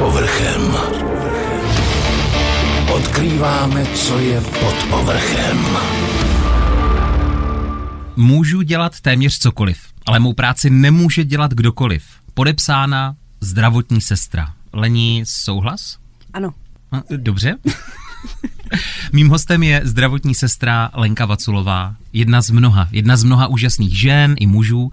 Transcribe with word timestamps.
povrchem. 0.00 0.62
Odkrýváme, 2.92 3.86
co 3.86 4.18
je 4.18 4.40
pod 4.40 4.76
povrchem. 4.90 5.66
Můžu 8.16 8.62
dělat 8.62 9.00
téměř 9.00 9.38
cokoliv, 9.38 9.78
ale 10.06 10.18
mou 10.20 10.32
práci 10.32 10.70
nemůže 10.70 11.24
dělat 11.24 11.54
kdokoliv. 11.54 12.04
Podepsána 12.34 13.16
zdravotní 13.40 14.00
sestra. 14.00 14.54
Lení, 14.72 15.22
souhlas? 15.26 15.98
Ano. 16.32 16.50
Dobře. 17.16 17.56
Mým 19.12 19.28
hostem 19.28 19.62
je 19.62 19.80
zdravotní 19.84 20.34
sestra 20.34 20.90
Lenka 20.94 21.26
Vaculová, 21.26 21.94
jedna 22.12 22.42
z 22.42 22.50
mnoha, 22.50 22.88
jedna 22.92 23.16
z 23.16 23.24
mnoha 23.24 23.46
úžasných 23.46 24.00
žen 24.00 24.34
i 24.38 24.46
mužů, 24.46 24.90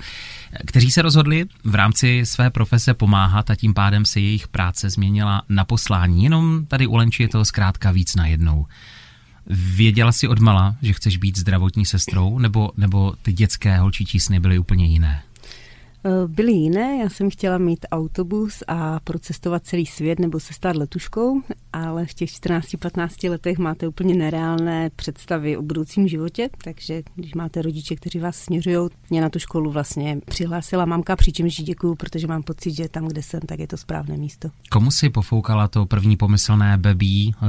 kteří 0.66 0.92
se 0.92 1.02
rozhodli 1.02 1.46
v 1.64 1.76
rámci 1.76 2.22
své 2.26 2.50
profese 2.50 2.94
pomáhat 2.94 3.50
a 3.50 3.56
tím 3.56 3.74
pádem 3.74 4.06
se 4.06 4.20
jejich 4.20 4.48
práce 4.48 4.90
změnila 4.90 5.42
na 5.50 5.66
poslání. 5.66 6.24
Jenom 6.24 6.66
tady 6.66 6.88
u 6.88 6.96
Lenči 6.96 7.24
je 7.24 7.30
toho 7.30 7.46
zkrátka 7.46 7.92
víc 7.92 8.16
na 8.16 8.28
jednou. 8.28 8.66
Věděla 9.50 10.12
jsi 10.12 10.28
odmala, 10.28 10.76
že 10.82 10.94
chceš 10.94 11.18
být 11.18 11.38
zdravotní 11.38 11.86
sestrou, 11.86 12.40
nebo, 12.40 12.72
nebo 12.78 13.14
ty 13.22 13.34
dětské 13.34 13.78
holčičí 13.78 14.20
sny 14.20 14.40
byly 14.40 14.60
úplně 14.60 14.86
jiné? 14.86 15.24
Eh, 16.06 16.28
byly 16.28 16.52
jiné, 16.52 16.98
já 16.98 17.10
jsem 17.10 17.30
chtěla 17.30 17.58
mít 17.58 17.86
autobus 17.92 18.64
a 18.68 19.00
procestovat 19.00 19.66
celý 19.66 19.86
svět 19.86 20.20
nebo 20.20 20.40
se 20.40 20.54
stát 20.54 20.76
letuškou, 20.76 21.42
ale 21.74 22.06
v 22.06 22.14
těch 22.14 22.30
14-15 22.30 23.30
letech 23.30 23.58
máte 23.58 23.88
úplně 23.88 24.16
nereálné 24.16 24.90
představy 24.96 25.58
o 25.58 25.62
budoucím 25.62 26.08
životě, 26.08 26.50
takže 26.64 27.02
když 27.16 27.34
máte 27.34 27.62
rodiče, 27.62 27.96
kteří 27.96 28.20
vás 28.20 28.36
směřují, 28.36 28.90
mě 29.10 29.22
na 29.22 29.30
tu 29.30 29.40
školu 29.40 29.72
vlastně 29.72 30.20
přihlásila 30.26 30.86
mamka, 30.86 31.16
přičemž 31.16 31.56
děkuju, 31.56 31.96
protože 31.96 32.28
mám 32.28 32.44
pocit, 32.44 32.72
že 32.72 32.90
tam, 32.90 33.08
kde 33.08 33.22
jsem, 33.22 33.40
tak 33.40 33.60
je 33.60 33.68
to 33.68 33.78
správné 33.78 34.18
místo. 34.18 34.50
Komu 34.70 34.92
si 34.92 35.10
pofoukala 35.10 35.68
to 35.68 35.86
první 35.86 36.18
pomyslné 36.18 36.78
bebí, 36.78 37.36
eh, 37.36 37.46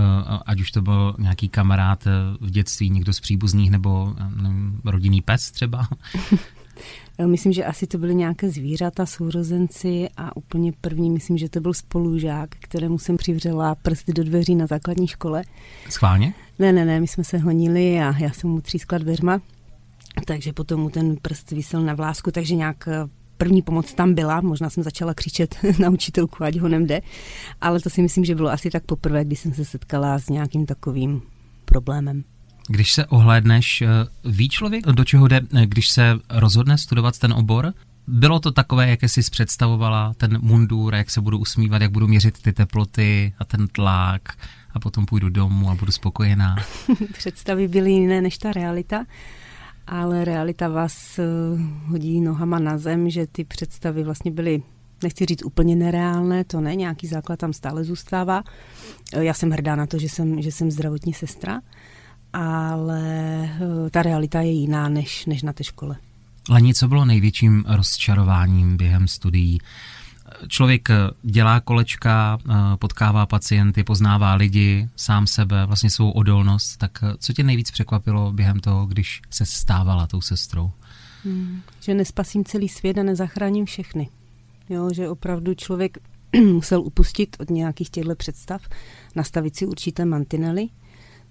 ať 0.46 0.60
už 0.60 0.70
to 0.70 0.82
byl 0.82 1.14
nějaký 1.18 1.48
kamarád 1.48 2.06
eh, 2.06 2.10
v 2.40 2.50
dětství, 2.50 2.90
někdo 2.90 3.12
z 3.12 3.20
příbuzných 3.20 3.70
nebo 3.70 4.14
nevím, 4.42 4.80
rodinný 4.84 5.22
pes 5.22 5.50
třeba? 5.50 5.88
Myslím, 7.26 7.52
že 7.52 7.64
asi 7.64 7.86
to 7.86 7.98
byly 7.98 8.14
nějaké 8.14 8.50
zvířata, 8.50 9.06
sourozenci 9.06 10.08
a 10.16 10.36
úplně 10.36 10.72
první, 10.80 11.10
myslím, 11.10 11.38
že 11.38 11.48
to 11.48 11.60
byl 11.60 11.74
spolužák, 11.74 12.50
kterému 12.50 12.98
jsem 12.98 13.16
přivřela 13.16 13.74
prsty 13.74 14.12
do 14.12 14.24
dveří 14.24 14.54
na 14.54 14.66
základní 14.66 15.06
škole. 15.06 15.42
Schválně? 15.90 16.34
Ne, 16.58 16.72
ne, 16.72 16.84
ne, 16.84 17.00
my 17.00 17.06
jsme 17.06 17.24
se 17.24 17.38
honili 17.38 18.00
a 18.00 18.18
já 18.18 18.30
jsem 18.30 18.50
mu 18.50 18.60
třískla 18.60 18.98
dveřma, 18.98 19.40
takže 20.24 20.52
potom 20.52 20.80
mu 20.80 20.90
ten 20.90 21.16
prst 21.16 21.50
vysel 21.50 21.82
na 21.82 21.94
vlásku, 21.94 22.30
takže 22.30 22.54
nějak 22.54 22.88
eh, 22.88 23.08
první 23.36 23.62
pomoc 23.62 23.94
tam 23.94 24.14
byla, 24.14 24.40
možná 24.40 24.70
jsem 24.70 24.82
začala 24.82 25.14
křičet 25.14 25.56
na 25.78 25.90
učitelku, 25.90 26.44
ať 26.44 26.56
ho 26.56 26.68
jde, 26.68 27.00
ale 27.60 27.80
to 27.80 27.90
si 27.90 28.02
myslím, 28.02 28.24
že 28.24 28.34
bylo 28.34 28.50
asi 28.50 28.70
tak 28.70 28.84
poprvé, 28.84 29.24
kdy 29.24 29.36
jsem 29.36 29.54
se 29.54 29.64
setkala 29.64 30.18
s 30.18 30.28
nějakým 30.28 30.66
takovým 30.66 31.22
problémem. 31.64 32.24
Když 32.68 32.92
se 32.92 33.06
ohlédneš, 33.06 33.82
eh, 33.82 33.88
ví 34.24 34.48
člověk, 34.48 34.86
do 34.86 35.04
čeho 35.04 35.28
jde, 35.28 35.40
eh, 35.54 35.66
když 35.66 35.88
se 35.88 36.18
rozhodne 36.30 36.78
studovat 36.78 37.18
ten 37.18 37.32
obor? 37.32 37.72
Bylo 38.06 38.40
to 38.40 38.52
takové, 38.52 38.88
jak 38.90 39.02
jsi 39.02 39.20
představovala, 39.30 40.14
ten 40.16 40.38
mundur, 40.42 40.94
jak 40.94 41.10
se 41.10 41.20
budu 41.20 41.38
usmívat, 41.38 41.82
jak 41.82 41.90
budu 41.90 42.08
měřit 42.08 42.42
ty 42.42 42.52
teploty 42.52 43.32
a 43.38 43.44
ten 43.44 43.68
tlak 43.68 44.22
a 44.72 44.80
potom 44.80 45.06
půjdu 45.06 45.28
domů 45.28 45.70
a 45.70 45.74
budu 45.74 45.92
spokojená? 45.92 46.56
Představy 47.12 47.68
byly 47.68 47.90
jiné 47.90 48.20
než 48.20 48.38
ta 48.38 48.52
realita, 48.52 49.04
ale 49.86 50.24
realita 50.24 50.68
vás 50.68 51.18
eh, 51.18 51.24
hodí 51.86 52.20
nohama 52.20 52.58
na 52.58 52.78
zem, 52.78 53.10
že 53.10 53.26
ty 53.26 53.44
představy 53.44 54.02
vlastně 54.02 54.30
byly 54.30 54.62
nechci 55.02 55.26
říct 55.26 55.44
úplně 55.44 55.76
nereálné, 55.76 56.44
to 56.44 56.60
ne, 56.60 56.76
nějaký 56.76 57.06
základ 57.06 57.38
tam 57.38 57.52
stále 57.52 57.84
zůstává. 57.84 58.42
Já 59.20 59.34
jsem 59.34 59.50
hrdá 59.50 59.76
na 59.76 59.86
to, 59.86 59.98
že 59.98 60.08
jsem, 60.08 60.42
že 60.42 60.52
jsem 60.52 60.70
zdravotní 60.70 61.14
sestra, 61.14 61.60
ale 62.38 63.02
eh, 63.86 63.90
ta 63.90 64.02
realita 64.02 64.40
je 64.40 64.50
jiná 64.50 64.88
než, 64.88 65.26
než 65.26 65.42
na 65.42 65.52
té 65.52 65.64
škole. 65.64 65.96
Lení, 66.50 66.74
co 66.74 66.88
bylo 66.88 67.04
největším 67.04 67.64
rozčarováním 67.68 68.76
během 68.76 69.08
studií? 69.08 69.58
Člověk 70.48 70.88
dělá 71.22 71.60
kolečka, 71.60 72.38
eh, 72.50 72.54
potkává 72.76 73.26
pacienty, 73.26 73.84
poznává 73.84 74.34
lidi, 74.34 74.88
sám 74.96 75.26
sebe, 75.26 75.66
vlastně 75.66 75.90
svou 75.90 76.10
odolnost. 76.10 76.76
Tak 76.76 76.98
eh, 77.02 77.14
co 77.18 77.32
tě 77.32 77.42
nejvíc 77.42 77.70
překvapilo 77.70 78.32
během 78.32 78.60
toho, 78.60 78.86
když 78.86 79.20
se 79.30 79.46
stávala 79.46 80.06
tou 80.06 80.20
sestrou? 80.20 80.70
Hmm, 81.24 81.62
že 81.80 81.94
nespasím 81.94 82.44
celý 82.44 82.68
svět 82.68 82.98
a 82.98 83.02
nezachráním 83.02 83.66
všechny. 83.66 84.08
Jo, 84.68 84.90
že 84.92 85.08
opravdu 85.08 85.54
člověk 85.54 85.98
musel 86.52 86.80
upustit 86.80 87.36
od 87.40 87.50
nějakých 87.50 87.90
těchto 87.90 88.14
představ, 88.14 88.62
nastavit 89.14 89.56
si 89.56 89.66
určité 89.66 90.04
mantinely 90.04 90.68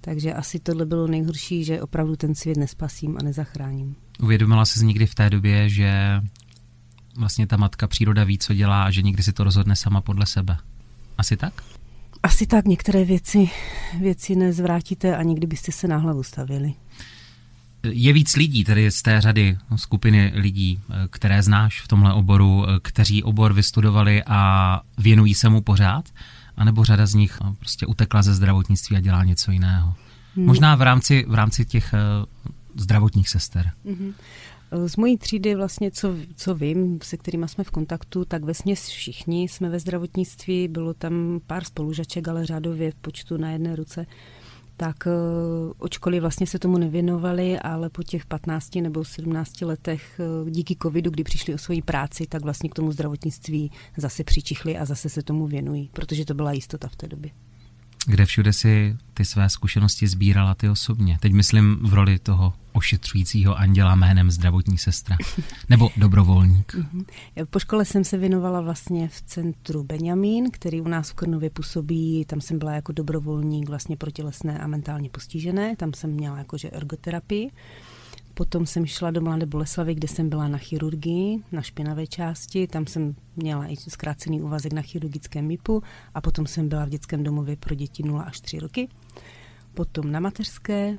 takže 0.01 0.33
asi 0.33 0.59
tohle 0.59 0.85
bylo 0.85 1.07
nejhorší, 1.07 1.63
že 1.63 1.81
opravdu 1.81 2.15
ten 2.15 2.35
svět 2.35 2.57
nespasím 2.57 3.17
a 3.19 3.23
nezachráním. 3.23 3.95
Uvědomila 4.19 4.65
jsi 4.65 4.85
někdy 4.85 5.05
v 5.05 5.15
té 5.15 5.29
době, 5.29 5.69
že 5.69 6.21
vlastně 7.17 7.47
ta 7.47 7.57
matka 7.57 7.87
příroda 7.87 8.23
ví, 8.23 8.37
co 8.37 8.53
dělá 8.53 8.83
a 8.83 8.91
že 8.91 9.01
někdy 9.01 9.23
si 9.23 9.33
to 9.33 9.43
rozhodne 9.43 9.75
sama 9.75 10.01
podle 10.01 10.25
sebe. 10.25 10.57
Asi 11.17 11.37
tak? 11.37 11.63
Asi 12.23 12.47
tak, 12.47 12.65
některé 12.65 13.05
věci, 13.05 13.49
věci 13.99 14.35
nezvrátíte 14.35 15.17
a 15.17 15.23
nikdy 15.23 15.47
byste 15.47 15.71
se 15.71 15.87
na 15.87 15.97
hlavu 15.97 16.23
stavili. 16.23 16.73
Je 17.83 18.13
víc 18.13 18.35
lidí, 18.35 18.63
tedy 18.63 18.91
z 18.91 19.01
té 19.01 19.21
řady 19.21 19.57
skupiny 19.75 20.31
lidí, 20.35 20.79
které 21.09 21.43
znáš 21.43 21.81
v 21.81 21.87
tomhle 21.87 22.13
oboru, 22.13 22.65
kteří 22.81 23.23
obor 23.23 23.53
vystudovali 23.53 24.23
a 24.27 24.81
věnují 24.97 25.33
se 25.33 25.49
mu 25.49 25.61
pořád? 25.61 26.09
Anebo 26.57 26.83
řada 26.83 27.05
z 27.05 27.13
nich 27.13 27.37
no, 27.43 27.55
prostě 27.59 27.85
utekla 27.85 28.21
ze 28.21 28.33
zdravotnictví 28.33 28.97
a 28.97 28.99
dělá 28.99 29.23
něco 29.23 29.51
jiného. 29.51 29.93
Hmm. 30.35 30.45
Možná 30.45 30.75
v 30.75 30.81
rámci, 30.81 31.25
v 31.27 31.33
rámci 31.33 31.65
těch 31.65 31.93
uh, 31.93 32.25
zdravotních 32.81 33.29
sester. 33.29 33.71
Hmm. 33.85 34.13
Z 34.87 34.97
mojí 34.97 35.17
třídy 35.17 35.55
vlastně, 35.55 35.91
co, 35.91 36.15
co 36.35 36.55
vím, 36.55 36.99
se 37.03 37.17
kterými 37.17 37.47
jsme 37.47 37.63
v 37.63 37.71
kontaktu, 37.71 38.25
tak 38.25 38.43
ve 38.43 38.53
všichni 38.53 39.43
jsme 39.43 39.69
ve 39.69 39.79
zdravotnictví, 39.79 40.67
bylo 40.67 40.93
tam 40.93 41.39
pár 41.47 41.63
spolužaček, 41.63 42.27
ale 42.27 42.45
řádově 42.45 42.91
v 42.91 42.95
počtu 42.95 43.37
na 43.37 43.51
jedné 43.51 43.75
ruce 43.75 44.05
tak 44.77 45.07
eh, 45.07 45.11
očkoli 45.77 46.19
vlastně 46.19 46.47
se 46.47 46.59
tomu 46.59 46.77
nevěnovali, 46.77 47.59
ale 47.59 47.89
po 47.89 48.03
těch 48.03 48.25
15 48.25 48.75
nebo 48.75 49.05
17 49.05 49.61
letech 49.61 50.19
eh, 50.19 50.51
díky 50.51 50.77
covidu, 50.81 51.11
kdy 51.11 51.23
přišli 51.23 51.53
o 51.53 51.57
svoji 51.57 51.81
práci, 51.81 52.27
tak 52.27 52.41
vlastně 52.41 52.69
k 52.69 52.73
tomu 52.75 52.91
zdravotnictví 52.91 53.71
zase 53.97 54.23
přičichli 54.23 54.77
a 54.77 54.85
zase 54.85 55.09
se 55.09 55.23
tomu 55.23 55.47
věnují, 55.47 55.89
protože 55.93 56.25
to 56.25 56.33
byla 56.33 56.51
jistota 56.51 56.87
v 56.87 56.95
té 56.95 57.07
době. 57.07 57.31
Kde 58.05 58.25
všude 58.25 58.53
si 58.53 58.97
ty 59.13 59.25
své 59.25 59.49
zkušenosti 59.49 60.07
sbírala 60.07 60.55
ty 60.55 60.69
osobně? 60.69 61.17
Teď 61.21 61.33
myslím 61.33 61.79
v 61.81 61.93
roli 61.93 62.19
toho 62.19 62.53
ošetřujícího 62.77 63.55
anděla 63.55 63.95
jménem 63.95 64.31
zdravotní 64.31 64.77
sestra 64.77 65.17
nebo 65.69 65.89
dobrovolník. 65.97 66.75
Mhm. 66.75 67.05
Po 67.49 67.59
škole 67.59 67.85
jsem 67.85 68.03
se 68.03 68.17
věnovala 68.17 68.61
vlastně 68.61 69.07
v 69.07 69.21
centru 69.21 69.83
Benjamín, 69.83 70.51
který 70.51 70.81
u 70.81 70.87
nás 70.87 71.09
v 71.09 71.13
Krnově 71.13 71.49
působí. 71.49 72.25
Tam 72.25 72.41
jsem 72.41 72.59
byla 72.59 72.71
jako 72.71 72.91
dobrovolník 72.91 73.69
vlastně 73.69 73.97
pro 73.97 74.11
tělesné 74.11 74.59
a 74.59 74.67
mentálně 74.67 75.09
postižené. 75.09 75.75
Tam 75.75 75.93
jsem 75.93 76.09
měla 76.09 76.37
jakože 76.37 76.69
ergoterapii. 76.69 77.51
Potom 78.37 78.65
jsem 78.65 78.85
šla 78.85 79.11
do 79.11 79.21
Mladé 79.21 79.45
Boleslavy, 79.45 79.95
kde 79.95 80.07
jsem 80.07 80.29
byla 80.29 80.47
na 80.47 80.57
chirurgii, 80.57 81.43
na 81.51 81.61
špinavé 81.61 82.07
části. 82.07 82.67
Tam 82.67 82.87
jsem 82.87 83.15
měla 83.35 83.67
i 83.67 83.75
zkrácený 83.75 84.41
úvazek 84.41 84.73
na 84.73 84.81
chirurgickém 84.81 85.45
MIPu 85.45 85.83
a 86.13 86.21
potom 86.21 86.47
jsem 86.47 86.69
byla 86.69 86.85
v 86.85 86.89
dětském 86.89 87.23
domově 87.23 87.55
pro 87.55 87.75
děti 87.75 88.03
0 88.03 88.23
až 88.23 88.39
3 88.39 88.59
roky. 88.59 88.89
Potom 89.73 90.11
na 90.11 90.19
mateřské, 90.19 90.97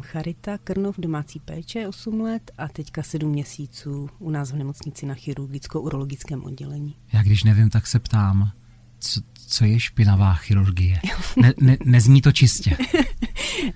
Charita, 0.00 0.58
Krnov, 0.58 0.98
domácí 0.98 1.40
péče 1.40 1.88
8 1.88 2.20
let 2.20 2.50
a 2.58 2.68
teďka 2.68 3.02
7 3.02 3.30
měsíců 3.30 4.10
u 4.18 4.30
nás 4.30 4.52
v 4.52 4.56
nemocnici 4.56 5.06
na 5.06 5.14
chirurgicko-urologickém 5.14 6.44
oddělení. 6.44 6.94
Já 7.12 7.22
když 7.22 7.44
nevím, 7.44 7.70
tak 7.70 7.86
se 7.86 7.98
ptám, 7.98 8.50
co, 8.98 9.20
co 9.46 9.64
je 9.64 9.80
špinavá 9.80 10.34
chirurgie? 10.34 11.00
Ne, 11.36 11.52
ne, 11.60 11.76
nezní 11.84 12.22
to 12.22 12.32
čistě. 12.32 12.76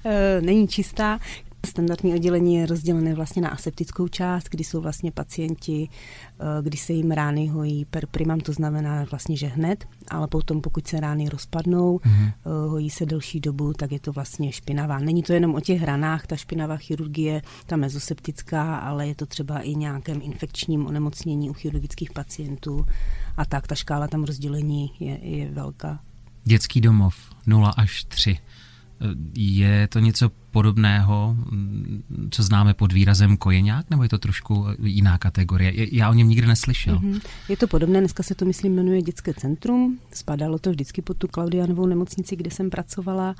Eh, 0.04 0.40
není 0.40 0.68
čistá. 0.68 1.18
Standardní 1.66 2.14
oddělení 2.14 2.54
je 2.54 2.66
rozdělené 2.66 3.14
vlastně 3.14 3.42
na 3.42 3.48
aseptickou 3.48 4.08
část, 4.08 4.48
kdy 4.50 4.64
jsou 4.64 4.80
vlastně 4.80 5.12
pacienti, 5.12 5.88
eh, 5.88 6.44
kdy 6.62 6.76
se 6.76 6.92
jim 6.92 7.10
rány 7.10 7.46
hojí 7.46 7.84
per 7.84 8.06
primam, 8.06 8.40
to 8.40 8.52
znamená 8.52 9.04
vlastně, 9.10 9.36
že 9.36 9.46
hned, 9.46 9.84
ale 10.08 10.28
potom 10.28 10.60
pokud 10.60 10.86
se 10.86 11.00
rány 11.00 11.28
rozpadnou, 11.28 11.98
mm-hmm. 11.98 12.32
hojí 12.68 12.90
se 12.90 13.06
delší 13.06 13.40
dobu, 13.40 13.72
tak 13.72 13.92
je 13.92 14.00
to 14.00 14.12
vlastně 14.12 14.52
špinavá. 14.52 14.98
Není 14.98 15.22
to 15.22 15.32
jenom 15.32 15.54
o 15.54 15.60
těch 15.60 15.82
ranách, 15.82 16.26
ta 16.26 16.36
špinavá 16.36 16.76
chirurgie, 16.76 17.42
ta 17.66 17.76
mezoseptická, 17.76 18.76
ale 18.76 19.08
je 19.08 19.14
to 19.14 19.26
třeba 19.26 19.58
i 19.58 19.74
nějakém 19.74 20.20
infekčním 20.22 20.86
onemocnění 20.86 21.50
u 21.50 21.52
chirurgických 21.52 22.12
pacientů 22.12 22.86
a 23.36 23.44
tak 23.44 23.66
ta 23.66 23.74
škála 23.74 24.08
tam 24.08 24.24
rozdělení 24.24 24.92
je, 25.00 25.18
je 25.22 25.50
velká. 25.50 26.00
Dětský 26.44 26.80
domov 26.80 27.14
0 27.46 27.70
až 27.70 28.04
3 28.04 28.38
Je 29.34 29.88
to 29.88 29.98
něco 29.98 30.30
podobného, 30.50 31.36
co 32.30 32.42
známe 32.42 32.74
pod 32.74 32.92
výrazem 32.92 33.36
kojeňák, 33.36 33.90
nebo 33.90 34.02
je 34.02 34.08
to 34.08 34.18
trošku 34.18 34.66
jiná 34.82 35.18
kategorie? 35.18 35.72
Já 35.96 36.10
o 36.10 36.14
něm 36.14 36.28
nikdy 36.28 36.46
neslyšel. 36.46 36.98
Mm-hmm. 36.98 37.20
Je 37.48 37.56
to 37.56 37.66
podobné, 37.66 38.00
dneska 38.00 38.22
se 38.22 38.34
to, 38.34 38.44
myslím, 38.44 38.74
jmenuje 38.74 39.02
Dětské 39.02 39.34
centrum. 39.34 39.98
Spadalo 40.12 40.58
to 40.58 40.70
vždycky 40.70 41.02
pod 41.02 41.16
tu 41.16 41.28
Klaudianovou 41.28 41.86
nemocnici, 41.86 42.36
kde 42.36 42.50
jsem 42.50 42.70
pracovala 42.70 43.34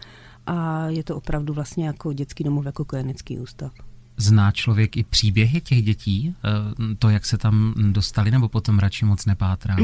a 0.47 0.87
je 0.89 1.05
to 1.05 1.17
opravdu 1.17 1.55
vlastně 1.55 1.87
jako 1.87 2.13
dětský 2.13 2.45
domov, 2.45 2.67
jako 2.67 2.85
kojenecký 2.85 3.39
ústav. 3.39 3.73
Zná 4.17 4.53
člověk 4.53 4.97
i 4.97 5.05
příběhy 5.05 5.61
těch 5.61 5.83
dětí? 5.83 6.35
Eh, 6.45 6.95
to, 6.99 7.11
jak 7.11 7.27
se 7.27 7.39
tam 7.39 7.75
dostali, 7.77 8.31
nebo 8.31 8.49
potom 8.49 8.79
radši 8.79 9.05
moc 9.05 9.27
nepátrá? 9.27 9.77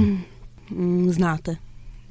Mm, 0.71 1.11
znáte. 1.11 1.57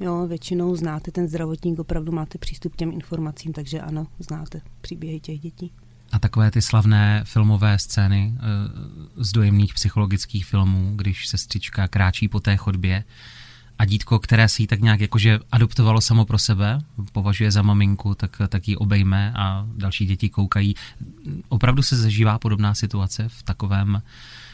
Jo, 0.00 0.26
většinou 0.26 0.76
znáte 0.76 1.10
ten 1.10 1.28
zdravotník, 1.28 1.78
opravdu 1.78 2.12
máte 2.12 2.38
přístup 2.38 2.72
k 2.72 2.76
těm 2.76 2.92
informacím, 2.92 3.52
takže 3.52 3.80
ano, 3.80 4.06
znáte 4.18 4.60
příběhy 4.80 5.20
těch 5.20 5.40
dětí. 5.40 5.72
A 6.12 6.18
takové 6.18 6.50
ty 6.50 6.62
slavné 6.62 7.22
filmové 7.24 7.78
scény 7.78 8.34
eh, 8.36 8.40
z 9.16 9.32
dojemných 9.32 9.74
psychologických 9.74 10.46
filmů, 10.46 10.92
když 10.96 11.28
sestřička 11.28 11.88
kráčí 11.88 12.28
po 12.28 12.40
té 12.40 12.56
chodbě 12.56 13.04
a 13.78 13.84
dítko, 13.84 14.18
které 14.18 14.48
si 14.48 14.62
ji 14.62 14.66
tak 14.66 14.80
nějak 14.80 15.00
jakože 15.00 15.38
adoptovalo 15.52 16.00
samo 16.00 16.24
pro 16.24 16.38
sebe, 16.38 16.78
považuje 17.12 17.50
za 17.50 17.62
maminku, 17.62 18.14
tak, 18.14 18.36
tak 18.48 18.68
ji 18.68 18.76
obejme 18.76 19.32
a 19.36 19.66
další 19.76 20.06
děti 20.06 20.28
koukají. 20.28 20.74
Opravdu 21.48 21.82
se 21.82 21.96
zažívá 21.96 22.38
podobná 22.38 22.74
situace 22.74 23.28
v 23.28 23.42
takovém 23.42 24.02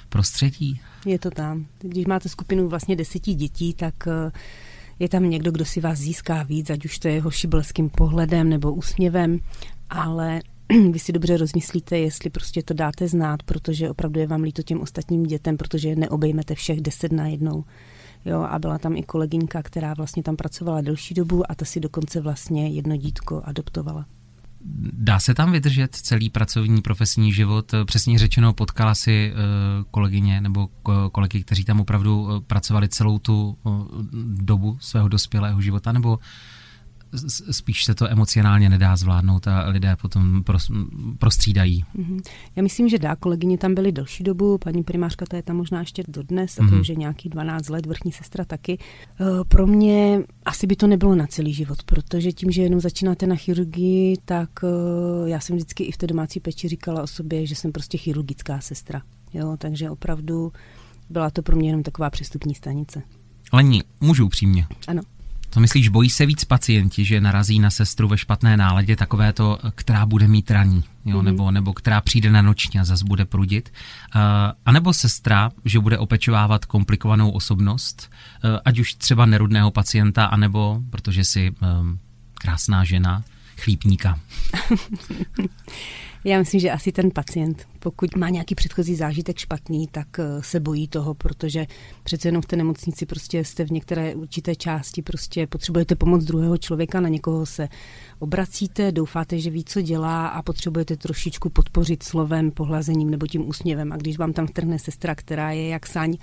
prostředí? 0.09 0.81
Je 1.07 1.19
to 1.19 1.31
tam. 1.31 1.67
Když 1.81 2.07
máte 2.07 2.29
skupinu 2.29 2.69
vlastně 2.69 2.97
deseti 2.97 3.35
dětí, 3.35 3.75
tak 3.75 3.95
eh, 4.07 4.33
je 5.01 5.09
tam 5.09 5.31
někdo, 5.31 5.53
kdo 5.53 5.65
si 5.65 5.81
vás 5.81 5.99
získá 5.99 6.43
víc, 6.43 6.71
ať 6.71 6.85
už 6.85 6.99
to 6.99 7.09
je 7.09 7.15
jeho 7.15 7.31
šibelským 7.31 7.91
pohledem 7.91 8.49
nebo 8.49 8.73
úsměvem, 8.73 9.39
ale 9.91 10.41
vy 10.91 10.99
si 10.99 11.13
dobře 11.13 11.37
rozmyslíte, 11.37 11.99
jestli 11.99 12.31
prostě 12.31 12.63
to 12.63 12.75
dáte 12.75 13.09
znát, 13.09 13.43
protože 13.43 13.91
opravdu 13.91 14.21
je 14.21 14.27
vám 14.27 14.43
líto 14.43 14.63
těm 14.63 14.81
ostatním 14.81 15.23
dětem, 15.23 15.57
protože 15.57 15.97
neobejmete 15.97 16.55
všech 16.55 16.81
deset 16.81 17.13
na 17.13 17.27
jednou. 17.27 17.65
Jo, 18.25 18.41
a 18.41 18.59
byla 18.59 18.79
tam 18.79 18.97
i 18.97 19.03
kolegyňka, 19.03 19.63
která 19.63 19.95
vlastně 19.95 20.23
tam 20.23 20.37
pracovala 20.37 20.81
delší 20.81 21.15
dobu 21.15 21.51
a 21.51 21.55
ta 21.55 21.65
si 21.65 21.81
dokonce 21.81 22.21
vlastně 22.21 22.69
jedno 22.69 22.97
dítko 22.97 23.43
adoptovala. 23.45 24.07
Dá 24.93 25.19
se 25.21 25.35
tam 25.35 25.53
vydržet 25.53 25.95
celý 25.95 26.31
pracovní 26.31 26.83
profesní 26.83 27.33
život? 27.33 27.73
Přesně 27.85 28.19
řečeno, 28.19 28.53
potkala 28.53 28.95
si 28.95 29.33
eh, 29.33 29.37
kolegyně 29.91 30.41
nebo 30.41 30.69
kolegy, 31.13 31.43
kteří 31.43 31.65
tam 31.65 31.81
opravdu 31.81 32.29
eh, 32.31 32.41
pracovali 32.41 32.89
celou 32.89 33.19
tu 33.19 33.59
eh, 33.67 33.71
dobu 34.43 34.79
svého 34.81 35.09
dospělého 35.09 35.61
života, 35.61 35.93
nebo 35.93 36.19
spíš 37.51 37.85
se 37.85 37.95
to 37.95 38.11
emocionálně 38.11 38.69
nedá 38.69 38.97
zvládnout 38.97 39.49
a 39.49 39.69
lidé 39.69 39.97
potom 39.97 40.45
prostřídají. 41.19 41.85
Mm-hmm. 41.99 42.21
Já 42.57 42.63
myslím, 42.63 42.89
že 42.89 42.99
dá. 42.99 43.17
Kolegyně 43.17 43.59
tam 43.59 43.75
byly 43.75 43.93
delší 43.93 44.25
dobu, 44.25 44.59
paní 44.59 44.83
primářka 44.83 45.27
ta 45.29 45.37
je 45.37 45.43
tam 45.43 45.57
možná 45.57 45.81
ještě 45.81 46.03
dodnes, 46.09 46.59
a 46.59 46.63
to 46.63 46.69
mm-hmm. 46.69 46.81
už 46.81 46.89
je 46.89 46.95
nějaký 46.95 47.29
12 47.29 47.69
let, 47.69 47.87
vrchní 47.87 48.13
sestra 48.13 48.45
taky. 48.45 48.79
Eh, 49.21 49.25
pro 49.49 49.67
mě 49.67 50.23
asi 50.45 50.67
by 50.67 50.77
to 50.77 50.87
nebylo 50.87 51.15
na 51.15 51.27
celý 51.27 51.55
život, 51.55 51.83
protože 51.83 52.33
tím, 52.33 52.51
že 52.51 52.63
jenom 52.63 52.81
začínáte 52.81 53.27
na 53.27 53.37
chirurgii, 53.37 54.17
tak 54.25 54.51
eh, 54.65 55.31
já 55.31 55.41
jsem 55.41 55.57
vždycky 55.57 55.85
i 55.85 55.93
v 55.93 55.97
té 55.97 56.07
domácí 56.07 56.41
peči 56.41 56.69
říkala 56.69 57.03
o 57.03 57.07
sobě, 57.07 57.47
že 57.47 57.55
jsem 57.55 57.73
prostě 57.73 57.99
chirurgická 57.99 58.61
sestra. 58.61 59.03
Jo, 59.35 59.57
takže 59.59 59.91
opravdu 59.91 60.53
byla 61.11 61.31
to 61.31 61.43
pro 61.43 61.57
mě 61.57 61.69
jenom 61.69 61.83
taková 61.83 62.11
přestupní 62.11 62.55
stanice. 62.55 63.03
Lení, 63.53 63.83
můžu 64.01 64.27
upřímně. 64.27 64.67
Ano. 64.89 65.03
To 65.51 65.61
myslíš, 65.61 65.89
bojí 65.89 66.11
se 66.11 66.27
víc 66.27 66.45
pacienti, 66.45 67.05
že 67.05 67.21
narazí 67.21 67.59
na 67.59 67.71
sestru 67.71 68.09
ve 68.09 68.19
špatné 68.19 68.57
náladě, 68.57 68.97
takové 68.97 69.33
to, 69.33 69.59
která 69.75 70.07
bude 70.07 70.29
mít 70.29 70.51
raní, 70.51 70.85
jo, 71.05 71.19
mm-hmm. 71.19 71.25
nebo, 71.25 71.51
nebo 71.51 71.73
která 71.73 72.01
přijde 72.01 72.31
na 72.31 72.43
noční 72.43 72.81
a 72.81 72.85
zase 72.85 73.05
bude 73.05 73.25
prudit, 73.25 73.73
uh, 74.15 74.21
a 74.67 74.73
nebo 74.73 74.93
sestra, 74.93 75.51
že 75.65 75.81
bude 75.81 75.99
opečovávat 75.99 76.65
komplikovanou 76.65 77.31
osobnost, 77.31 78.11
uh, 78.45 78.51
ať 78.65 78.79
už 78.79 78.95
třeba 78.95 79.27
nerudného 79.27 79.71
pacienta, 79.71 80.25
anebo, 80.25 80.81
protože 80.91 81.25
si 81.25 81.51
um, 81.51 81.99
krásná 82.35 82.85
žena, 82.85 83.25
chlípníka. 83.57 84.19
Já 86.25 86.39
myslím, 86.39 86.61
že 86.61 86.71
asi 86.71 86.93
ten 86.93 87.11
pacient, 87.11 87.69
pokud 87.79 88.17
má 88.17 88.29
nějaký 88.29 88.55
předchozí 88.55 88.95
zážitek 88.95 89.39
špatný, 89.39 89.87
tak 89.87 90.19
eh, 90.19 90.43
se 90.43 90.61
bojí 90.61 90.89
toho, 90.89 91.15
protože 91.15 91.67
přece 92.03 92.29
jenom 92.29 92.43
v 92.43 92.47
té 92.47 92.57
nemocnici 92.57 93.07
prostě 93.07 93.45
jste 93.45 93.65
v 93.65 93.71
některé 93.71 94.15
určité 94.15 94.57
části, 94.57 95.03
prostě 95.03 95.47
potřebujete 95.47 95.97
pomoc 95.97 96.25
druhého 96.25 96.57
člověka, 96.59 97.01
na 97.01 97.09
někoho 97.09 97.47
se 97.47 97.69
obracíte, 98.19 98.93
doufáte, 98.93 99.39
že 99.39 99.51
ví, 99.51 99.65
co 99.65 99.81
dělá 99.81 100.27
a 100.27 100.43
potřebujete 100.43 100.97
trošičku 100.97 101.51
podpořit 101.51 102.03
slovem, 102.03 102.51
pohlazením 102.51 103.11
nebo 103.11 103.27
tím 103.27 103.49
úsměvem. 103.49 103.93
A 103.93 103.97
když 103.97 104.19
vám 104.19 104.33
tam 104.33 104.47
vtrhne 104.47 104.79
sestra, 104.79 105.15
která 105.15 105.51
je 105.51 105.69
jak 105.69 105.87
saň, 105.87 106.17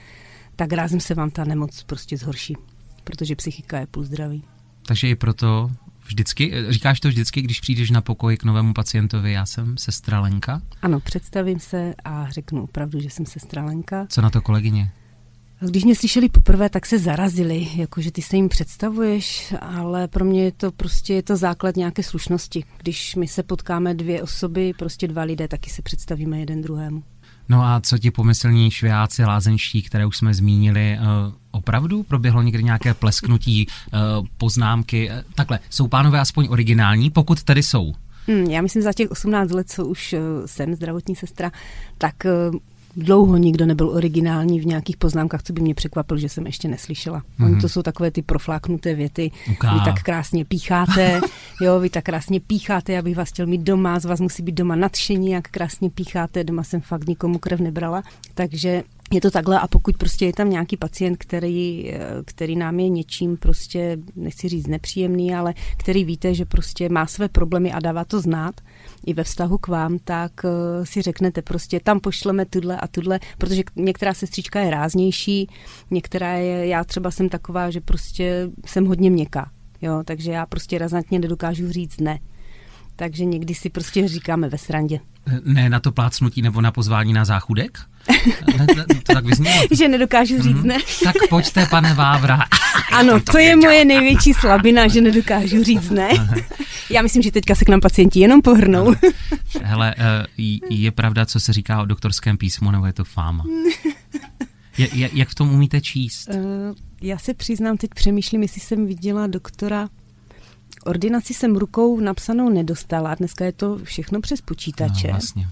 tak 0.55 0.73
rázem 0.73 0.99
se 0.99 1.13
vám 1.13 1.29
ta 1.29 1.43
nemoc 1.43 1.83
prostě 1.83 2.17
zhorší, 2.17 2.55
protože 3.03 3.35
psychika 3.35 3.79
je 3.79 3.87
půl 3.87 4.03
zdraví. 4.03 4.43
Takže 4.87 5.09
i 5.09 5.15
proto 5.15 5.71
Vždycky? 6.07 6.53
Říkáš 6.69 6.99
to 6.99 7.07
vždycky, 7.07 7.41
když 7.41 7.59
přijdeš 7.59 7.89
na 7.89 8.01
pokoj 8.01 8.37
k 8.37 8.43
novému 8.43 8.73
pacientovi, 8.73 9.31
já 9.31 9.45
jsem 9.45 9.77
sestra 9.77 10.19
Lenka? 10.19 10.61
Ano, 10.81 10.99
představím 10.99 11.59
se 11.59 11.93
a 12.03 12.29
řeknu 12.29 12.63
opravdu, 12.63 12.99
že 12.99 13.09
jsem 13.09 13.25
sestra 13.25 13.65
Lenka. 13.65 14.05
Co 14.09 14.21
na 14.21 14.29
to 14.29 14.41
kolegyně? 14.41 14.91
Když 15.59 15.83
mě 15.83 15.95
slyšeli 15.95 16.29
poprvé, 16.29 16.69
tak 16.69 16.85
se 16.85 16.99
zarazili, 16.99 17.67
jakože 17.75 18.11
ty 18.11 18.21
se 18.21 18.35
jim 18.35 18.49
představuješ, 18.49 19.53
ale 19.61 20.07
pro 20.07 20.25
mě 20.25 20.43
je 20.43 20.51
to 20.51 20.71
prostě 20.71 21.13
je 21.13 21.23
to 21.23 21.37
základ 21.37 21.75
nějaké 21.75 22.03
slušnosti. 22.03 22.63
Když 22.77 23.15
my 23.15 23.27
se 23.27 23.43
potkáme 23.43 23.93
dvě 23.93 24.23
osoby, 24.23 24.73
prostě 24.79 25.07
dva 25.07 25.23
lidé, 25.23 25.47
taky 25.47 25.69
se 25.69 25.81
představíme 25.81 26.39
jeden 26.39 26.61
druhému. 26.61 27.03
No 27.49 27.63
a 27.63 27.79
co 27.79 27.97
ti 27.97 28.11
pomyslní 28.11 28.71
švěáci 28.71 29.23
lázenští, 29.23 29.81
které 29.81 30.05
už 30.05 30.17
jsme 30.17 30.33
zmínili, 30.33 30.93
eh, 30.93 30.99
opravdu 31.51 32.03
proběhlo 32.03 32.41
někdy 32.41 32.63
nějaké 32.63 32.93
plesknutí, 32.93 33.67
eh, 33.67 33.97
poznámky? 34.37 35.09
Eh, 35.09 35.23
takhle, 35.35 35.59
jsou 35.69 35.87
pánové 35.87 36.19
aspoň 36.19 36.47
originální, 36.49 37.09
pokud 37.09 37.43
tady 37.43 37.63
jsou? 37.63 37.93
Hmm, 38.27 38.45
já 38.45 38.61
myslím, 38.61 38.83
za 38.83 38.93
těch 38.93 39.11
18 39.11 39.51
let, 39.51 39.69
co 39.69 39.85
už 39.85 40.15
jsem 40.45 40.75
zdravotní 40.75 41.15
sestra, 41.15 41.51
tak 41.97 42.15
dlouho 42.97 43.37
nikdo 43.37 43.65
nebyl 43.65 43.89
originální 43.89 44.59
v 44.59 44.65
nějakých 44.65 44.97
poznámkách, 44.97 45.43
co 45.43 45.53
by 45.53 45.61
mě 45.61 45.73
překvapilo, 45.73 46.17
že 46.17 46.29
jsem 46.29 46.45
ještě 46.45 46.67
neslyšela. 46.67 47.19
Mm-hmm. 47.19 47.45
Oni 47.45 47.61
to 47.61 47.69
jsou 47.69 47.81
takové 47.81 48.11
ty 48.11 48.21
profláknuté 48.21 48.95
věty. 48.95 49.31
Uká. 49.51 49.73
Vy 49.73 49.79
tak 49.85 50.03
krásně 50.03 50.45
pícháte, 50.45 51.21
jo, 51.61 51.79
vy 51.79 51.89
tak 51.89 52.03
krásně 52.03 52.39
pícháte, 52.39 52.93
já 52.93 53.01
bych 53.01 53.15
vás 53.15 53.29
chtěl 53.29 53.47
mít 53.47 53.61
doma, 53.61 53.99
z 53.99 54.05
vás 54.05 54.19
musí 54.19 54.43
být 54.43 54.55
doma 54.55 54.75
nadšení, 54.75 55.31
jak 55.31 55.47
krásně 55.47 55.89
pícháte, 55.89 56.43
doma 56.43 56.63
jsem 56.63 56.81
fakt 56.81 57.07
nikomu 57.07 57.37
krev 57.37 57.59
nebrala. 57.59 58.03
Takže 58.33 58.83
je 59.11 59.21
to 59.21 59.31
takhle 59.31 59.59
a 59.59 59.67
pokud 59.67 59.97
prostě 59.97 60.25
je 60.25 60.33
tam 60.33 60.49
nějaký 60.49 60.77
pacient, 60.77 61.17
který, 61.17 61.93
který 62.25 62.55
nám 62.55 62.79
je 62.79 62.89
něčím 62.89 63.37
prostě, 63.37 63.97
nechci 64.15 64.49
říct 64.49 64.67
nepříjemný, 64.67 65.35
ale 65.35 65.53
který 65.77 66.03
víte, 66.03 66.33
že 66.33 66.45
prostě 66.45 66.89
má 66.89 67.05
své 67.05 67.29
problémy 67.29 67.71
a 67.71 67.79
dává 67.79 68.05
to 68.05 68.21
znát 68.21 68.61
i 69.05 69.13
ve 69.13 69.23
vztahu 69.23 69.57
k 69.57 69.67
vám, 69.67 69.99
tak 69.99 70.31
eh, 70.45 70.85
si 70.85 71.01
řeknete 71.01 71.41
prostě 71.41 71.79
tam 71.79 71.99
pošleme 71.99 72.45
tuhle 72.45 72.77
a 72.77 72.87
tuhle, 72.87 73.19
protože 73.37 73.63
některá 73.75 74.13
sestřička 74.13 74.59
je 74.59 74.71
ráznější, 74.71 75.49
některá 75.91 76.33
je, 76.33 76.67
já 76.67 76.83
třeba 76.83 77.11
jsem 77.11 77.29
taková, 77.29 77.71
že 77.71 77.81
prostě 77.81 78.49
jsem 78.65 78.85
hodně 78.85 79.09
měkká, 79.09 79.51
jo, 79.81 80.01
takže 80.05 80.31
já 80.31 80.45
prostě 80.45 80.77
razantně 80.77 81.19
nedokážu 81.19 81.71
říct 81.71 81.99
ne. 81.99 82.19
Takže 82.95 83.25
někdy 83.25 83.53
si 83.53 83.69
prostě 83.69 84.07
říkáme 84.07 84.49
ve 84.49 84.57
srandě. 84.57 84.99
Ne 85.45 85.69
na 85.69 85.79
to 85.79 85.91
plácnutí 85.91 86.41
nebo 86.41 86.61
na 86.61 86.71
pozvání 86.71 87.13
na 87.13 87.25
záchudek? 87.25 87.79
Ne, 88.57 88.67
to 89.03 89.13
tak 89.13 89.25
vyznělo. 89.25 89.63
že 89.71 89.87
nedokážu 89.87 90.41
říct 90.41 90.57
mm-hmm. 90.57 90.65
ne. 90.65 90.77
tak 91.03 91.15
pojďte, 91.29 91.65
pane 91.65 91.93
Vávra. 91.93 92.39
ano, 92.93 93.19
to, 93.19 93.31
to 93.31 93.37
je 93.37 93.55
moje 93.55 93.85
největší 93.85 94.33
slabina, 94.33 94.87
že 94.87 95.01
nedokážu 95.01 95.63
říct 95.63 95.89
ne. 95.89 96.09
Já 96.89 97.01
myslím, 97.01 97.23
že 97.23 97.31
teďka 97.31 97.55
se 97.55 97.65
k 97.65 97.69
nám 97.69 97.79
pacienti 97.79 98.19
jenom 98.19 98.41
pohrnou. 98.41 98.93
Hele, 99.63 99.95
eh, 99.97 100.25
je 100.69 100.91
pravda, 100.91 101.25
co 101.25 101.39
se 101.39 101.53
říká 101.53 101.81
o 101.81 101.85
doktorském 101.85 102.37
písmu, 102.37 102.71
nebo 102.71 102.85
je 102.85 102.93
to 102.93 103.03
fáma? 103.03 103.43
Jak 104.93 105.29
v 105.29 105.35
tom 105.35 105.53
umíte 105.53 105.81
číst? 105.81 106.29
Uh, 106.29 106.35
já 107.01 107.17
se 107.17 107.33
přiznám, 107.33 107.77
teď 107.77 107.89
přemýšlím, 107.95 108.41
jestli 108.41 108.61
jsem 108.61 108.85
viděla 108.85 109.27
doktora 109.27 109.89
ordinaci 110.85 111.33
jsem 111.33 111.55
rukou 111.55 111.99
napsanou 111.99 112.49
nedostala, 112.49 113.15
dneska 113.15 113.45
je 113.45 113.51
to 113.51 113.77
všechno 113.83 114.21
přes 114.21 114.41
počítače. 114.41 115.07
No, 115.07 115.13
vlastně. 115.13 115.47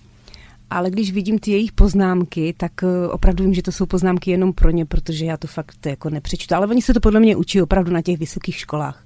Ale 0.69 0.89
když 0.89 1.11
vidím 1.11 1.39
ty 1.39 1.51
jejich 1.51 1.71
poznámky, 1.71 2.53
tak 2.57 2.83
eh, 2.83 3.07
opravdu 3.07 3.43
vím, 3.43 3.53
že 3.53 3.61
to 3.61 3.71
jsou 3.71 3.85
poznámky 3.85 4.31
jenom 4.31 4.53
pro 4.53 4.69
ně, 4.69 4.85
protože 4.85 5.25
já 5.25 5.37
to 5.37 5.47
fakt 5.47 5.85
jako 5.85 6.09
nepřečtu. 6.09 6.55
Ale 6.55 6.67
oni 6.67 6.81
se 6.81 6.93
to 6.93 6.99
podle 6.99 7.19
mě 7.19 7.35
učí 7.35 7.61
opravdu 7.61 7.91
na 7.91 8.01
těch 8.01 8.19
vysokých 8.19 8.55
školách. 8.55 9.03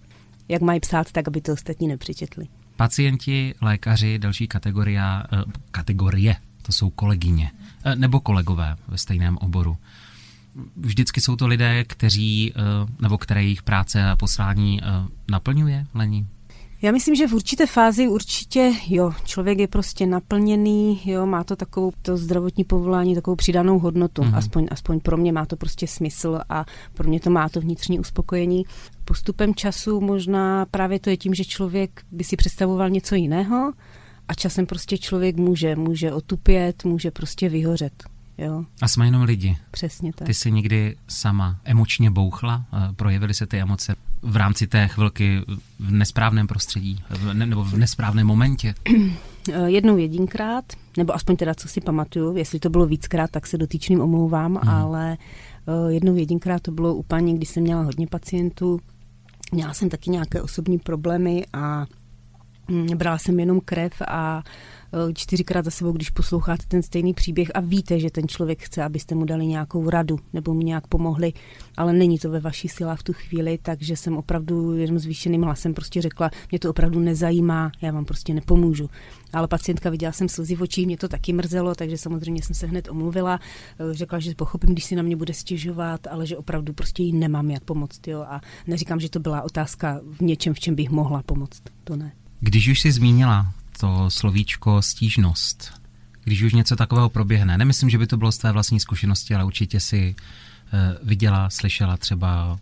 Jak 0.48 0.62
mají 0.62 0.80
psát, 0.80 1.12
tak 1.12 1.28
aby 1.28 1.42
to 1.42 1.54
ostatní 1.54 1.88
nepřečetli. 1.88 2.48
Pacienti, 2.76 3.56
lékaři, 3.62 4.20
další 4.20 4.48
kategoria, 4.48 5.24
eh, 5.34 5.44
kategorie, 5.72 6.36
to 6.62 6.72
jsou 6.72 6.90
kolegyně 6.90 7.52
eh, 7.84 7.96
nebo 7.96 8.20
kolegové 8.20 8.76
ve 8.88 8.98
stejném 8.98 9.38
oboru 9.38 9.78
vždycky 10.76 11.22
jsou 11.22 11.36
to 11.36 11.48
lidé, 11.48 11.84
kteří, 11.84 12.54
eh, 12.56 12.62
nebo 13.00 13.18
které 13.18 13.44
jejich 13.44 13.64
práce 13.64 14.04
a 14.04 14.16
poslání 14.16 14.82
eh, 14.84 14.86
naplňuje, 15.32 15.86
Lení? 15.96 16.28
Já 16.82 16.92
myslím, 16.92 17.16
že 17.16 17.28
v 17.28 17.34
určité 17.34 17.66
fázi 17.66 18.08
určitě, 18.08 18.74
jo, 18.88 19.14
člověk 19.26 19.60
je 19.60 19.68
prostě 19.68 20.06
naplněný, 20.06 21.02
jo, 21.06 21.26
má 21.26 21.44
to 21.44 21.56
takovou, 21.56 21.92
to 22.02 22.18
zdravotní 22.18 22.64
povolání, 22.64 23.16
takovou 23.16 23.36
přidanou 23.36 23.80
hodnotu, 23.80 24.22
mm-hmm. 24.22 24.38
aspoň, 24.38 24.68
aspoň 24.72 25.00
pro 25.00 25.18
mě 25.18 25.32
má 25.32 25.46
to 25.46 25.56
prostě 25.56 25.88
smysl 25.88 26.40
a 26.50 26.66
pro 26.94 27.10
mě 27.10 27.20
to 27.20 27.30
má 27.30 27.50
to 27.50 27.62
vnitřní 27.62 28.00
uspokojení. 28.00 28.64
Postupem 29.06 29.56
času 29.56 30.02
možná 30.02 30.66
právě 30.66 31.00
to 31.00 31.10
je 31.10 31.18
tím, 31.18 31.34
že 31.34 31.46
člověk 31.46 32.02
by 32.12 32.24
si 32.24 32.36
představoval 32.36 32.90
něco 32.90 33.16
jiného 33.16 33.74
a 34.28 34.34
časem 34.34 34.66
prostě 34.66 34.98
člověk 34.98 35.36
může, 35.36 35.76
může 35.76 36.14
otupět, 36.14 36.86
může 36.86 37.12
prostě 37.12 37.50
vyhořet. 37.50 38.04
Jo. 38.40 38.64
A 38.82 38.88
jsme 38.88 39.06
jenom 39.08 39.22
lidi. 39.22 39.58
Přesně 39.72 40.14
tak. 40.14 40.26
Ty 40.26 40.34
jsi 40.34 40.52
někdy 40.52 40.96
sama 41.08 41.60
emočně 41.64 42.12
bouchla? 42.12 42.66
Eh, 42.74 42.94
projevily 42.94 43.34
se 43.34 43.48
ty 43.48 43.60
emoce 43.60 43.96
v 44.22 44.36
rámci 44.36 44.68
té 44.68 44.88
chvilky 44.88 45.42
v 45.80 45.92
nesprávném 45.92 46.48
prostředí 46.48 47.04
v 47.10 47.34
ne, 47.34 47.46
nebo 47.46 47.64
v 47.64 47.78
nesprávném 47.78 48.28
momentě? 48.28 48.76
Eh, 49.54 49.70
jednou 49.70 49.98
jedinkrát, 49.98 50.66
nebo 50.98 51.16
aspoň 51.16 51.36
teda, 51.36 51.56
co 51.56 51.68
si 51.68 51.82
pamatuju, 51.82 52.38
jestli 52.38 52.60
to 52.60 52.70
bylo 52.70 52.86
víckrát, 52.86 53.32
tak 53.32 53.48
se 53.48 53.58
dotýčným 53.58 54.02
omlouvám, 54.02 54.56
hmm. 54.56 54.70
ale 54.70 55.18
eh, 55.68 55.92
jednou 55.94 56.16
jedinkrát 56.16 56.62
to 56.62 56.72
bylo 56.72 56.96
u 56.96 57.04
paní, 57.04 57.36
kdy 57.36 57.46
jsem 57.46 57.64
měla 57.64 57.82
hodně 57.82 58.08
pacientů, 58.08 58.80
měla 59.52 59.74
jsem 59.74 59.90
taky 59.90 60.10
nějaké 60.10 60.42
osobní 60.42 60.80
problémy 60.80 61.46
a 61.54 61.86
mm, 62.68 62.88
brala 62.98 63.18
jsem 63.18 63.40
jenom 63.40 63.62
krev 63.66 63.94
a 64.08 64.44
Eh, 64.44 64.79
čtyřikrát 65.14 65.66
za 65.66 65.72
sebou, 65.72 65.92
když 65.92 66.10
posloucháte 66.10 66.64
ten 66.68 66.84
stejný 66.84 67.14
příběh 67.14 67.52
a 67.54 67.60
víte, 67.60 68.00
že 68.00 68.10
ten 68.12 68.28
člověk 68.28 68.64
chce, 68.64 68.84
abyste 68.84 69.16
mu 69.16 69.26
dali 69.26 69.46
nějakou 69.46 69.90
radu 69.90 70.20
nebo 70.34 70.54
mu 70.54 70.62
nějak 70.62 70.88
pomohli, 70.88 71.34
ale 71.78 71.94
není 71.94 72.20
to 72.20 72.30
ve 72.30 72.40
vaší 72.40 72.68
silách 72.68 73.00
v 73.00 73.04
tu 73.04 73.14
chvíli, 73.14 73.60
takže 73.62 73.98
jsem 73.98 74.18
opravdu 74.18 74.76
jenom 74.76 75.00
zvýšeným 75.00 75.44
hlasem 75.44 75.74
prostě 75.74 76.02
řekla, 76.02 76.32
mě 76.52 76.60
to 76.60 76.70
opravdu 76.70 77.00
nezajímá, 77.00 77.72
já 77.82 77.92
vám 77.92 78.06
prostě 78.06 78.34
nepomůžu. 78.34 78.90
Ale 79.34 79.48
pacientka 79.48 79.90
viděla 79.90 80.12
jsem 80.12 80.30
slzy 80.30 80.56
v 80.56 80.62
očích, 80.62 80.86
mě 80.86 80.98
to 80.98 81.08
taky 81.08 81.34
mrzelo, 81.34 81.76
takže 81.76 81.98
samozřejmě 81.98 82.44
jsem 82.44 82.56
se 82.56 82.68
hned 82.68 82.88
omluvila. 82.90 83.40
Eh, 83.80 83.94
řekla, 83.94 84.20
že 84.20 84.36
pochopím, 84.36 84.70
když 84.70 84.86
si 84.86 84.96
na 84.96 85.04
mě 85.04 85.16
bude 85.16 85.34
stěžovat, 85.34 86.08
ale 86.08 86.28
že 86.28 86.38
opravdu 86.38 86.74
prostě 86.74 87.04
jí 87.04 87.14
nemám 87.14 87.52
jak 87.52 87.64
pomoct. 87.64 88.08
Jo? 88.08 88.22
A 88.22 88.42
neříkám, 88.68 89.00
že 89.00 89.10
to 89.10 89.20
byla 89.20 89.42
otázka 89.42 90.02
v 90.18 90.22
něčem, 90.22 90.54
v 90.54 90.60
čem 90.60 90.76
bych 90.76 90.90
mohla 90.90 91.24
pomoct. 91.24 91.62
To 91.84 91.96
ne. 91.96 92.12
Když 92.40 92.68
už 92.68 92.82
jsi 92.82 92.92
zmínila 92.92 93.54
to 93.80 94.10
slovíčko 94.10 94.82
stížnost. 94.82 95.74
Když 96.24 96.42
už 96.42 96.54
něco 96.54 96.76
takového 96.76 97.10
proběhne, 97.10 97.58
nemyslím, 97.58 97.90
že 97.90 97.98
by 97.98 98.08
to 98.08 98.18
bylo 98.18 98.32
z 98.32 98.38
tvé 98.38 98.52
vlastní 98.52 98.80
zkušenosti, 98.80 99.36
ale 99.36 99.44
určitě 99.44 99.80
si 99.80 100.16
eh, 100.74 100.98
viděla, 101.04 101.50
slyšela 101.50 101.98
třeba 101.98 102.60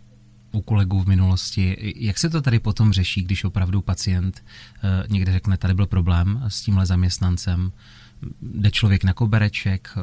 u 0.52 0.60
kolegů 0.60 1.02
v 1.02 1.08
minulosti. 1.08 1.92
Jak 1.96 2.18
se 2.18 2.30
to 2.30 2.42
tady 2.42 2.58
potom 2.58 2.92
řeší, 2.92 3.22
když 3.22 3.44
opravdu 3.44 3.80
pacient 3.80 4.44
eh, 4.44 5.04
někde 5.08 5.32
řekne, 5.32 5.56
tady 5.56 5.74
byl 5.74 5.86
problém 5.86 6.44
s 6.48 6.62
tímhle 6.62 6.86
zaměstnancem, 6.86 7.72
jde 8.42 8.70
člověk 8.70 9.04
na 9.04 9.12
kobereček, 9.12 9.90
eh, 9.96 10.00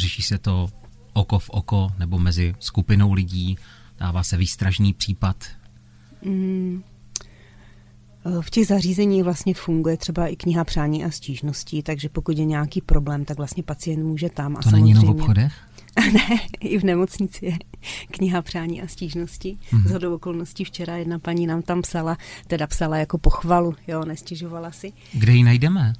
řeší 0.00 0.22
se 0.22 0.38
to 0.38 0.68
oko 1.12 1.38
v 1.38 1.50
oko 1.50 1.92
nebo 1.98 2.18
mezi 2.18 2.54
skupinou 2.58 3.12
lidí, 3.12 3.58
dává 3.98 4.22
se 4.22 4.36
výstražný 4.36 4.94
případ? 4.94 5.44
Mm, 6.24 6.82
v 8.40 8.50
těch 8.50 8.66
zařízeních 8.66 9.24
vlastně 9.24 9.54
funguje 9.54 9.96
třeba 9.96 10.26
i 10.26 10.36
kniha 10.36 10.64
přání 10.64 11.04
a 11.04 11.10
stížností, 11.10 11.82
takže 11.82 12.08
pokud 12.08 12.38
je 12.38 12.44
nějaký 12.44 12.80
problém, 12.80 13.24
tak 13.24 13.36
vlastně 13.36 13.62
pacient 13.62 14.04
může 14.04 14.28
tam. 14.30 14.56
A 14.56 14.60
to 14.62 14.70
není 14.70 14.90
jenom 14.90 15.04
v 15.04 15.10
obchodech? 15.10 15.52
ne, 16.12 16.38
i 16.60 16.78
v 16.78 16.84
nemocnici 16.84 17.46
je 17.46 17.52
kniha 18.10 18.42
přání 18.42 18.82
a 18.82 18.88
stížností. 18.88 19.58
Hmm. 19.70 19.82
Z 19.82 19.90
hodou 19.90 20.14
okolností 20.14 20.64
včera 20.64 20.96
jedna 20.96 21.18
paní 21.18 21.46
nám 21.46 21.62
tam 21.62 21.82
psala, 21.82 22.16
teda 22.46 22.66
psala 22.66 22.96
jako 22.96 23.18
pochvalu, 23.18 23.74
jo, 23.88 24.04
nestěžovala 24.04 24.70
si. 24.70 24.92
Kde 25.12 25.32
ji 25.32 25.42
najdeme? 25.42 25.92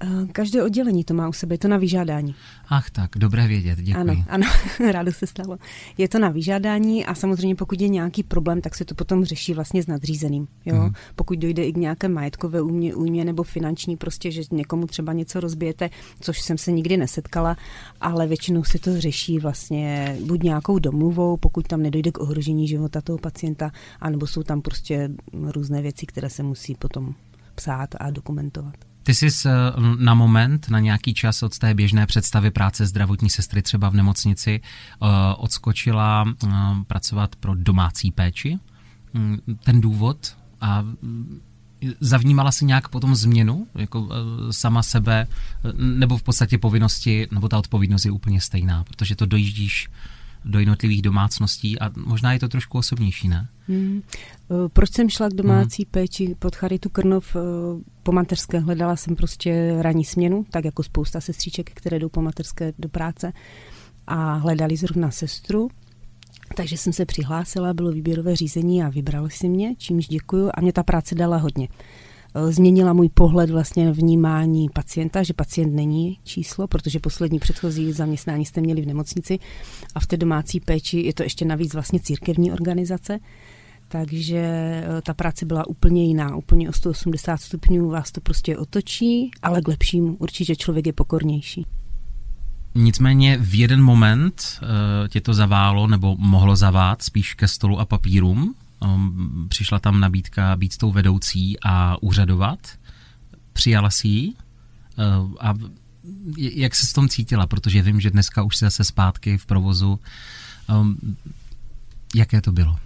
Eh, 0.00 0.26
každé 0.32 0.62
oddělení 0.62 1.04
to 1.04 1.14
má 1.14 1.28
u 1.28 1.32
sebe, 1.32 1.54
je 1.54 1.58
to 1.58 1.68
na 1.68 1.76
vyžádání. 1.76 2.34
Ach 2.68 2.90
tak, 2.90 3.10
dobré 3.16 3.46
vědět, 3.46 3.78
děkuji. 3.78 4.00
Ano, 4.00 4.24
ano, 4.28 4.46
rádo 4.92 5.12
se 5.12 5.26
stalo. 5.26 5.58
Je 5.98 6.08
to 6.08 6.18
na 6.18 6.28
vyžádání 6.28 7.06
a 7.06 7.14
samozřejmě 7.14 7.54
pokud 7.54 7.80
je 7.80 7.88
nějaký 7.88 8.22
problém, 8.22 8.60
tak 8.60 8.74
se 8.74 8.84
to 8.84 8.94
potom 8.94 9.24
řeší 9.24 9.54
vlastně 9.54 9.82
s 9.82 9.86
nadřízeným. 9.86 10.48
Jo? 10.64 10.74
Mm. 10.74 10.92
Pokud 11.16 11.38
dojde 11.38 11.64
i 11.64 11.72
k 11.72 11.76
nějaké 11.76 12.08
majetkové 12.08 12.62
újmě, 12.62 12.94
újmě 12.94 13.24
nebo 13.24 13.42
finanční, 13.42 13.96
prostě, 13.96 14.30
že 14.30 14.42
někomu 14.50 14.86
třeba 14.86 15.12
něco 15.12 15.40
rozbijete, 15.40 15.90
což 16.20 16.40
jsem 16.40 16.58
se 16.58 16.72
nikdy 16.72 16.96
nesetkala, 16.96 17.56
ale 18.00 18.26
většinou 18.26 18.64
se 18.64 18.78
to 18.78 19.00
řeší 19.00 19.38
vlastně 19.38 20.16
buď 20.26 20.42
nějakou 20.42 20.78
domluvou, 20.78 21.36
pokud 21.36 21.68
tam 21.68 21.82
nedojde 21.82 22.12
k 22.12 22.20
ohrožení 22.20 22.68
života 22.68 23.00
toho 23.00 23.18
pacienta, 23.18 23.70
anebo 24.00 24.26
jsou 24.26 24.42
tam 24.42 24.62
prostě 24.62 25.10
různé 25.32 25.82
věci, 25.82 26.06
které 26.06 26.30
se 26.30 26.42
musí 26.42 26.74
potom 26.74 27.14
psát 27.54 27.88
a 28.00 28.10
dokumentovat. 28.10 28.74
Ty 29.04 29.14
jsi 29.14 29.28
eh, 29.46 29.50
na 29.98 30.14
moment, 30.14 30.68
na 30.68 30.80
nějaký 30.80 31.14
čas 31.14 31.42
od 31.42 31.58
té 31.58 31.74
běžné 31.74 32.06
představy 32.06 32.50
práce 32.50 32.86
zdravotní 32.86 33.30
sestry 33.30 33.62
třeba 33.62 33.88
v 33.88 33.94
nemocnici 33.94 34.60
eh, 34.60 35.06
odskočila 35.36 36.24
eh, 36.28 36.48
pracovat 36.86 37.36
pro 37.36 37.54
domácí 37.54 38.10
péči. 38.10 38.58
Mm, 39.14 39.38
ten 39.62 39.80
důvod 39.80 40.36
a 40.60 40.82
mm, 40.82 41.40
zavnímala 42.00 42.52
si 42.52 42.64
nějak 42.64 42.88
potom 42.88 43.14
změnu, 43.14 43.66
jako 43.74 44.08
sama 44.50 44.82
sebe, 44.82 45.26
nebo 45.76 46.16
v 46.18 46.22
podstatě 46.22 46.58
povinnosti, 46.58 47.28
nebo 47.30 47.48
ta 47.48 47.58
odpovědnost 47.58 48.04
je 48.04 48.10
úplně 48.10 48.40
stejná, 48.40 48.84
protože 48.84 49.16
to 49.16 49.26
dojíždíš 49.26 49.88
do 50.44 50.58
jednotlivých 50.58 51.02
domácností 51.02 51.80
a 51.80 51.90
možná 51.96 52.32
je 52.32 52.38
to 52.38 52.48
trošku 52.48 52.78
osobnější, 52.78 53.28
ne? 53.28 53.48
Hmm. 53.68 54.02
Proč 54.72 54.90
jsem 54.90 55.10
šla 55.10 55.28
k 55.28 55.34
domácí 55.34 55.82
hmm. 55.82 55.90
péči 55.90 56.36
pod 56.38 56.56
Charitu 56.56 56.88
Krnov 56.88 57.36
po 58.02 58.12
mateřské? 58.12 58.58
Hledala 58.58 58.96
jsem 58.96 59.16
prostě 59.16 59.76
ranní 59.80 60.04
směnu, 60.04 60.46
tak 60.50 60.64
jako 60.64 60.82
spousta 60.82 61.20
sestříček, 61.20 61.70
které 61.74 61.98
jdou 61.98 62.08
po 62.08 62.22
mateřské 62.22 62.72
do 62.78 62.88
práce 62.88 63.32
a 64.06 64.34
hledali 64.34 64.76
zrovna 64.76 65.10
sestru. 65.10 65.68
Takže 66.56 66.76
jsem 66.76 66.92
se 66.92 67.06
přihlásila, 67.06 67.74
bylo 67.74 67.92
výběrové 67.92 68.36
řízení 68.36 68.82
a 68.82 68.88
vybrali 68.88 69.30
si 69.30 69.48
mě, 69.48 69.74
čímž 69.76 70.08
děkuju 70.08 70.50
a 70.54 70.60
mě 70.60 70.72
ta 70.72 70.82
práce 70.82 71.14
dala 71.14 71.36
hodně. 71.36 71.68
Eh, 72.34 72.52
změnila 72.52 72.92
můj 72.92 73.08
pohled 73.08 73.50
vlastně 73.50 73.92
vnímání 73.92 74.68
pacienta, 74.68 75.22
že 75.22 75.32
pacient 75.32 75.74
není 75.74 76.18
číslo, 76.24 76.66
protože 76.66 77.00
poslední 77.00 77.38
předchozí 77.38 77.92
zaměstnání 77.92 78.44
jste 78.44 78.60
měli 78.60 78.82
v 78.82 78.86
nemocnici 78.86 79.38
a 79.94 80.00
v 80.00 80.06
té 80.06 80.16
domácí 80.16 80.60
péči 80.60 80.98
je 80.98 81.14
to 81.14 81.22
ještě 81.22 81.44
navíc 81.44 81.74
vlastně 81.74 82.00
církevní 82.00 82.52
organizace, 82.52 83.18
takže 83.88 84.38
eh, 84.38 85.02
ta 85.02 85.14
práce 85.14 85.46
byla 85.46 85.66
úplně 85.66 86.04
jiná, 86.04 86.36
úplně 86.36 86.68
o 86.68 86.72
180 86.72 87.40
stupňů 87.40 87.88
vás 87.88 88.12
to 88.12 88.20
prostě 88.20 88.58
otočí, 88.58 89.30
ale 89.42 89.62
k 89.62 89.68
lepšímu. 89.68 90.16
Určitě 90.16 90.56
člověk 90.56 90.86
je 90.86 90.92
pokornější. 90.92 91.66
Nicméně 92.74 93.38
v 93.38 93.54
jeden 93.54 93.82
moment 93.82 94.42
uh, 94.62 95.08
tě 95.08 95.20
to 95.20 95.34
zaválo, 95.34 95.86
nebo 95.86 96.16
mohlo 96.18 96.56
zavát 96.56 97.02
spíš 97.02 97.34
ke 97.34 97.48
stolu 97.48 97.80
a 97.80 97.84
papírům, 97.84 98.54
Um, 98.84 99.46
přišla 99.48 99.78
tam 99.78 100.00
nabídka 100.00 100.56
být 100.56 100.76
tou 100.76 100.92
vedoucí 100.92 101.56
a 101.64 102.02
úřadovat. 102.02 102.58
Přijala 103.52 103.90
si 103.90 104.08
ji 104.08 104.32
uh, 104.32 105.34
a 105.40 105.54
jak 106.36 106.74
se 106.74 106.86
s 106.86 106.92
tom 106.92 107.08
cítila, 107.08 107.46
protože 107.46 107.82
vím, 107.82 108.00
že 108.00 108.10
dneska 108.10 108.42
už 108.42 108.56
se 108.56 108.66
zase 108.66 108.84
zpátky 108.84 109.38
v 109.38 109.46
provozu. 109.46 110.00
Um, 110.68 111.16
jaké 112.14 112.40
to 112.40 112.52
bylo? 112.52 112.76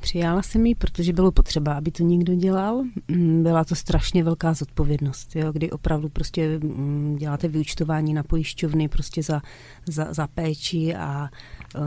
Přijala 0.00 0.42
jsem 0.42 0.66
ji, 0.66 0.74
protože 0.74 1.12
bylo 1.12 1.32
potřeba, 1.32 1.74
aby 1.74 1.90
to 1.90 2.02
někdo 2.02 2.34
dělal. 2.34 2.82
Mm, 3.08 3.42
byla 3.42 3.64
to 3.64 3.74
strašně 3.74 4.24
velká 4.24 4.54
zodpovědnost, 4.54 5.36
jo, 5.36 5.52
kdy 5.52 5.70
opravdu 5.70 6.08
prostě 6.08 6.58
mm, 6.58 7.16
děláte 7.18 7.48
vyučtování 7.48 8.14
na 8.14 8.22
pojišťovny 8.22 8.88
prostě 8.88 9.22
za, 9.22 9.42
za, 9.86 10.12
za 10.12 10.26
péči 10.26 10.94
a 10.94 11.28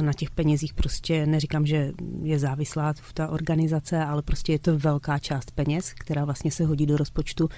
na 0.01 0.13
těch 0.13 0.31
penězích 0.31 0.73
prostě 0.73 1.25
neříkám, 1.25 1.65
že 1.65 1.91
je 2.23 2.39
závislá 2.39 2.93
ta 3.13 3.27
organizace, 3.27 4.05
ale 4.05 4.21
prostě 4.21 4.51
je 4.51 4.59
to 4.59 4.77
velká 4.77 5.19
část 5.19 5.51
peněz, 5.51 5.93
která 5.93 6.25
vlastně 6.25 6.51
se 6.51 6.65
hodí 6.65 6.85
do 6.85 6.97
rozpočtu 6.97 7.49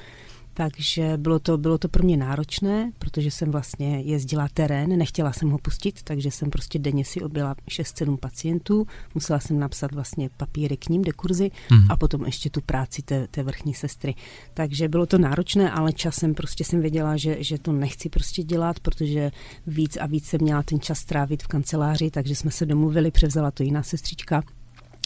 takže 0.53 1.13
bylo 1.17 1.39
to, 1.39 1.57
bylo 1.57 1.77
to 1.77 1.87
pro 1.89 2.03
mě 2.03 2.17
náročné, 2.17 2.91
protože 2.99 3.31
jsem 3.31 3.51
vlastně 3.51 4.01
jezdila 4.01 4.47
terén, 4.53 4.97
nechtěla 4.97 5.33
jsem 5.33 5.49
ho 5.49 5.57
pustit, 5.57 6.03
takže 6.03 6.31
jsem 6.31 6.49
prostě 6.49 6.79
denně 6.79 7.05
si 7.05 7.21
objela 7.21 7.55
6-7 7.67 8.17
pacientů, 8.17 8.87
musela 9.15 9.39
jsem 9.39 9.59
napsat 9.59 9.91
vlastně 9.91 10.29
papíry 10.37 10.77
k 10.77 10.89
ním, 10.89 11.01
dekurzy 11.01 11.51
mm. 11.71 11.91
a 11.91 11.97
potom 11.97 12.25
ještě 12.25 12.49
tu 12.49 12.61
práci 12.61 13.01
té, 13.01 13.27
té 13.27 13.43
vrchní 13.43 13.73
sestry. 13.73 14.15
Takže 14.53 14.87
bylo 14.87 15.05
to 15.05 15.17
náročné, 15.17 15.71
ale 15.71 15.93
časem 15.93 16.33
prostě 16.33 16.63
jsem 16.63 16.81
věděla, 16.81 17.17
že, 17.17 17.43
že 17.43 17.57
to 17.57 17.71
nechci 17.71 18.09
prostě 18.09 18.43
dělat, 18.43 18.79
protože 18.79 19.31
víc 19.67 19.97
a 19.97 20.05
víc 20.05 20.25
jsem 20.25 20.41
měla 20.41 20.63
ten 20.63 20.79
čas 20.79 21.05
trávit 21.05 21.43
v 21.43 21.47
kanceláři, 21.47 22.11
takže 22.11 22.35
jsme 22.35 22.51
se 22.51 22.65
domluvili, 22.65 23.11
převzala 23.11 23.51
to 23.51 23.63
jiná 23.63 23.83
sestřička 23.83 24.43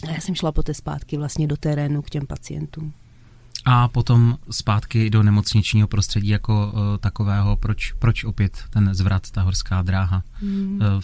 a 0.08 0.10
já 0.10 0.20
jsem 0.20 0.34
šla 0.34 0.52
poté 0.52 0.74
zpátky 0.74 1.16
vlastně 1.16 1.46
do 1.46 1.56
terénu 1.56 2.02
k 2.02 2.10
těm 2.10 2.26
pacientům. 2.26 2.92
A 3.64 3.88
potom 3.88 4.36
zpátky 4.50 5.10
do 5.10 5.22
nemocničního 5.22 5.88
prostředí 5.88 6.28
jako 6.28 6.72
uh, 6.74 6.80
takového, 6.98 7.56
proč, 7.56 7.92
proč 7.92 8.24
opět 8.24 8.58
ten 8.70 8.94
zvrat, 8.94 9.30
ta 9.30 9.42
horská 9.42 9.82
dráha? 9.82 10.22
Mm. 10.42 10.80
Uh, 10.96 11.00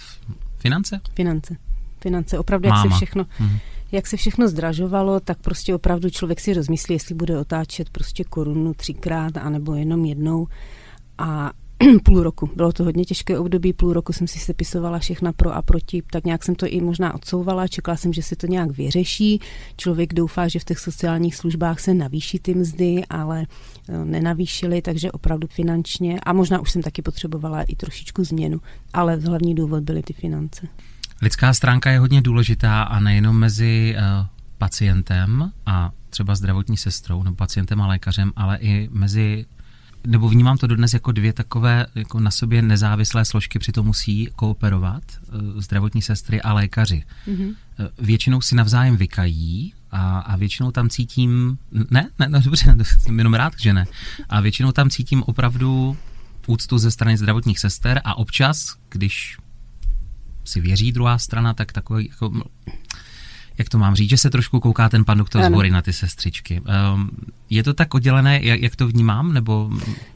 finance? 0.59 1.01
Finance. 1.15 1.57
Finance, 2.01 2.39
opravdu, 2.39 2.69
Máma. 2.69 2.83
jak 2.85 2.93
se 2.93 2.97
všechno, 2.97 3.27
mm. 3.41 3.59
jak 3.93 4.07
se 4.07 4.17
všechno 4.17 4.49
zdražovalo, 4.49 5.21
tak 5.21 5.39
prostě 5.39 5.75
opravdu 5.75 6.11
člověk 6.11 6.41
si 6.41 6.55
rozmyslí, 6.55 6.95
jestli 6.95 7.15
bude 7.15 7.39
otáčet 7.39 7.91
prostě 7.91 8.25
korunu 8.25 8.75
třikrát, 8.75 9.37
anebo 9.37 9.75
jenom 9.75 10.05
jednou. 10.05 10.49
A 11.19 11.51
půl 12.05 12.23
roku. 12.23 12.51
Bylo 12.57 12.73
to 12.73 12.85
hodně 12.85 13.05
těžké 13.05 13.39
období, 13.39 13.73
půl 13.73 13.93
roku 13.93 14.13
jsem 14.13 14.27
si 14.27 14.39
sepisovala 14.39 14.99
všechna 14.99 15.33
pro 15.33 15.55
a 15.55 15.63
proti, 15.63 16.03
tak 16.13 16.25
nějak 16.25 16.45
jsem 16.45 16.55
to 16.55 16.67
i 16.67 16.81
možná 16.81 17.15
odsouvala, 17.15 17.69
čekala 17.69 17.97
jsem, 17.97 18.13
že 18.13 18.23
se 18.23 18.37
to 18.37 18.47
nějak 18.47 18.71
vyřeší. 18.71 19.41
Člověk 19.77 20.15
doufá, 20.15 20.49
že 20.49 20.59
v 20.59 20.65
těch 20.65 20.79
sociálních 20.79 21.37
službách 21.37 21.81
se 21.81 21.95
navýší 21.95 22.39
ty 22.39 22.55
mzdy, 22.55 23.03
ale 23.11 23.47
e, 23.89 24.05
nenavýšily, 24.05 24.83
takže 24.83 25.13
opravdu 25.13 25.47
finančně 25.47 26.21
a 26.21 26.33
možná 26.33 26.61
už 26.61 26.71
jsem 26.71 26.83
taky 26.83 27.03
potřebovala 27.03 27.63
i 27.63 27.77
trošičku 27.77 28.25
změnu, 28.25 28.61
ale 28.93 29.17
hlavní 29.17 29.55
důvod 29.55 29.83
byly 29.83 30.03
ty 30.03 30.13
finance. 30.13 30.69
Lidská 31.23 31.55
stránka 31.55 31.91
je 31.91 31.99
hodně 31.99 32.23
důležitá 32.23 32.83
a 32.83 33.01
nejenom 33.01 33.39
mezi 33.39 33.97
uh, 33.97 34.27
pacientem 34.59 35.53
a 35.67 35.91
třeba 36.11 36.35
zdravotní 36.35 36.77
sestrou 36.77 37.23
nebo 37.23 37.37
pacientem 37.37 37.81
a 37.81 37.87
lékařem, 37.87 38.33
ale 38.37 38.59
i 38.61 38.89
mezi 38.93 39.47
nebo 40.07 40.29
vnímám 40.29 40.59
to 40.59 40.67
dodnes 40.67 40.95
jako 40.95 41.13
dvě 41.13 41.33
takové 41.33 41.87
jako 41.95 42.21
na 42.21 42.31
sobě 42.31 42.63
nezávislé 42.63 43.25
složky, 43.25 43.59
přitom 43.59 43.87
musí 43.87 44.29
kooperovat 44.37 45.03
uh, 45.33 45.61
zdravotní 45.61 46.03
sestry 46.03 46.43
a 46.43 46.53
lékaři. 46.53 47.05
Mm-hmm. 47.27 47.55
Většinou 47.99 48.41
si 48.41 48.55
navzájem 48.55 48.97
vykají 48.97 49.75
a, 49.91 50.19
a 50.19 50.37
většinou 50.37 50.71
tam 50.71 50.89
cítím, 50.89 51.59
ne, 51.91 52.11
ne, 52.19 52.29
no 52.29 52.41
dobře, 52.41 52.77
jsem 52.99 53.19
jenom 53.19 53.35
rád, 53.35 53.53
že 53.59 53.73
ne, 53.73 53.85
a 54.29 54.41
většinou 54.41 54.73
tam 54.73 54.91
cítím 54.91 55.23
opravdu 55.23 55.97
úctu 56.47 56.79
ze 56.79 56.91
strany 56.91 57.17
zdravotních 57.17 57.59
sester 57.59 58.01
a 58.05 58.15
občas, 58.15 58.77
když 58.89 59.37
si 60.45 60.61
věří 60.61 60.93
druhá 60.93 61.19
strana, 61.19 61.55
tak 61.55 61.73
takový 61.73 62.09
jako 62.09 62.43
jak 63.59 63.69
to 63.69 63.79
mám 63.79 63.95
říct, 63.95 64.11
že 64.11 64.17
se 64.17 64.31
trošku 64.31 64.61
kouká 64.61 64.89
ten 64.89 65.05
pan 65.05 65.19
doktor 65.19 65.43
z 65.43 65.51
hory 65.51 65.71
na 65.71 65.83
ty 65.83 65.93
sestřičky. 65.93 66.61
Um, 66.95 67.11
je 67.51 67.63
to 67.63 67.75
tak 67.75 67.95
oddělené, 67.95 68.41
jak, 68.43 68.61
jak 68.61 68.77
to 68.77 68.89
vnímám? 68.89 69.33
Nebo... 69.33 69.71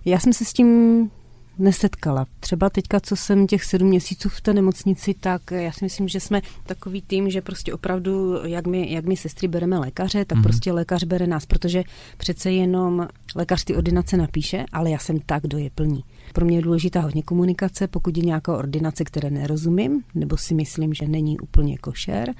Já 0.04 0.18
jsem 0.18 0.32
se 0.32 0.44
s 0.44 0.52
tím 0.52 1.10
nesetkala. 1.58 2.26
Třeba 2.40 2.70
teďka, 2.70 3.00
co 3.00 3.16
jsem 3.16 3.46
těch 3.46 3.64
sedm 3.64 3.88
měsíců 3.88 4.28
v 4.28 4.40
té 4.40 4.54
nemocnici, 4.54 5.14
tak 5.20 5.42
já 5.50 5.72
si 5.72 5.84
myslím, 5.84 6.08
že 6.08 6.20
jsme 6.20 6.42
takový 6.66 7.02
tým, 7.02 7.30
že 7.30 7.40
prostě 7.40 7.72
opravdu, 7.72 8.34
jak 8.44 8.66
my, 8.66 8.92
jak 8.92 9.04
my 9.04 9.16
sestry 9.16 9.48
bereme 9.48 9.78
lékaře, 9.78 10.24
tak 10.24 10.38
mm-hmm. 10.38 10.42
prostě 10.42 10.72
lékař 10.72 11.04
bere 11.04 11.26
nás, 11.26 11.46
protože 11.46 11.82
přece 12.16 12.52
jenom 12.52 13.08
lékař 13.34 13.64
ty 13.64 13.76
ordinace 13.76 14.16
napíše, 14.16 14.64
ale 14.72 14.90
já 14.90 14.98
jsem 14.98 15.18
tak, 15.26 15.42
kdo 15.42 15.58
je 15.58 15.70
plní. 15.70 16.04
Pro 16.32 16.44
mě 16.44 16.58
je 16.58 16.62
důležitá 16.62 17.00
hodně 17.00 17.22
komunikace, 17.22 17.88
pokud 17.88 18.16
je 18.16 18.24
nějaká 18.24 18.56
ordinace, 18.56 19.04
které 19.04 19.30
nerozumím, 19.30 20.02
nebo 20.14 20.36
si 20.36 20.54
myslím, 20.54 20.94
že 20.94 21.08
není 21.08 21.38
úplně 21.38 21.78
košer, 21.78 22.34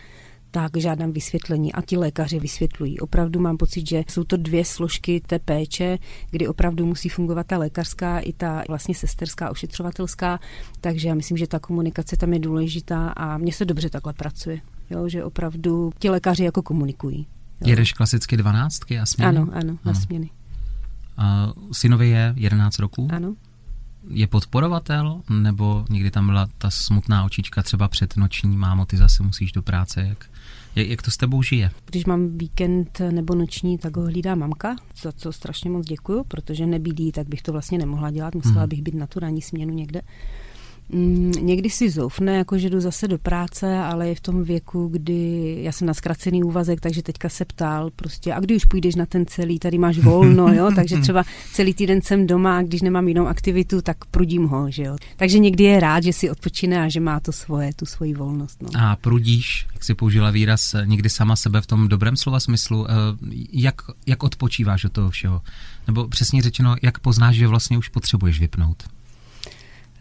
tak 0.55 0.77
žádám 0.77 1.13
vysvětlení 1.13 1.73
a 1.73 1.83
ti 1.83 1.97
lékaři 1.97 2.41
vysvětlují. 2.41 3.01
Opravdu 3.01 3.41
mám 3.41 3.57
pocit, 3.57 3.89
že 3.89 4.05
jsou 4.09 4.25
to 4.25 4.37
dvě 4.37 4.65
složky 4.65 5.23
té 5.27 5.39
péče, 5.39 5.99
kdy 6.31 6.49
opravdu 6.49 6.87
musí 6.87 7.09
fungovat 7.09 7.47
ta 7.47 7.59
lékařská 7.59 8.19
i 8.19 8.33
ta 8.33 8.63
vlastně 8.69 8.95
sesterská, 8.95 9.51
ošetřovatelská, 9.51 10.41
takže 10.81 11.09
já 11.09 11.15
myslím, 11.15 11.37
že 11.37 11.47
ta 11.47 11.59
komunikace 11.59 12.17
tam 12.17 12.33
je 12.33 12.39
důležitá 12.39 13.09
a 13.09 13.39
mně 13.39 13.53
se 13.53 13.65
dobře 13.65 13.91
takhle 13.91 14.13
pracuje, 14.13 14.61
jo, 14.91 15.09
že 15.09 15.25
opravdu 15.25 15.93
ti 15.99 16.11
lékaři 16.11 16.45
jako 16.45 16.63
komunikují. 16.63 17.27
Jo. 17.61 17.69
Jedeš 17.71 17.93
klasicky 17.93 18.37
dvanáctky 18.37 18.99
a 18.99 19.07
směny? 19.07 19.39
Ano, 19.39 19.49
ano, 19.53 19.79
na 19.85 19.95
směny. 19.95 20.31
A 21.17 21.53
synovi 21.73 22.09
je 22.09 22.35
11 22.37 22.79
roků? 22.79 23.09
Ano. 23.13 23.35
Je 24.09 24.27
podporovatel, 24.27 25.21
nebo 25.31 25.85
někdy 25.91 26.11
tam 26.11 26.27
byla 26.27 26.49
ta 26.59 26.71
smutná 26.71 27.25
očička 27.25 27.63
třeba 27.63 27.89
před 27.89 28.17
noční, 28.17 28.57
mámo, 28.57 28.87
ty 28.87 28.97
zase 28.97 29.23
musíš 29.23 29.53
do 29.53 29.63
práce, 29.63 30.03
jak, 30.03 30.31
jak, 30.77 30.87
jak 30.89 31.03
to 31.03 31.11
s 31.11 31.17
tebou 31.17 31.43
žije? 31.43 31.71
Když 31.87 32.05
mám 32.05 32.39
víkend 32.39 33.01
nebo 33.11 33.35
noční, 33.35 33.79
tak 33.79 33.97
ho 33.97 34.03
hlídá 34.03 34.35
mamka, 34.35 34.77
za 35.03 35.13
co 35.13 35.33
strašně 35.33 35.71
moc 35.71 35.87
děkuju, 35.87 36.25
protože 36.25 36.67
nebydlí, 36.67 37.13
tak 37.13 37.29
bych 37.29 37.43
to 37.43 37.53
vlastně 37.53 37.79
nemohla 37.79 38.11
dělat, 38.11 38.35
musela 38.35 38.61
hmm. 38.61 38.69
bych 38.69 38.83
být 38.83 38.95
na 38.95 39.07
tu 39.07 39.21
ranní 39.21 39.43
směnu 39.43 39.75
někde. 39.75 40.01
Mm, 40.89 41.33
někdy 41.41 41.71
si 41.71 41.91
zoufne, 41.91 42.37
jako 42.37 42.59
že 42.59 42.71
jdu 42.71 42.81
zase 42.81 43.09
do 43.09 43.19
práce, 43.19 43.79
ale 43.79 44.09
je 44.09 44.15
v 44.15 44.21
tom 44.21 44.45
věku, 44.45 44.89
kdy 44.89 45.57
já 45.63 45.73
jsem 45.73 45.87
na 45.87 45.95
zkracený 45.95 46.45
úvazek, 46.45 46.81
takže 46.81 47.03
teďka 47.03 47.29
se 47.29 47.45
ptal 47.45 47.91
prostě, 47.97 48.35
a 48.35 48.41
když 48.41 48.57
už 48.57 48.65
půjdeš 48.65 48.95
na 48.95 49.07
ten 49.07 49.27
celý, 49.27 49.59
tady 49.59 49.79
máš 49.79 49.99
volno, 49.99 50.55
jo, 50.55 50.71
takže 50.75 50.99
třeba 50.99 51.25
celý 51.53 51.75
týden 51.75 52.03
jsem 52.03 52.27
doma 52.27 52.59
a 52.59 52.63
když 52.63 52.83
nemám 52.83 53.09
jinou 53.09 53.27
aktivitu, 53.27 53.83
tak 53.83 54.05
prudím 54.05 54.45
ho, 54.45 54.71
že 54.71 54.83
jo. 54.83 54.97
Takže 55.17 55.39
někdy 55.39 55.65
je 55.65 55.81
rád, 55.81 56.05
že 56.05 56.13
si 56.13 56.31
odpočine 56.31 56.83
a 56.83 56.89
že 56.89 57.01
má 57.01 57.21
to 57.21 57.33
svoje, 57.33 57.75
tu 57.75 57.87
svoji 57.87 58.15
volnost. 58.15 58.63
No. 58.63 58.69
A 58.79 58.97
prudíš, 58.97 59.67
jak 59.75 59.85
si 59.85 59.95
použila 59.95 60.31
výraz, 60.31 60.75
někdy 60.85 61.11
sama 61.11 61.37
sebe 61.37 61.61
v 61.61 61.67
tom 61.67 61.89
dobrém 61.89 62.17
slova 62.17 62.41
smyslu, 62.41 62.87
eh, 62.91 62.93
jak, 63.53 63.83
jak 64.07 64.23
odpočíváš 64.23 64.85
od 64.85 64.93
toho 64.93 65.11
všeho? 65.11 65.43
Nebo 65.87 66.09
přesně 66.09 66.43
řečeno, 66.43 66.77
jak 66.83 66.99
poznáš, 66.99 67.37
že 67.37 67.47
vlastně 67.47 67.79
už 67.79 67.89
potřebuješ 67.89 68.41
vypnout? 68.41 68.83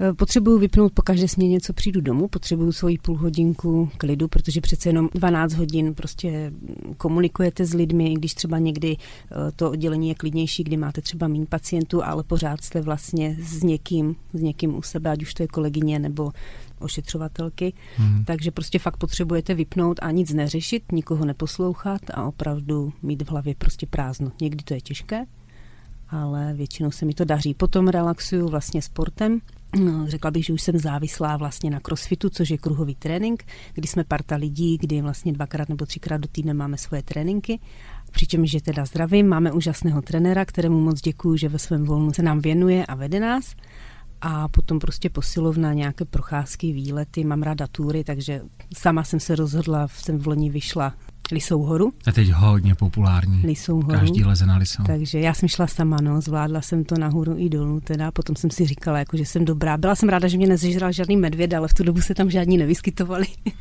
Eh, 0.04 0.14
potřebuju 0.14 0.60
vypnout 0.60 0.94
po 0.94 1.02
každé 1.02 1.28
směně, 1.28 1.62
co 1.62 1.74
přijdu 1.74 2.02
domů, 2.02 2.28
potřebuju 2.28 2.72
svoji 2.72 2.98
půl 2.98 3.18
hodinku 3.18 3.90
klidu, 3.98 4.28
protože 4.28 4.62
přece 4.62 4.90
jenom 4.90 5.10
12 5.14 5.54
hodin 5.54 5.94
prostě 5.94 6.52
komunikujete 6.98 7.66
s 7.66 7.74
lidmi, 7.74 8.12
i 8.12 8.14
když 8.14 8.34
třeba 8.34 8.60
někdy 8.60 8.98
eh, 8.98 9.36
to 9.56 9.72
oddělení 9.72 10.10
je 10.10 10.16
klidnější, 10.16 10.64
kdy 10.64 10.78
máte 10.78 11.02
třeba 11.02 11.28
méně 11.28 11.46
pacientů, 11.46 12.04
ale 12.04 12.24
pořád 12.24 12.64
jste 12.64 12.82
vlastně 12.82 13.38
s 13.40 13.64
někým, 13.64 14.16
s 14.34 14.42
někým 14.42 14.76
u 14.76 14.82
sebe, 14.82 15.10
ať 15.10 15.22
už 15.22 15.34
to 15.34 15.44
je 15.44 15.48
kolegyně 15.48 16.00
nebo 16.00 16.32
ošetřovatelky, 16.80 17.74
hmm. 17.96 18.26
takže 18.26 18.52
prostě 18.52 18.80
fakt 18.80 18.98
potřebujete 18.98 19.54
vypnout 19.54 20.00
a 20.02 20.12
nic 20.12 20.34
neřešit, 20.34 20.92
nikoho 20.92 21.26
neposlouchat 21.26 22.02
a 22.14 22.24
opravdu 22.24 22.94
mít 23.02 23.22
v 23.22 23.30
hlavě 23.30 23.56
prostě 23.56 23.86
prázdno. 23.88 24.32
Někdy 24.42 24.64
to 24.64 24.74
je 24.74 24.82
těžké, 24.82 25.26
ale 26.10 26.54
většinou 26.54 26.92
se 26.92 27.06
mi 27.06 27.14
to 27.14 27.26
daří. 27.26 27.54
Potom 27.54 27.88
relaxuju 27.88 28.50
vlastně 28.50 28.82
sportem, 28.82 29.40
řekla 30.06 30.32
bych, 30.32 30.46
že 30.46 30.54
už 30.54 30.62
jsem 30.62 30.78
závislá 30.78 31.38
vlastně 31.38 31.70
na 31.70 31.80
crossfitu, 31.80 32.30
což 32.30 32.50
je 32.50 32.58
kruhový 32.58 32.96
trénink, 32.96 33.44
kdy 33.74 33.88
jsme 33.88 34.04
parta 34.04 34.36
lidí, 34.36 34.78
kdy 34.78 35.02
vlastně 35.02 35.34
dvakrát 35.34 35.70
nebo 35.70 35.86
třikrát 35.86 36.18
do 36.18 36.28
týdne 36.28 36.54
máme 36.54 36.78
svoje 36.78 37.04
tréninky. 37.04 37.60
Přičemž, 38.12 38.50
že 38.50 38.62
teda 38.62 38.86
zdravím, 38.86 39.28
máme 39.28 39.52
úžasného 39.52 40.02
trenéra, 40.02 40.46
kterému 40.46 40.80
moc 40.80 41.02
děkuji, 41.02 41.38
že 41.38 41.50
ve 41.50 41.60
svém 41.60 41.86
volnu 41.86 42.14
se 42.14 42.24
nám 42.24 42.40
věnuje 42.40 42.86
a 42.86 42.96
vede 42.96 43.20
nás. 43.20 43.56
A 44.22 44.48
potom 44.48 44.80
prostě 44.80 45.10
posilovna, 45.10 45.74
nějaké 45.74 46.06
procházky, 46.06 46.74
výlety, 46.74 47.24
mám 47.24 47.42
ráda 47.42 47.68
tury, 47.68 48.04
takže 48.04 48.42
sama 48.78 49.04
jsem 49.04 49.20
se 49.20 49.36
rozhodla, 49.36 49.88
jsem 49.88 50.20
v 50.20 50.28
loni 50.28 50.50
vyšla 50.50 50.94
Lisou 51.34 51.64
horu. 51.64 51.94
A 52.08 52.12
teď 52.12 52.30
hodně 52.32 52.76
populární. 52.76 53.42
Lisou 53.46 53.76
horu. 53.76 54.00
Každý 54.00 54.24
leze 54.24 54.46
na 54.46 54.58
Lisou. 54.58 54.84
Takže 54.84 55.20
já 55.20 55.34
jsem 55.34 55.50
šla 55.50 55.68
sama, 55.68 55.98
no, 56.02 56.22
zvládla 56.22 56.62
jsem 56.62 56.84
to 56.84 56.96
nahoru 56.98 57.36
i 57.38 57.50
dolů, 57.50 57.80
teda 57.80 58.12
potom 58.12 58.36
jsem 58.36 58.50
si 58.50 58.66
říkala, 58.66 59.00
jako, 59.00 59.18
že 59.18 59.26
jsem 59.26 59.46
dobrá. 59.46 59.78
Byla 59.78 59.96
jsem 59.96 60.10
ráda, 60.10 60.28
že 60.28 60.38
mě 60.38 60.48
nezežral 60.48 60.92
žádný 60.92 61.18
medvěd, 61.18 61.54
ale 61.54 61.68
v 61.68 61.74
tu 61.74 61.84
dobu 61.84 62.02
se 62.02 62.16
tam 62.16 62.30
žádní 62.30 62.58
nevyskytovali. 62.58 63.26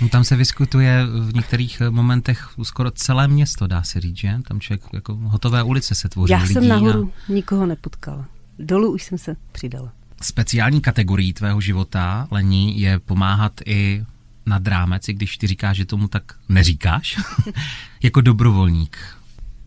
No, 0.00 0.08
tam 0.08 0.24
se 0.24 0.36
vyskytuje 0.36 1.06
v 1.06 1.34
některých 1.34 1.82
momentech 1.90 2.48
skoro 2.62 2.90
celé 2.90 3.28
město, 3.28 3.66
dá 3.66 3.82
se 3.82 4.00
říct, 4.00 4.16
že? 4.16 4.34
Tam 4.48 4.60
člověk, 4.60 4.82
jako 4.92 5.14
hotové 5.14 5.62
ulice 5.62 5.94
se 5.94 6.08
tvoří. 6.08 6.32
Já 6.32 6.38
lidí 6.38 6.52
jsem 6.52 6.68
nahoru 6.68 7.12
a... 7.28 7.32
nikoho 7.32 7.66
nepotkala. 7.66 8.26
Dolů 8.58 8.92
už 8.92 9.02
jsem 9.02 9.18
se 9.18 9.36
přidala. 9.52 9.92
Speciální 10.22 10.80
kategorií 10.80 11.32
tvého 11.32 11.60
života, 11.60 12.28
Lení, 12.30 12.80
je 12.80 12.98
pomáhat 12.98 13.52
i 13.66 14.04
nad 14.46 14.68
rámec, 14.68 15.08
i 15.08 15.12
když 15.12 15.38
ty 15.38 15.46
říkáš, 15.46 15.76
že 15.76 15.86
tomu 15.86 16.08
tak 16.08 16.22
neříkáš, 16.48 17.18
jako 18.02 18.20
dobrovolník. 18.20 18.98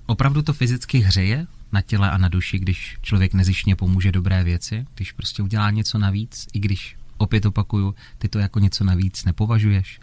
Opravdu 0.05 0.41
to 0.41 0.53
fyzicky 0.53 0.99
hřeje 0.99 1.47
na 1.71 1.81
těle 1.81 2.11
a 2.11 2.17
na 2.17 2.29
duši, 2.29 2.59
když 2.59 2.97
člověk 3.01 3.33
nezišně 3.33 3.75
pomůže 3.75 4.11
dobré 4.11 4.43
věci, 4.43 4.85
když 4.95 5.11
prostě 5.11 5.43
udělá 5.43 5.71
něco 5.71 5.97
navíc, 5.97 6.47
i 6.53 6.59
když 6.59 6.95
opět 7.17 7.45
opakuju, 7.45 7.95
ty 8.17 8.27
to 8.27 8.39
jako 8.39 8.59
něco 8.59 8.83
navíc 8.83 9.25
nepovažuješ. 9.25 9.99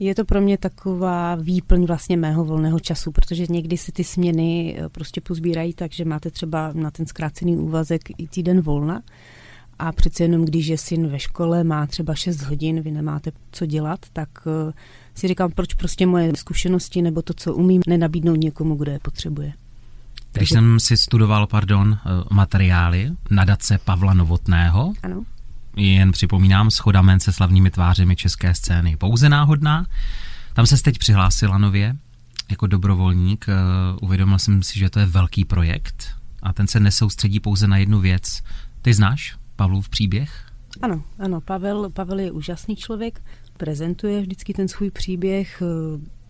Je 0.00 0.14
to 0.14 0.24
pro 0.24 0.40
mě 0.40 0.58
taková 0.58 1.34
výplň 1.34 1.84
vlastně 1.86 2.16
mého 2.16 2.44
volného 2.44 2.80
času, 2.80 3.12
protože 3.12 3.46
někdy 3.48 3.76
si 3.76 3.92
ty 3.92 4.04
směny 4.04 4.78
eh, 4.78 4.88
prostě 4.88 5.20
pozbírají 5.20 5.74
tak, 5.74 5.92
že 5.92 6.04
máte 6.04 6.30
třeba 6.30 6.72
na 6.72 6.90
ten 6.90 7.06
zkrácený 7.06 7.56
úvazek 7.56 8.02
i 8.18 8.28
týden 8.28 8.60
volna 8.60 9.02
a 9.78 9.92
přece 9.92 10.24
jenom, 10.24 10.44
když 10.44 10.66
je 10.66 10.78
syn 10.78 11.08
ve 11.08 11.18
škole, 11.18 11.64
má 11.64 11.86
třeba 11.86 12.14
6 12.14 12.42
hodin, 12.42 12.80
vy 12.80 12.90
nemáte 12.90 13.30
co 13.52 13.66
dělat, 13.66 14.00
tak 14.12 14.28
eh, 14.46 14.72
si 15.14 15.28
říkám, 15.28 15.50
proč 15.50 15.74
prostě 15.74 16.06
moje 16.06 16.32
zkušenosti 16.36 17.02
nebo 17.02 17.22
to, 17.22 17.34
co 17.34 17.54
umím, 17.54 17.82
nenabídnout 17.86 18.36
někomu, 18.36 18.74
kdo 18.74 18.92
je 18.92 18.98
potřebuje. 18.98 19.52
Když 20.32 20.48
Takže... 20.48 20.54
jsem 20.54 20.80
si 20.80 20.96
studoval, 20.96 21.46
pardon, 21.46 21.98
eh, 21.98 22.24
materiály 22.30 23.10
nadace 23.30 23.78
Pavla 23.84 24.14
Novotného, 24.14 24.92
ano. 25.02 25.22
jen 25.76 26.12
připomínám, 26.12 26.70
schoda 26.70 27.02
men 27.02 27.20
se 27.20 27.32
slavnými 27.32 27.70
tvářemi 27.70 28.16
české 28.16 28.54
scény 28.54 28.96
pouze 28.96 29.28
náhodná, 29.28 29.86
tam 30.52 30.66
se 30.66 30.82
teď 30.82 30.98
přihlásila 30.98 31.58
nově 31.58 31.96
jako 32.50 32.66
dobrovolník. 32.66 33.46
Eh, 33.48 33.54
uvědomil 34.00 34.38
jsem 34.38 34.62
si, 34.62 34.78
že 34.78 34.90
to 34.90 35.00
je 35.00 35.06
velký 35.06 35.44
projekt 35.44 36.08
a 36.42 36.52
ten 36.52 36.66
se 36.66 36.80
nesoustředí 36.80 37.40
pouze 37.40 37.66
na 37.66 37.76
jednu 37.76 38.00
věc. 38.00 38.42
Ty 38.82 38.94
znáš 38.94 39.37
Pavlův 39.58 39.88
příběh? 39.88 40.46
Ano, 40.82 41.02
ano, 41.18 41.40
Pavel, 41.40 41.90
Pavel 41.90 42.18
je 42.18 42.32
úžasný 42.32 42.76
člověk, 42.76 43.22
prezentuje 43.56 44.20
vždycky 44.20 44.52
ten 44.52 44.68
svůj 44.68 44.90
příběh, 44.90 45.62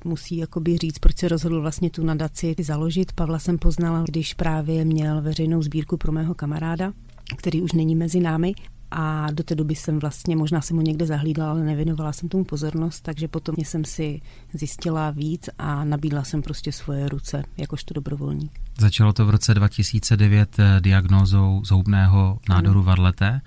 musí 0.04 0.36
jakoby 0.36 0.76
říct, 0.76 0.98
proč 0.98 1.16
se 1.16 1.28
rozhodl 1.28 1.60
vlastně 1.60 1.90
tu 1.90 2.04
nadaci 2.04 2.54
založit. 2.60 3.12
Pavla 3.12 3.38
jsem 3.38 3.58
poznala, 3.58 4.04
když 4.08 4.34
právě 4.34 4.84
měl 4.84 5.22
veřejnou 5.22 5.62
sbírku 5.62 5.96
pro 5.96 6.12
mého 6.12 6.34
kamaráda, 6.34 6.92
který 7.36 7.62
už 7.62 7.72
není 7.72 7.96
mezi 7.96 8.20
námi 8.20 8.52
a 8.90 9.30
do 9.30 9.42
té 9.42 9.54
doby 9.54 9.74
jsem 9.74 9.98
vlastně, 9.98 10.36
možná 10.36 10.60
jsem 10.60 10.76
ho 10.76 10.82
někde 10.82 11.06
zahlídla, 11.06 11.50
ale 11.50 11.64
nevěnovala 11.64 12.12
jsem 12.12 12.28
tomu 12.28 12.44
pozornost, 12.44 13.00
takže 13.00 13.28
potom 13.28 13.54
jsem 13.58 13.84
si 13.84 14.20
zjistila 14.52 15.10
víc 15.10 15.48
a 15.58 15.84
nabídla 15.84 16.24
jsem 16.24 16.42
prostě 16.42 16.72
svoje 16.72 17.08
ruce 17.08 17.42
jakožto 17.56 17.94
dobrovolník. 17.94 18.60
Začalo 18.78 19.12
to 19.12 19.26
v 19.26 19.30
roce 19.30 19.54
2009 19.54 20.58
eh, 20.58 20.80
diagnózou 20.80 21.62
zhoubného 21.64 22.38
nádoru 22.48 22.82
varleté 22.82 23.40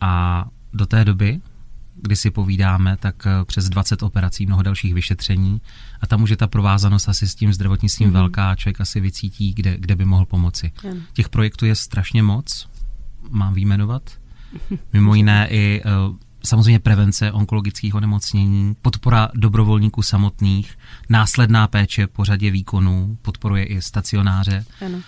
a 0.00 0.44
do 0.72 0.86
té 0.86 1.04
doby, 1.04 1.40
kdy 1.94 2.16
si 2.16 2.30
povídáme, 2.30 2.96
tak 2.96 3.26
eh, 3.26 3.44
přes 3.44 3.68
20 3.68 4.02
operací, 4.02 4.46
mnoho 4.46 4.62
dalších 4.62 4.94
vyšetření 4.94 5.60
a 6.00 6.06
tam 6.06 6.22
už 6.22 6.30
je 6.30 6.36
ta 6.36 6.46
provázanost 6.46 7.08
asi 7.08 7.28
s 7.28 7.34
tím 7.34 7.52
zdravotnictvím 7.52 8.08
mm-hmm. 8.08 8.12
velká 8.12 8.50
a 8.50 8.54
člověk 8.54 8.80
asi 8.80 9.00
vycítí, 9.00 9.54
kde, 9.54 9.76
kde 9.78 9.96
by 9.96 10.04
mohl 10.04 10.24
pomoci. 10.24 10.72
Mm. 10.84 11.00
Těch 11.12 11.28
projektů 11.28 11.66
je 11.66 11.74
strašně 11.74 12.22
moc, 12.22 12.68
mám 13.30 13.54
výjmenovat. 13.54 14.23
Mimo 14.92 15.14
jiné 15.14 15.48
i 15.50 15.82
eh, 15.84 15.90
samozřejmě 16.44 16.78
prevence 16.78 17.32
onkologických 17.32 17.94
onemocnění, 17.94 18.76
podpora 18.82 19.28
dobrovolníků 19.34 20.02
samotných, 20.02 20.78
následná 21.08 21.68
péče 21.68 22.06
po 22.06 22.24
řadě 22.24 22.50
výkonů, 22.50 23.18
podporuje 23.22 23.64
i 23.64 23.82
stacionáře. 23.82 24.64
Ano. 24.86 24.98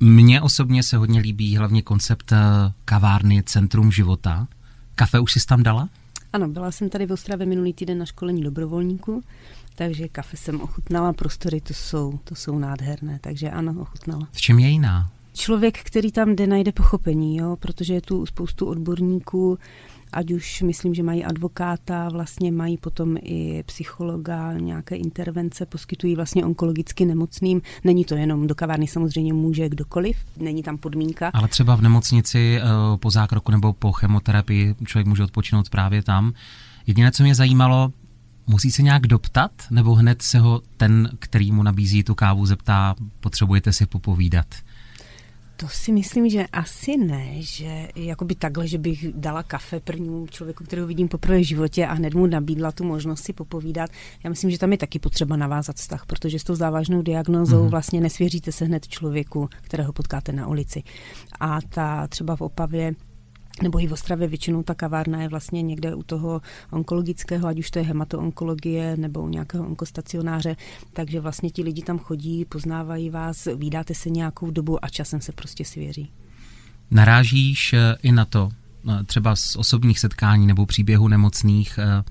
Mně 0.00 0.40
osobně 0.40 0.82
se 0.82 0.96
hodně 0.96 1.20
líbí 1.20 1.56
hlavně 1.56 1.82
koncept 1.82 2.32
eh, 2.32 2.38
kavárny 2.84 3.42
Centrum 3.42 3.92
života. 3.92 4.48
Kafe 4.94 5.20
už 5.20 5.32
jsi 5.32 5.46
tam 5.46 5.62
dala? 5.62 5.88
Ano, 6.32 6.48
byla 6.48 6.70
jsem 6.70 6.88
tady 6.88 7.06
v 7.06 7.12
Ostravě 7.12 7.46
minulý 7.46 7.72
týden 7.72 7.98
na 7.98 8.04
školení 8.04 8.42
dobrovolníků, 8.42 9.22
takže 9.74 10.08
kafe 10.08 10.36
jsem 10.36 10.60
ochutnala, 10.60 11.12
prostory 11.12 11.60
to 11.60 11.74
jsou, 11.74 12.20
to 12.24 12.34
jsou 12.34 12.58
nádherné, 12.58 13.18
takže 13.20 13.50
ano, 13.50 13.74
ochutnala. 13.80 14.28
V 14.32 14.40
čem 14.40 14.58
je 14.58 14.68
jiná? 14.68 15.10
Člověk, 15.32 15.78
který 15.78 16.12
tam 16.12 16.36
jde, 16.36 16.46
najde 16.46 16.72
pochopení, 16.72 17.36
jo? 17.36 17.56
protože 17.60 17.94
je 17.94 18.00
tu 18.00 18.26
spoustu 18.26 18.66
odborníků, 18.66 19.58
ať 20.12 20.32
už 20.32 20.62
myslím, 20.62 20.94
že 20.94 21.02
mají 21.02 21.24
advokáta, 21.24 22.08
vlastně 22.08 22.52
mají 22.52 22.76
potom 22.76 23.16
i 23.22 23.62
psychologa, 23.66 24.52
nějaké 24.52 24.96
intervence, 24.96 25.66
poskytují 25.66 26.16
vlastně 26.16 26.44
onkologicky 26.44 27.04
nemocným. 27.04 27.62
Není 27.84 28.04
to 28.04 28.14
jenom 28.14 28.46
do 28.46 28.54
kavárny, 28.54 28.86
samozřejmě 28.86 29.32
může 29.32 29.68
kdokoliv, 29.68 30.16
není 30.36 30.62
tam 30.62 30.78
podmínka. 30.78 31.30
Ale 31.34 31.48
třeba 31.48 31.76
v 31.76 31.82
nemocnici 31.82 32.58
eh, 32.58 32.62
po 32.96 33.10
zákroku 33.10 33.52
nebo 33.52 33.72
po 33.72 33.92
chemoterapii 33.92 34.74
člověk 34.84 35.06
může 35.06 35.24
odpočinout 35.24 35.70
právě 35.70 36.02
tam. 36.02 36.32
Jediné, 36.86 37.12
co 37.12 37.22
mě 37.22 37.34
zajímalo, 37.34 37.92
musí 38.46 38.70
se 38.70 38.82
nějak 38.82 39.06
doptat, 39.06 39.50
nebo 39.70 39.94
hned 39.94 40.22
se 40.22 40.38
ho 40.38 40.62
ten, 40.76 41.10
který 41.18 41.52
mu 41.52 41.62
nabízí 41.62 42.02
tu 42.02 42.14
kávu, 42.14 42.46
zeptá, 42.46 42.94
potřebujete 43.20 43.72
si 43.72 43.86
popovídat? 43.86 44.46
To 45.60 45.68
si 45.68 45.92
myslím, 45.92 46.28
že 46.28 46.46
asi 46.52 46.96
ne, 46.96 47.42
že 47.42 47.88
jakoby 47.96 48.34
takhle, 48.34 48.68
že 48.68 48.78
bych 48.78 49.12
dala 49.12 49.42
kafe 49.42 49.80
prvnímu 49.80 50.26
člověku, 50.26 50.64
kterého 50.64 50.86
vidím 50.86 51.08
poprvé 51.08 51.38
v 51.38 51.46
životě 51.46 51.86
a 51.86 51.92
hned 51.92 52.14
mu 52.14 52.26
nabídla 52.26 52.72
tu 52.72 52.84
možnost 52.84 53.24
si 53.24 53.32
popovídat. 53.32 53.90
Já 54.24 54.30
myslím, 54.30 54.50
že 54.50 54.58
tam 54.58 54.72
je 54.72 54.78
taky 54.78 54.98
potřeba 54.98 55.36
navázat 55.36 55.76
vztah, 55.76 56.06
protože 56.06 56.38
s 56.38 56.44
tou 56.44 56.54
závažnou 56.54 57.02
diagnózou 57.02 57.62
mm. 57.62 57.68
vlastně 57.68 58.00
nesvěříte 58.00 58.52
se 58.52 58.64
hned 58.64 58.88
člověku, 58.88 59.48
kterého 59.62 59.92
potkáte 59.92 60.32
na 60.32 60.46
ulici. 60.46 60.82
A 61.40 61.58
ta 61.68 62.06
třeba 62.06 62.36
v 62.36 62.40
Opavě 62.40 62.94
nebo 63.62 63.80
i 63.80 63.86
v 63.86 63.92
Ostravě 63.92 64.28
většinou 64.28 64.62
ta 64.62 64.74
kavárna 64.74 65.22
je 65.22 65.28
vlastně 65.28 65.62
někde 65.62 65.94
u 65.94 66.02
toho 66.02 66.40
onkologického, 66.70 67.48
ať 67.48 67.58
už 67.58 67.70
to 67.70 67.78
je 67.78 67.84
hematoonkologie 67.84 68.96
nebo 68.96 69.22
u 69.22 69.28
nějakého 69.28 69.66
onkostacionáře, 69.66 70.56
takže 70.92 71.20
vlastně 71.20 71.50
ti 71.50 71.62
lidi 71.62 71.82
tam 71.82 71.98
chodí, 71.98 72.44
poznávají 72.44 73.10
vás, 73.10 73.48
vydáte 73.56 73.94
se 73.94 74.10
nějakou 74.10 74.50
dobu 74.50 74.84
a 74.84 74.88
časem 74.88 75.20
se 75.20 75.32
prostě 75.32 75.64
svěří. 75.64 76.10
Narážíš 76.90 77.72
eh, 77.72 77.96
i 78.02 78.12
na 78.12 78.24
to, 78.24 78.50
eh, 78.90 79.04
třeba 79.04 79.36
z 79.36 79.56
osobních 79.56 79.98
setkání 79.98 80.46
nebo 80.46 80.66
příběhu 80.66 81.08
nemocných, 81.08 81.78
eh, 81.78 82.02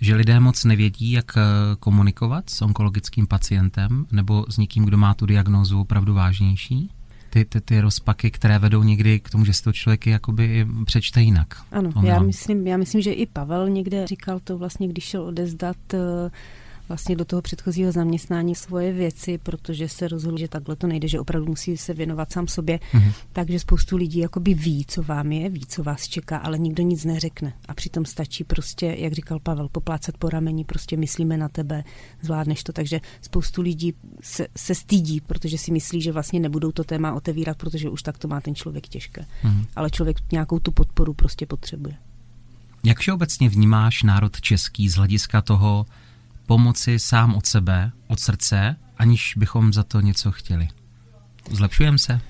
že 0.00 0.14
lidé 0.14 0.40
moc 0.40 0.64
nevědí, 0.64 1.10
jak 1.10 1.32
komunikovat 1.80 2.50
s 2.50 2.62
onkologickým 2.62 3.26
pacientem 3.26 4.06
nebo 4.12 4.46
s 4.48 4.56
někým, 4.56 4.84
kdo 4.84 4.98
má 4.98 5.14
tu 5.14 5.26
diagnózu 5.26 5.80
opravdu 5.80 6.14
vážnější? 6.14 6.90
Ty, 7.34 7.44
ty, 7.44 7.60
ty 7.60 7.80
rozpaky, 7.80 8.30
které 8.30 8.58
vedou 8.58 8.82
někdy 8.82 9.20
k 9.20 9.30
tomu, 9.30 9.44
že 9.44 9.52
si 9.52 9.62
to 9.62 9.72
člověk 9.72 10.06
jakoby 10.06 10.66
přečte 10.84 11.22
jinak. 11.22 11.54
Ano, 11.72 11.92
já 12.02 12.18
myslím, 12.18 12.66
já 12.66 12.76
myslím, 12.76 13.00
že 13.00 13.12
i 13.12 13.26
Pavel 13.26 13.68
někde 13.68 14.06
říkal 14.06 14.40
to 14.44 14.58
vlastně, 14.58 14.88
když 14.88 15.04
šel 15.04 15.22
odezdat 15.22 15.76
uh, 15.92 16.00
vlastně 16.88 17.16
do 17.16 17.24
toho 17.24 17.42
předchozího 17.42 17.92
zaměstnání 17.92 18.54
svoje 18.54 18.92
věci, 18.92 19.38
protože 19.38 19.88
se 19.88 20.08
rozhodl, 20.08 20.38
že 20.38 20.48
takhle 20.48 20.76
to 20.76 20.86
nejde, 20.86 21.08
že 21.08 21.20
opravdu 21.20 21.46
musí 21.46 21.76
se 21.76 21.94
věnovat 21.94 22.32
sám 22.32 22.48
sobě. 22.48 22.80
Mm-hmm. 22.92 23.12
Takže 23.32 23.58
spoustu 23.58 23.96
lidí 23.96 24.18
jakoby 24.18 24.54
ví, 24.54 24.84
co 24.88 25.02
vám 25.02 25.32
je, 25.32 25.48
ví, 25.50 25.66
co 25.68 25.82
vás 25.82 26.08
čeká, 26.08 26.38
ale 26.38 26.58
nikdo 26.58 26.82
nic 26.82 27.04
neřekne. 27.04 27.52
A 27.68 27.74
přitom 27.74 28.04
stačí 28.04 28.44
prostě, 28.44 28.96
jak 28.98 29.12
říkal 29.12 29.40
Pavel, 29.40 29.68
poplácat 29.68 30.16
po 30.16 30.28
rameni, 30.28 30.64
prostě 30.64 30.96
myslíme 30.96 31.36
na 31.36 31.48
tebe, 31.48 31.84
zvládneš 32.22 32.62
to. 32.62 32.72
Takže 32.72 33.00
spoustu 33.20 33.62
lidí 33.62 33.94
se, 34.22 34.46
se 34.56 34.74
stýdí, 34.74 35.20
protože 35.20 35.58
si 35.58 35.72
myslí, 35.72 36.02
že 36.02 36.12
vlastně 36.12 36.40
nebudou 36.40 36.72
to 36.72 36.84
téma 36.84 37.12
otevírat, 37.12 37.56
protože 37.56 37.88
už 37.88 38.02
tak 38.02 38.18
to 38.18 38.28
má 38.28 38.40
ten 38.40 38.54
člověk 38.54 38.88
těžké. 38.88 39.20
Mm-hmm. 39.20 39.66
Ale 39.76 39.90
člověk 39.90 40.16
nějakou 40.32 40.58
tu 40.58 40.72
podporu 40.72 41.14
prostě 41.14 41.46
potřebuje. 41.46 41.94
Jak 42.84 42.98
všeobecně 42.98 43.48
vnímáš 43.48 44.02
národ 44.02 44.40
český 44.40 44.88
z 44.88 44.94
hlediska 44.94 45.42
toho, 45.42 45.86
pomoci 46.46 46.98
sám 46.98 47.34
od 47.34 47.46
sebe, 47.46 47.92
od 48.06 48.20
srdce, 48.20 48.76
aniž 48.96 49.34
bychom 49.36 49.72
za 49.72 49.82
to 49.82 50.00
něco 50.00 50.32
chtěli. 50.32 50.68
Zlepšujeme 51.50 51.98
se? 51.98 52.20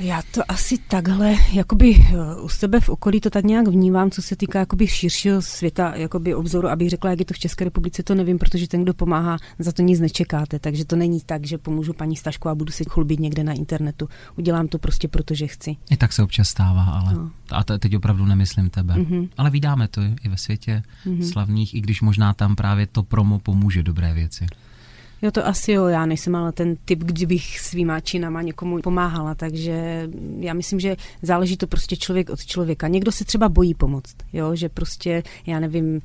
Já 0.00 0.22
to 0.34 0.40
asi 0.48 0.78
takhle, 0.88 1.34
jakoby 1.52 1.94
eh, 1.94 2.40
u 2.40 2.48
sebe 2.48 2.80
v 2.80 2.88
okolí 2.88 3.20
to 3.20 3.30
tak 3.30 3.44
nějak 3.44 3.68
vnímám, 3.68 4.10
co 4.10 4.22
se 4.22 4.36
týká 4.36 4.58
jakoby 4.58 4.86
širšího 4.86 5.42
světa, 5.42 5.94
jakoby 5.96 6.34
obzoru, 6.34 6.68
abych 6.68 6.90
řekla, 6.90 7.10
jak 7.10 7.18
je 7.18 7.24
to 7.24 7.34
v 7.34 7.38
České 7.38 7.64
republice, 7.64 8.02
to 8.02 8.14
nevím, 8.14 8.38
protože 8.38 8.68
ten, 8.68 8.82
kdo 8.82 8.94
pomáhá, 8.94 9.36
za 9.58 9.72
to 9.72 9.82
nic 9.82 10.00
nečekáte, 10.00 10.58
takže 10.58 10.84
to 10.84 10.96
není 10.96 11.20
tak, 11.20 11.46
že 11.46 11.58
pomůžu 11.58 11.92
paní 11.92 12.16
Stašku 12.16 12.48
a 12.48 12.54
budu 12.54 12.72
si 12.72 12.84
chlubit 12.84 13.20
někde 13.20 13.44
na 13.44 13.52
internetu. 13.52 14.08
Udělám 14.36 14.68
to 14.68 14.78
prostě, 14.78 15.08
protože 15.08 15.46
chci. 15.46 15.76
I 15.90 15.96
tak 15.96 16.12
se 16.12 16.22
občas 16.22 16.48
stává, 16.48 16.84
ale 16.84 17.14
no. 17.14 17.30
a 17.50 17.64
teď 17.64 17.96
opravdu 17.96 18.26
nemyslím 18.26 18.70
tebe. 18.70 18.94
Mm-hmm. 18.94 19.28
Ale 19.36 19.50
vydáme 19.50 19.88
to 19.88 20.00
i 20.02 20.28
ve 20.28 20.36
světě 20.36 20.82
mm-hmm. 21.06 21.32
slavných, 21.32 21.74
i 21.74 21.80
když 21.80 22.02
možná 22.02 22.32
tam 22.32 22.56
právě 22.56 22.86
to 22.86 23.02
promo 23.02 23.38
pomůže 23.38 23.82
dobré 23.82 24.14
věci. 24.14 24.46
Jo, 25.22 25.30
to 25.30 25.46
asi 25.46 25.72
jo, 25.72 25.86
já 25.86 26.06
nejsem 26.06 26.36
ale 26.36 26.52
ten 26.52 26.76
typ, 26.84 26.98
kdybych 26.98 27.60
svýma 27.60 28.00
činama 28.00 28.42
někomu 28.42 28.80
pomáhala, 28.80 29.34
takže 29.34 30.08
já 30.38 30.54
myslím, 30.54 30.80
že 30.80 30.96
záleží 31.22 31.56
to 31.56 31.66
prostě 31.66 31.96
člověk 31.96 32.30
od 32.30 32.44
člověka. 32.44 32.88
Někdo 32.88 33.12
se 33.12 33.24
třeba 33.24 33.48
bojí 33.48 33.74
pomoct, 33.74 34.16
jo, 34.32 34.56
že 34.56 34.68
prostě, 34.68 35.22
já 35.46 35.60
nevím, 35.60 36.00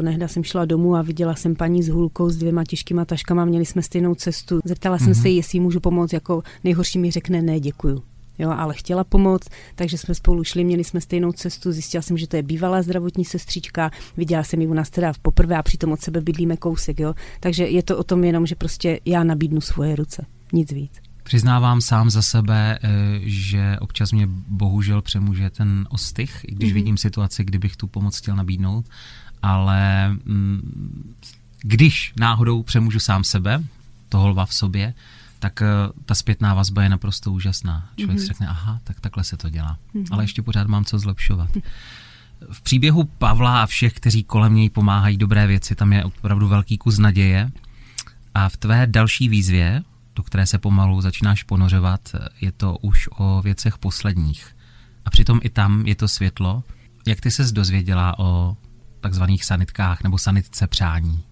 Nehda 0.00 0.28
jsem 0.28 0.44
šla 0.44 0.64
domů 0.64 0.96
a 0.96 1.02
viděla 1.02 1.34
jsem 1.34 1.56
paní 1.56 1.82
s 1.82 1.88
hulkou 1.88 2.30
s 2.30 2.36
dvěma 2.36 2.64
těžkýma 2.64 3.04
taškama, 3.04 3.44
měli 3.44 3.66
jsme 3.66 3.82
stejnou 3.82 4.14
cestu. 4.14 4.60
Zeptala 4.64 4.96
mm-hmm. 4.96 5.04
jsem 5.04 5.14
se, 5.14 5.28
jestli 5.28 5.60
můžu 5.60 5.80
pomoct, 5.80 6.12
jako 6.12 6.42
nejhorší 6.64 6.98
mi 6.98 7.10
řekne 7.10 7.42
ne, 7.42 7.60
děkuju 7.60 8.02
jo, 8.40 8.50
ale 8.50 8.74
chtěla 8.74 9.04
pomoct, 9.04 9.48
takže 9.74 9.98
jsme 9.98 10.14
spolu 10.14 10.44
šli, 10.44 10.64
měli 10.64 10.84
jsme 10.84 11.00
stejnou 11.00 11.32
cestu, 11.32 11.72
zjistila 11.72 12.02
jsem, 12.02 12.18
že 12.18 12.26
to 12.26 12.36
je 12.36 12.42
bývalá 12.42 12.82
zdravotní 12.82 13.24
sestřička, 13.24 13.90
viděla 14.16 14.42
jsem 14.42 14.60
ji 14.60 14.66
u 14.66 14.74
nás 14.74 14.90
teda 14.90 15.12
poprvé 15.22 15.56
a 15.56 15.62
přitom 15.62 15.92
od 15.92 16.00
sebe 16.00 16.20
bydlíme 16.20 16.56
kousek, 16.56 17.00
jo, 17.00 17.14
takže 17.40 17.66
je 17.66 17.82
to 17.82 17.98
o 17.98 18.04
tom 18.04 18.24
jenom, 18.24 18.46
že 18.46 18.54
prostě 18.54 19.00
já 19.04 19.24
nabídnu 19.24 19.60
svoje 19.60 19.96
ruce, 19.96 20.26
nic 20.52 20.72
víc. 20.72 20.92
Přiznávám 21.22 21.80
sám 21.80 22.10
za 22.10 22.22
sebe, 22.22 22.78
eh, 22.82 22.88
že 23.22 23.76
občas 23.80 24.12
mě 24.12 24.26
bohužel 24.48 25.02
přemůže 25.02 25.50
ten 25.50 25.86
ostych, 25.90 26.44
i 26.48 26.54
když 26.54 26.70
mm-hmm. 26.70 26.74
vidím 26.74 26.96
situaci, 26.96 27.44
kdybych 27.44 27.76
tu 27.76 27.86
pomoc 27.86 28.18
chtěl 28.18 28.36
nabídnout, 28.36 28.86
ale 29.42 30.08
mm, 30.08 31.14
když 31.62 32.12
náhodou 32.20 32.62
přemůžu 32.62 33.00
sám 33.00 33.24
sebe, 33.24 33.64
toho 34.08 34.28
lva 34.28 34.46
v 34.46 34.54
sobě, 34.54 34.94
tak 35.40 35.60
uh, 35.60 36.02
ta 36.04 36.14
zpětná 36.14 36.54
vazba 36.54 36.82
je 36.82 36.88
naprosto 36.88 37.32
úžasná. 37.32 37.88
Člověk 37.96 38.18
mm-hmm. 38.18 38.22
si 38.22 38.26
řekne, 38.26 38.48
aha, 38.48 38.80
tak 38.84 39.00
takhle 39.00 39.24
se 39.24 39.36
to 39.36 39.48
dělá. 39.48 39.78
Mm-hmm. 39.94 40.06
Ale 40.10 40.24
ještě 40.24 40.42
pořád 40.42 40.66
mám 40.66 40.84
co 40.84 40.98
zlepšovat. 40.98 41.50
V 42.52 42.62
příběhu 42.62 43.04
Pavla 43.04 43.62
a 43.62 43.66
všech, 43.66 43.92
kteří 43.92 44.24
kolem 44.24 44.54
něj 44.54 44.70
pomáhají 44.70 45.16
dobré 45.16 45.46
věci, 45.46 45.74
tam 45.74 45.92
je 45.92 46.04
opravdu 46.04 46.48
velký 46.48 46.78
kus 46.78 46.98
naděje. 46.98 47.50
A 48.34 48.48
v 48.48 48.56
tvé 48.56 48.86
další 48.86 49.28
výzvě, 49.28 49.82
do 50.16 50.22
které 50.22 50.46
se 50.46 50.58
pomalu 50.58 51.00
začínáš 51.00 51.42
ponořovat, 51.42 52.00
je 52.40 52.52
to 52.52 52.76
už 52.76 53.08
o 53.12 53.42
věcech 53.42 53.78
posledních. 53.78 54.56
A 55.04 55.10
přitom 55.10 55.40
i 55.42 55.50
tam 55.50 55.86
je 55.86 55.94
to 55.94 56.08
světlo. 56.08 56.64
Jak 57.06 57.20
ty 57.20 57.30
ses 57.30 57.52
dozvěděla 57.52 58.18
o 58.18 58.56
takzvaných 59.00 59.44
sanitkách 59.44 60.02
nebo 60.02 60.18
sanitce 60.18 60.66
přání? 60.66 61.22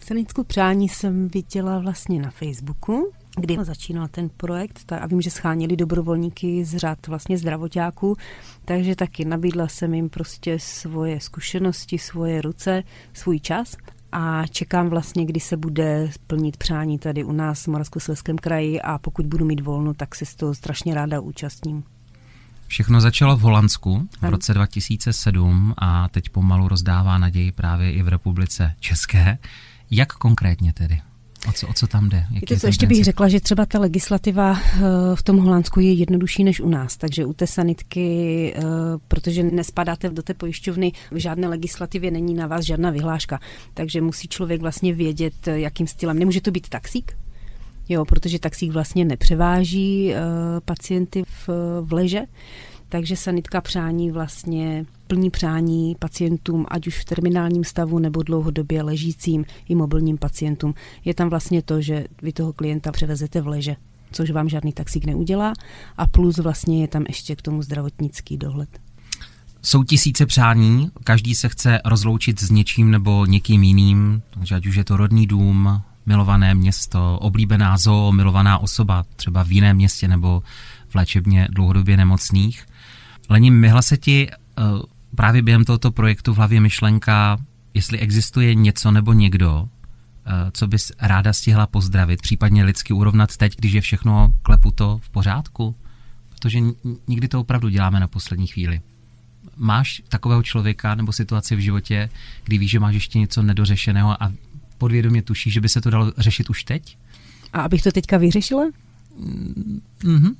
Sanitku 0.00 0.44
přání 0.44 0.88
jsem 0.88 1.28
viděla 1.28 1.78
vlastně 1.78 2.22
na 2.22 2.30
Facebooku 2.30 3.12
kdy 3.40 3.56
začínal 3.62 4.08
ten 4.08 4.28
projekt 4.36 4.80
tak 4.86 5.02
a 5.02 5.06
vím, 5.06 5.20
že 5.20 5.30
schánili 5.30 5.76
dobrovolníky 5.76 6.64
z 6.64 6.76
řad 6.76 7.06
vlastně 7.06 7.38
zdravotáků, 7.38 8.16
takže 8.64 8.96
taky 8.96 9.24
nabídla 9.24 9.68
jsem 9.68 9.94
jim 9.94 10.08
prostě 10.08 10.58
svoje 10.58 11.20
zkušenosti, 11.20 11.98
svoje 11.98 12.42
ruce, 12.42 12.82
svůj 13.12 13.40
čas 13.40 13.76
a 14.12 14.46
čekám 14.46 14.88
vlastně, 14.88 15.26
kdy 15.26 15.40
se 15.40 15.56
bude 15.56 16.10
plnit 16.26 16.56
přání 16.56 16.98
tady 16.98 17.24
u 17.24 17.32
nás 17.32 17.64
v 17.64 17.68
Moravskoslezském 17.68 18.38
kraji 18.38 18.80
a 18.80 18.98
pokud 18.98 19.26
budu 19.26 19.44
mít 19.44 19.60
volno, 19.60 19.94
tak 19.94 20.14
se 20.14 20.26
z 20.26 20.34
toho 20.34 20.54
strašně 20.54 20.94
ráda 20.94 21.20
účastním. 21.20 21.84
Všechno 22.66 23.00
začalo 23.00 23.36
v 23.36 23.40
Holandsku 23.40 24.08
v 24.20 24.24
roce 24.24 24.54
2007 24.54 25.74
a 25.78 26.08
teď 26.08 26.28
pomalu 26.28 26.68
rozdává 26.68 27.18
naději 27.18 27.52
právě 27.52 27.92
i 27.92 28.02
v 28.02 28.08
republice 28.08 28.74
České. 28.80 29.38
Jak 29.90 30.12
konkrétně 30.12 30.72
tedy? 30.72 31.00
O 31.48 31.52
co, 31.52 31.68
o 31.68 31.72
co 31.72 31.86
tam 31.86 32.08
jde? 32.08 32.26
Víte 32.30 32.60
co, 32.60 32.66
ještě 32.66 32.86
bych 32.86 33.04
řekla, 33.04 33.28
že 33.28 33.40
třeba 33.40 33.66
ta 33.66 33.78
legislativa 33.78 34.58
eh, 34.60 34.80
v 35.14 35.22
tom 35.22 35.38
Holandsku 35.38 35.80
je 35.80 35.92
jednodušší 35.92 36.44
než 36.44 36.60
u 36.60 36.68
nás, 36.68 36.96
takže 36.96 37.24
u 37.24 37.32
té 37.32 37.46
sanitky, 37.46 38.52
eh, 38.56 38.62
protože 39.08 39.42
nespadáte 39.42 40.10
do 40.10 40.22
té 40.22 40.34
pojišťovny, 40.34 40.92
v 41.10 41.16
žádné 41.16 41.48
legislativě 41.48 42.10
není 42.10 42.34
na 42.34 42.46
vás 42.46 42.64
žádná 42.64 42.90
vyhláška, 42.90 43.40
takže 43.74 44.00
musí 44.00 44.28
člověk 44.28 44.60
vlastně 44.60 44.94
vědět, 44.94 45.48
eh, 45.48 45.60
jakým 45.60 45.86
stylem. 45.86 46.18
Nemůže 46.18 46.40
to 46.40 46.50
být 46.50 46.68
taxík, 46.68 47.16
jo, 47.88 48.04
protože 48.04 48.38
taxík 48.38 48.72
vlastně 48.72 49.04
nepřeváží 49.04 50.14
pacienty 50.64 51.22
v, 51.46 51.48
v 51.80 51.92
leže, 51.92 52.20
takže 52.90 53.16
sanitka 53.16 53.60
přání 53.60 54.10
vlastně 54.10 54.86
plní 55.06 55.30
přání 55.30 55.96
pacientům, 55.98 56.66
ať 56.68 56.86
už 56.86 56.98
v 56.98 57.04
terminálním 57.04 57.64
stavu 57.64 57.98
nebo 57.98 58.22
dlouhodobě 58.22 58.82
ležícím 58.82 59.44
i 59.68 59.74
mobilním 59.74 60.18
pacientům. 60.18 60.74
Je 61.04 61.14
tam 61.14 61.30
vlastně 61.30 61.62
to, 61.62 61.80
že 61.80 62.06
vy 62.22 62.32
toho 62.32 62.52
klienta 62.52 62.92
převezete 62.92 63.40
v 63.40 63.46
leže, 63.46 63.76
což 64.12 64.30
vám 64.30 64.48
žádný 64.48 64.72
taxík 64.72 65.04
neudělá 65.04 65.52
a 65.96 66.06
plus 66.06 66.38
vlastně 66.38 66.80
je 66.80 66.88
tam 66.88 67.04
ještě 67.08 67.36
k 67.36 67.42
tomu 67.42 67.62
zdravotnický 67.62 68.36
dohled. 68.36 68.68
Jsou 69.62 69.84
tisíce 69.84 70.26
přání, 70.26 70.90
každý 71.04 71.34
se 71.34 71.48
chce 71.48 71.80
rozloučit 71.84 72.40
s 72.40 72.50
něčím 72.50 72.90
nebo 72.90 73.26
někým 73.26 73.62
jiným, 73.62 74.22
takže 74.30 74.54
ať 74.54 74.66
už 74.66 74.74
je 74.74 74.84
to 74.84 74.96
rodný 74.96 75.26
dům, 75.26 75.82
milované 76.06 76.54
město, 76.54 77.18
oblíbená 77.18 77.76
zoo, 77.76 78.12
milovaná 78.12 78.58
osoba, 78.58 79.04
třeba 79.16 79.44
v 79.44 79.52
jiném 79.52 79.76
městě 79.76 80.08
nebo 80.08 80.42
v 80.88 80.94
léčebně 80.94 81.48
dlouhodobě 81.50 81.96
nemocných. 81.96 82.66
Lení, 83.30 83.50
myhla 83.50 83.82
se 83.82 83.96
ti 83.96 84.28
uh, 84.58 84.82
právě 85.16 85.42
během 85.42 85.64
tohoto 85.64 85.90
projektu 85.90 86.34
v 86.34 86.36
hlavě 86.36 86.60
myšlenka, 86.60 87.38
jestli 87.74 87.98
existuje 87.98 88.54
něco 88.54 88.90
nebo 88.90 89.12
někdo, 89.12 89.62
uh, 89.62 89.68
co 90.52 90.66
bys 90.66 90.92
ráda 91.00 91.32
stihla 91.32 91.66
pozdravit, 91.66 92.22
případně 92.22 92.64
lidsky 92.64 92.92
urovnat 92.92 93.36
teď, 93.36 93.56
když 93.56 93.72
je 93.72 93.80
všechno 93.80 94.32
kleputo 94.42 95.00
v 95.02 95.10
pořádku? 95.10 95.76
Protože 96.28 96.60
nikdy 97.08 97.28
to 97.28 97.40
opravdu 97.40 97.68
děláme 97.68 98.00
na 98.00 98.08
poslední 98.08 98.46
chvíli. 98.46 98.80
Máš 99.56 100.02
takového 100.08 100.42
člověka 100.42 100.94
nebo 100.94 101.12
situaci 101.12 101.56
v 101.56 101.60
životě, 101.60 102.10
kdy 102.44 102.58
víš, 102.58 102.70
že 102.70 102.80
máš 102.80 102.94
ještě 102.94 103.18
něco 103.18 103.42
nedořešeného 103.42 104.22
a 104.22 104.32
podvědomě 104.78 105.22
tuší, 105.22 105.50
že 105.50 105.60
by 105.60 105.68
se 105.68 105.80
to 105.80 105.90
dalo 105.90 106.12
řešit 106.18 106.50
už 106.50 106.64
teď? 106.64 106.96
A 107.52 107.60
abych 107.60 107.82
to 107.82 107.92
teďka 107.92 108.18
vyřešila? 108.18 108.64
Mm-hmm. 110.04 110.34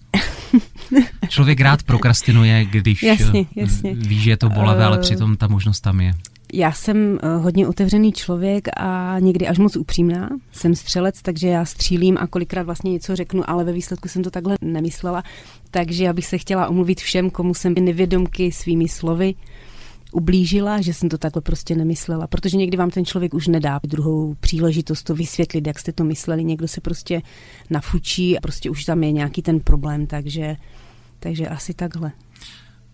Člověk 1.28 1.61
rád 1.61 1.83
prokrastinuje, 1.83 2.64
když 2.64 3.02
jasně, 3.02 3.46
jasně. 3.56 3.94
ví, 3.94 4.20
že 4.20 4.30
je 4.30 4.37
to 4.37 4.48
bolavé, 4.48 4.85
ale 4.85 4.98
přitom 4.98 5.37
ta 5.37 5.48
možnost 5.48 5.80
tam 5.80 6.00
je. 6.00 6.14
Já 6.52 6.72
jsem 6.72 7.18
eh, 7.22 7.37
hodně 7.37 7.68
otevřený 7.68 8.12
člověk 8.12 8.68
a 8.76 9.16
někdy 9.18 9.48
až 9.48 9.59
moc 9.59 9.76
upřímná. 9.76 10.28
Jsem 10.52 10.74
střelec, 10.74 11.22
takže 11.22 11.48
já 11.48 11.64
střílím 11.64 12.18
a 12.20 12.26
kolikrát 12.26 12.62
vlastně 12.62 12.92
něco 12.92 13.16
řeknu, 13.16 13.50
ale 13.50 13.64
ve 13.64 13.72
výsledku 13.72 14.09
jsem 14.09 14.22
to 14.22 14.30
takhle 14.30 14.56
nemyslela. 14.61 15.22
Takže 15.70 16.04
já 16.04 16.12
bych 16.12 16.26
se 16.26 16.38
chtěla 16.38 16.68
omluvit 16.68 17.00
všem, 17.00 17.30
komu 17.30 17.54
jsem 17.54 17.74
nevědomky 17.74 18.52
svými 18.52 18.88
slovy 18.88 19.35
ublížila, 20.12 20.81
že 20.81 20.94
jsem 20.94 21.09
to 21.09 21.18
takhle 21.18 21.42
prostě 21.42 21.75
nemyslela, 21.75 22.27
protože 22.27 22.57
někdy 22.57 22.77
vám 22.77 22.90
ten 22.90 23.05
člověk 23.05 23.35
už 23.35 23.46
nedá 23.46 23.81
druhou 23.87 24.35
příležitost 24.40 25.03
to 25.03 25.14
vysvětlit, 25.14 25.66
jak 25.66 25.79
jste 25.79 25.92
to 25.92 26.05
mysleli, 26.05 26.44
někdo 26.44 26.68
se 26.68 26.81
prostě 26.81 27.23
nafučí 27.70 28.38
a 28.38 28.40
prostě 28.40 28.70
už 28.70 28.85
tam 28.85 29.03
je 29.05 29.12
nějaký 29.12 29.42
ten 29.42 29.61
problém, 29.61 30.07
takže, 30.07 30.57
takže 31.18 31.49
asi 31.49 31.75
takhle. 31.75 32.12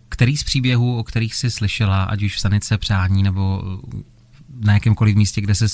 Který 0.09 0.37
z 0.37 0.45
příběhů, 0.45 0.99
o 0.99 1.05
kterých 1.05 1.35
jsi 1.35 1.51
slyšela, 1.51 2.05
ať 2.05 2.23
už 2.23 2.37
v 2.37 2.41
sanice 2.41 2.79
přání 2.79 3.23
nebo 3.23 3.63
na 4.61 4.73
jakémkoliv 4.73 5.17
místě, 5.17 5.41
kde 5.41 5.55
se 5.55 5.67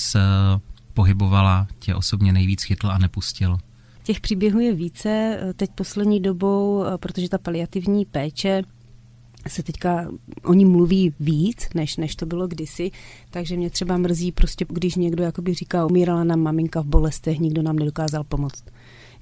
pohybovala, 0.94 1.66
tě 1.78 1.94
osobně 1.94 2.32
nejvíc 2.32 2.62
chytl 2.62 2.90
a 2.90 2.98
nepustil? 2.98 3.58
Těch 4.02 4.20
příběhů 4.20 4.60
je 4.60 4.74
více 4.74 5.40
teď 5.56 5.70
poslední 5.74 6.20
dobou, 6.20 6.84
protože 6.96 7.28
ta 7.28 7.38
paliativní 7.38 8.04
péče 8.04 8.62
se 9.48 9.62
teďka 9.62 10.08
o 10.44 10.54
ní 10.54 10.64
mluví 10.64 11.14
víc, 11.20 11.68
než, 11.74 11.96
než 11.96 12.16
to 12.16 12.26
bylo 12.26 12.48
kdysi, 12.48 12.90
takže 13.30 13.56
mě 13.56 13.70
třeba 13.70 13.96
mrzí 13.96 14.32
prostě, 14.32 14.66
když 14.68 14.94
někdo 14.94 15.24
jakoby 15.24 15.54
říká, 15.54 15.86
umírala 15.86 16.24
nám 16.24 16.40
maminka 16.40 16.80
v 16.80 16.86
bolestech, 16.86 17.38
nikdo 17.38 17.62
nám 17.62 17.76
nedokázal 17.76 18.24
pomoct. 18.24 18.64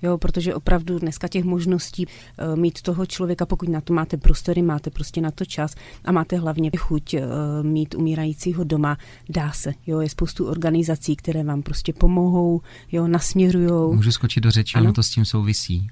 Jo, 0.03 0.19
protože 0.19 0.55
opravdu 0.55 0.99
dneska 0.99 1.29
těch 1.29 1.45
možností 1.45 2.07
uh, 2.07 2.57
mít 2.57 2.83
toho 2.83 3.07
člověka, 3.07 3.47
pokud 3.47 3.69
na 3.69 3.81
to 3.81 3.93
máte 3.93 4.17
prostory, 4.17 4.63
máte 4.63 4.91
prostě 4.91 5.21
na 5.21 5.31
to 5.31 5.45
čas 5.45 5.75
a 6.05 6.13
máte 6.13 6.37
hlavně 6.37 6.71
chuť 6.79 7.15
uh, 7.15 7.21
mít 7.67 7.95
umírajícího 7.95 8.65
doma, 8.65 8.99
dá 9.29 9.53
se. 9.53 9.73
Jo, 9.87 10.01
je 10.01 10.09
spoustu 10.09 10.47
organizací, 10.47 11.17
které 11.17 11.45
vám 11.45 11.63
prostě 11.63 11.93
pomohou, 11.93 12.61
jo, 12.93 13.09
nasměrujou. 13.09 13.95
Můžu 13.95 14.13
skočit 14.13 14.43
do 14.43 14.51
řeči, 14.51 14.79
ono 14.79 14.93
to 14.93 15.03
s 15.03 15.11
tím 15.11 15.25
souvisí. 15.25 15.89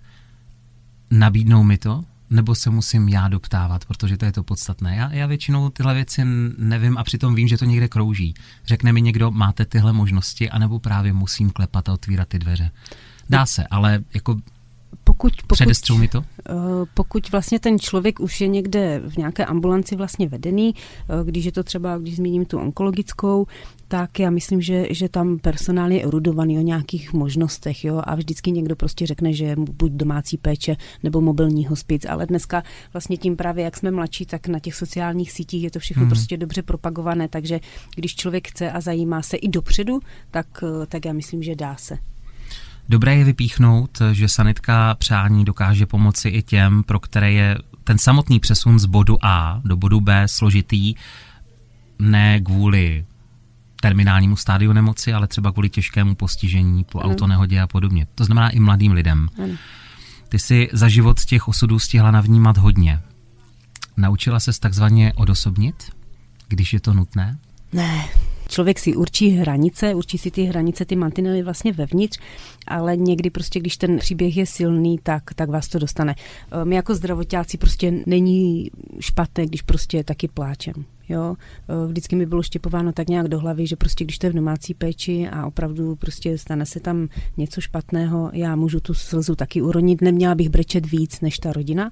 Nabídnou 1.11 1.63
mi 1.63 1.79
to? 1.79 2.05
Nebo 2.31 2.55
se 2.55 2.71
musím 2.71 3.09
já 3.09 3.29
doptávat, 3.29 3.85
protože 3.85 4.17
to 4.17 4.25
je 4.25 4.33
to 4.33 4.43
podstatné. 4.43 4.97
Já, 4.97 5.13
já 5.13 5.27
většinou 5.27 5.71
tyhle 5.71 5.95
věci 5.95 6.23
nevím 6.59 6.99
a 6.99 7.05
přitom 7.05 7.35
vím, 7.35 7.49
že 7.49 7.59
to 7.59 7.65
někde 7.65 7.89
krouží. 7.89 8.35
Řekne 8.67 8.93
mi 8.93 9.03
někdo, 9.03 9.31
máte 9.31 9.65
tyhle 9.65 9.93
možnosti, 9.93 10.51
anebo 10.51 10.79
právě 10.79 11.13
musím 11.13 11.51
klepat 11.51 11.89
a 11.89 11.93
otvírat 11.93 12.29
ty 12.29 12.39
dveře. 12.39 12.71
Dá 13.31 13.47
se, 13.47 13.67
ale 13.67 14.05
jako 14.15 14.37
pokud, 15.19 15.33
pokud, 15.47 15.99
mi 15.99 16.09
to? 16.09 16.25
Eh, 16.49 16.53
pokud 16.95 17.33
vlastně 17.33 17.59
ten 17.61 17.79
člověk 17.79 18.21
už 18.21 18.41
je 18.41 18.49
někde 18.49 19.03
v 19.09 19.17
nějaké 19.17 19.45
ambulanci 19.45 19.97
vlastně 19.97 20.29
vedený, 20.29 20.75
eh, 20.75 21.25
když 21.25 21.45
je 21.45 21.53
to 21.53 21.63
třeba, 21.63 21.99
když 21.99 22.17
zmíním 22.17 22.45
tu 22.45 22.59
onkologickou, 22.59 23.47
tak 23.89 24.19
já 24.19 24.31
myslím, 24.31 24.61
že, 24.61 24.87
že 24.91 25.09
tam 25.09 25.39
personál 25.39 25.93
je 25.93 26.03
erudovaný 26.03 26.59
o 26.59 26.63
nějakých 26.63 27.13
možnostech, 27.13 27.85
jo, 27.85 28.03
a 28.05 28.15
vždycky 28.15 28.51
někdo 28.51 28.77
prostě 28.77 29.07
řekne, 29.07 29.33
že 29.33 29.57
buď 29.57 29.93
domácí 29.93 30.39
péče 30.39 30.77
nebo 31.03 31.21
mobilní 31.21 31.67
hospic, 31.67 32.07
ale 32.09 32.27
dneska 32.27 32.63
vlastně 32.93 33.17
tím 33.17 33.37
právě, 33.37 33.65
jak 33.65 33.77
jsme 33.77 33.91
mladší, 33.91 34.27
tak 34.27 34.49
na 34.49 34.59
těch 34.59 34.75
sociálních 34.75 35.33
sítích 35.33 35.63
je 35.63 35.71
to 35.71 35.79
všechno 35.79 36.01
hmm. 36.01 36.11
prostě 36.11 36.37
dobře 36.37 36.63
propagované, 36.63 37.29
takže 37.29 37.61
když 37.97 38.17
člověk 38.17 38.49
chce 38.49 38.71
a 38.71 38.81
zajímá 38.81 39.23
se 39.23 39.37
i 39.37 39.49
dopředu, 39.49 40.01
tak, 40.31 40.47
eh, 40.63 40.87
tak 40.87 41.05
já 41.05 41.13
myslím, 41.13 41.43
že 41.43 41.57
dá 41.57 41.77
se. 41.77 41.99
Dobré 42.89 43.17
je 43.17 43.25
vypíchnout, 43.25 43.99
že 44.13 44.29
sanitka 44.29 44.95
přání 44.95 45.45
dokáže 45.45 45.87
pomoci 45.87 46.29
i 46.29 46.43
těm, 46.43 46.83
pro 46.83 47.01
které 47.01 47.33
je 47.33 47.59
ten 47.85 47.99
samotný 47.99 48.41
přesun 48.41 48.79
z 48.79 48.85
bodu 48.85 49.25
A 49.25 49.61
do 49.65 49.77
bodu 49.77 50.01
B 50.01 50.29
složitý, 50.29 50.95
ne 51.99 52.41
kvůli 52.41 53.05
terminálnímu 53.81 54.37
stádiu 54.37 54.73
nemoci, 54.73 55.13
ale 55.13 55.27
třeba 55.27 55.53
kvůli 55.53 55.71
těžkému 55.71 56.15
postižení 56.15 56.85
po 56.85 57.01
ano. 57.01 57.11
autonehodě 57.11 57.61
a 57.61 57.67
podobně. 57.67 58.07
To 58.15 58.25
znamená 58.25 58.51
i 58.51 58.61
mladým 58.61 58.93
lidem. 58.93 59.29
Ano. 59.45 59.55
Ty 60.29 60.39
si 60.39 60.69
za 60.73 60.89
život 60.89 61.25
těch 61.25 61.49
osudů 61.49 61.79
stihla 61.79 62.11
navnímat 62.11 62.57
hodně. 62.57 63.01
Naučila 63.97 64.41
se 64.41 64.61
takzvaně 64.61 65.13
odosobnit, 65.13 65.91
když 66.49 66.73
je 66.73 66.81
to 66.81 66.95
nutné? 66.95 67.39
Ne, 67.73 68.05
člověk 68.49 68.79
si 68.79 68.97
určí 68.97 69.31
hranice, 69.31 69.95
určí 69.95 70.19
si 70.19 70.31
ty 70.31 70.45
hranice, 70.45 70.85
ty 70.85 70.97
mantinely 70.97 71.43
vlastně 71.43 71.73
vevnitř, 71.73 72.19
ale 72.67 72.97
někdy 72.97 73.31
prostě, 73.31 73.61
když 73.61 73.77
ten 73.77 73.99
příběh 73.99 74.37
je 74.37 74.47
silný, 74.47 74.99
tak, 75.03 75.35
tak 75.35 75.51
vás 75.51 75.69
to 75.69 75.79
dostane. 75.79 76.15
My 76.65 76.75
jako 76.75 76.95
zdravotáci 76.95 77.59
prostě 77.59 77.95
není 78.07 78.71
špatné, 79.01 79.47
když 79.47 79.63
prostě 79.63 80.05
taky 80.05 80.29
pláčem. 80.29 80.75
Jo, 81.11 81.35
vždycky 81.87 82.17
mi 82.17 82.27
bylo 82.27 82.43
štěpováno 82.43 82.93
tak 82.93 83.09
nějak 83.09 83.29
do 83.29 83.39
hlavy, 83.39 83.67
že 83.67 83.77
prostě 83.77 84.05
když 84.05 84.19
to 84.19 84.27
je 84.27 84.31
v 84.31 84.35
domácí 84.35 84.75
péči 84.75 85.29
a 85.33 85.47
opravdu 85.47 85.97
prostě 85.97 86.39
stane 86.39 86.67
se 86.67 86.81
tam 86.81 87.09
něco 87.37 87.61
špatného, 87.61 88.31
já 88.33 88.57
můžu 88.57 88.81
tu 88.81 88.95
slzu 88.95 89.35
taky 89.35 89.63
uronit, 89.63 90.01
neměla 90.01 90.35
bych 90.35 90.49
brečet 90.49 90.87
víc 90.87 91.21
než 91.21 91.39
ta 91.39 91.53
rodina, 91.53 91.91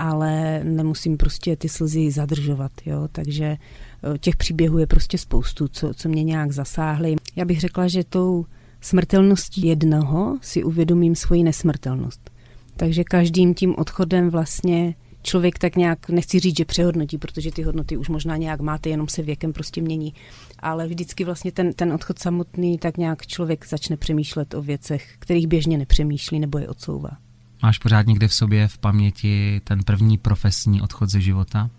ale 0.00 0.60
nemusím 0.64 1.16
prostě 1.16 1.56
ty 1.56 1.68
slzy 1.68 2.10
zadržovat, 2.10 2.72
jo, 2.86 3.08
takže 3.12 3.44
eh, 3.44 4.18
těch 4.18 4.36
příběhů 4.36 4.78
je 4.78 4.86
prostě 4.86 5.18
spoustu, 5.18 5.68
co, 5.68 5.94
co 5.94 6.08
mě 6.08 6.24
nějak 6.24 6.52
zasáhly. 6.52 7.16
Já 7.36 7.44
bych 7.44 7.60
řekla, 7.60 7.88
že 7.88 8.04
tou 8.04 8.46
smrtelností 8.80 9.66
jednoho 9.66 10.38
si 10.42 10.64
uvědomím 10.64 11.14
svoji 11.14 11.42
nesmrtelnost. 11.42 12.30
Takže 12.76 13.04
každým 13.04 13.54
tím 13.54 13.74
odchodem 13.78 14.30
vlastně 14.30 14.94
člověk 15.22 15.58
tak 15.58 15.76
nějak, 15.76 16.08
nechci 16.08 16.38
říct, 16.38 16.56
že 16.56 16.64
přehodnotí, 16.64 17.18
protože 17.18 17.52
ty 17.52 17.62
hodnoty 17.62 17.96
už 17.96 18.08
možná 18.08 18.36
nějak 18.36 18.60
máte, 18.60 18.88
jenom 18.88 19.08
se 19.08 19.22
věkem 19.22 19.52
prostě 19.52 19.82
mění. 19.82 20.14
Ale 20.58 20.86
vždycky 20.86 21.24
vlastně 21.24 21.52
ten, 21.52 21.72
ten 21.72 21.92
odchod 21.92 22.18
samotný, 22.18 22.78
tak 22.78 22.96
nějak 22.96 23.26
člověk 23.26 23.66
začne 23.68 23.96
přemýšlet 23.96 24.54
o 24.54 24.62
věcech, 24.62 25.14
kterých 25.18 25.46
běžně 25.46 25.78
nepřemýšlí 25.78 26.40
nebo 26.40 26.58
je 26.58 26.68
odsouvá. 26.68 27.10
Máš 27.62 27.78
pořád 27.78 28.06
někde 28.06 28.28
v 28.28 28.34
sobě 28.34 28.68
v 28.68 28.78
paměti 28.78 29.60
ten 29.64 29.82
první 29.82 30.18
profesní 30.18 30.82
odchod 30.82 31.10
ze 31.10 31.20
života? 31.20 31.70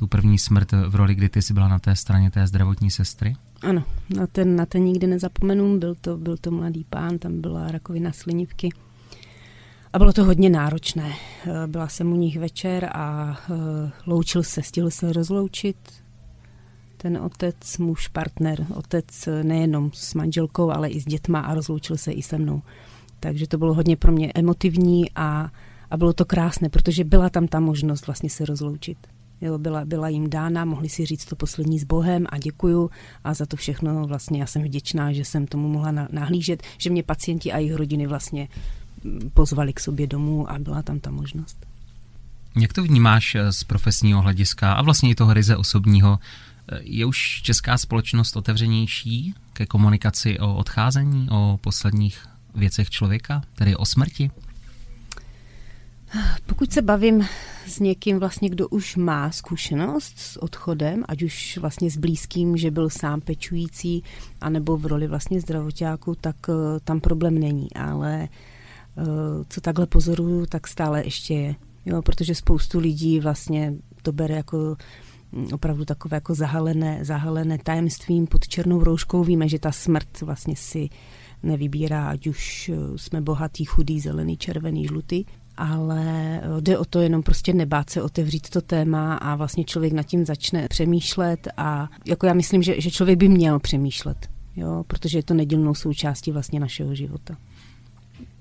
tu 0.00 0.06
první 0.06 0.38
smrt 0.38 0.72
v 0.72 0.94
roli, 0.94 1.14
kdy 1.14 1.28
ty 1.28 1.42
jsi 1.42 1.54
byla 1.54 1.68
na 1.68 1.78
té 1.78 1.96
straně 1.96 2.30
té 2.30 2.46
zdravotní 2.46 2.90
sestry? 2.90 3.36
Ano, 3.62 3.84
na 4.16 4.26
ten, 4.26 4.56
na 4.56 4.66
ten 4.66 4.84
nikdy 4.84 5.06
nezapomenu, 5.06 5.78
byl 5.78 5.94
to, 5.94 6.16
byl 6.16 6.36
to 6.36 6.50
mladý 6.50 6.84
pán, 6.90 7.18
tam 7.18 7.40
byla 7.40 7.70
rakovina 7.70 8.12
slinivky. 8.12 8.68
A 9.92 9.98
bylo 9.98 10.12
to 10.12 10.24
hodně 10.24 10.50
náročné. 10.50 11.12
Eh, 11.12 11.66
byla 11.66 11.88
jsem 11.88 12.12
u 12.12 12.16
nich 12.16 12.38
večer 12.38 12.90
a 12.94 13.36
eh, 13.50 13.92
loučil 14.06 14.42
se, 14.42 14.62
stihl 14.62 14.90
se 14.90 15.12
rozloučit. 15.12 15.76
Ten 16.96 17.16
otec, 17.16 17.78
muž, 17.78 18.08
partner, 18.08 18.66
otec 18.74 19.26
eh, 19.26 19.44
nejenom 19.44 19.90
s 19.94 20.14
manželkou, 20.14 20.70
ale 20.70 20.88
i 20.88 21.00
s 21.00 21.04
dětma 21.04 21.40
a 21.40 21.54
rozloučil 21.54 21.96
se 21.96 22.12
i 22.12 22.22
se 22.22 22.38
mnou. 22.38 22.62
Takže 23.20 23.46
to 23.46 23.58
bylo 23.58 23.74
hodně 23.74 23.96
pro 23.96 24.12
mě 24.12 24.32
emotivní 24.34 25.10
a, 25.16 25.50
a 25.90 25.96
bylo 25.96 26.12
to 26.12 26.24
krásné, 26.24 26.68
protože 26.68 27.04
byla 27.04 27.30
tam 27.30 27.48
ta 27.48 27.60
možnost 27.60 28.06
vlastně 28.06 28.30
se 28.30 28.44
rozloučit. 28.44 28.98
Jo, 29.40 29.58
byla, 29.58 29.84
byla 29.84 30.08
jim 30.08 30.30
dána, 30.30 30.64
mohli 30.64 30.88
si 30.88 31.06
říct 31.06 31.24
to 31.24 31.36
poslední 31.36 31.78
s 31.78 31.84
Bohem 31.84 32.26
a 32.28 32.38
děkuju 32.38 32.90
a 33.24 33.34
za 33.34 33.46
to 33.46 33.56
všechno 33.56 34.06
vlastně 34.06 34.40
já 34.40 34.46
jsem 34.46 34.62
vděčná, 34.62 35.12
že 35.12 35.24
jsem 35.24 35.46
tomu 35.46 35.68
mohla 35.68 35.92
nahlížet, 36.12 36.62
že 36.78 36.90
mě 36.90 37.02
pacienti 37.02 37.52
a 37.52 37.58
jejich 37.58 37.74
rodiny 37.74 38.06
vlastně 38.06 38.48
mm, 39.04 39.30
pozvali 39.34 39.72
k 39.72 39.80
sobě 39.80 40.06
domů 40.06 40.50
a 40.50 40.58
byla 40.58 40.82
tam 40.82 41.00
ta 41.00 41.10
možnost. 41.10 41.66
Jak 42.56 42.72
to 42.72 42.82
vnímáš 42.82 43.34
eh, 43.34 43.52
z 43.52 43.64
profesního 43.64 44.22
hlediska 44.22 44.72
a 44.72 44.82
vlastně 44.82 45.10
i 45.10 45.14
toho 45.14 45.34
ryze 45.34 45.56
osobního? 45.56 46.18
Eh, 46.72 46.78
je 46.82 47.06
už 47.06 47.42
česká 47.42 47.78
společnost 47.78 48.36
otevřenější 48.36 49.34
ke 49.52 49.66
komunikaci 49.66 50.38
o 50.38 50.54
odcházení, 50.54 51.28
o 51.30 51.58
posledních 51.62 52.26
věcech 52.54 52.90
člověka, 52.90 53.42
tedy 53.54 53.76
o 53.76 53.86
smrti? 53.86 54.30
Pokud 56.46 56.72
se 56.72 56.82
bavím 56.82 57.26
s 57.66 57.80
někým 57.80 58.18
vlastně, 58.18 58.48
kdo 58.48 58.68
už 58.68 58.96
má 58.96 59.30
zkušenost 59.30 60.18
s 60.18 60.42
odchodem, 60.42 61.04
ať 61.08 61.22
už 61.22 61.58
vlastně 61.60 61.90
s 61.90 61.96
blízkým, 61.96 62.56
že 62.56 62.70
byl 62.70 62.90
sám 62.90 63.20
pečující, 63.20 64.04
anebo 64.40 64.76
v 64.76 64.86
roli 64.86 65.06
vlastně 65.06 65.40
zdravotáku, 65.40 66.14
tak 66.20 66.36
uh, 66.48 66.54
tam 66.84 67.00
problém 67.00 67.38
není, 67.38 67.72
ale 67.72 68.28
uh, 68.96 69.04
co 69.48 69.60
takhle 69.60 69.86
pozoruju, 69.86 70.46
tak 70.46 70.68
stále 70.68 71.04
ještě 71.04 71.34
je. 71.34 71.54
Jo, 71.86 72.02
protože 72.02 72.34
spoustu 72.34 72.78
lidí 72.78 73.20
vlastně 73.20 73.74
to 74.02 74.12
bere 74.12 74.34
jako 74.34 74.76
mm, 75.32 75.48
opravdu 75.52 75.84
takové 75.84 76.16
jako 76.16 76.34
zahalené, 76.34 77.04
zahalené 77.04 77.58
tajemstvím 77.58 78.26
pod 78.26 78.48
černou 78.48 78.84
rouškou. 78.84 79.24
Víme, 79.24 79.48
že 79.48 79.58
ta 79.58 79.72
smrt 79.72 80.20
vlastně 80.20 80.56
si 80.56 80.88
nevybírá, 81.42 82.08
ať 82.08 82.26
už 82.26 82.70
uh, 82.74 82.96
jsme 82.96 83.20
bohatý, 83.20 83.64
chudý, 83.64 84.00
zelený, 84.00 84.36
červený, 84.36 84.86
žlutý 84.86 85.24
ale 85.60 86.40
eh, 86.42 86.60
jde 86.60 86.78
o 86.78 86.84
to 86.84 87.00
jenom 87.00 87.22
prostě 87.22 87.52
nebát 87.52 87.90
se 87.90 88.02
otevřít 88.02 88.50
to 88.50 88.60
téma 88.60 89.14
a 89.14 89.36
vlastně 89.36 89.64
člověk 89.64 89.92
nad 89.92 90.02
tím 90.02 90.24
začne 90.24 90.68
přemýšlet 90.68 91.48
a 91.56 91.88
jako 92.06 92.26
já 92.26 92.34
myslím, 92.34 92.62
že, 92.62 92.80
že 92.80 92.90
člověk 92.90 93.18
by 93.18 93.28
měl 93.28 93.58
přemýšlet, 93.58 94.30
jo, 94.56 94.84
protože 94.86 95.18
je 95.18 95.22
to 95.22 95.34
nedílnou 95.34 95.74
součástí 95.74 96.32
vlastně 96.32 96.60
našeho 96.60 96.94
života. 96.94 97.36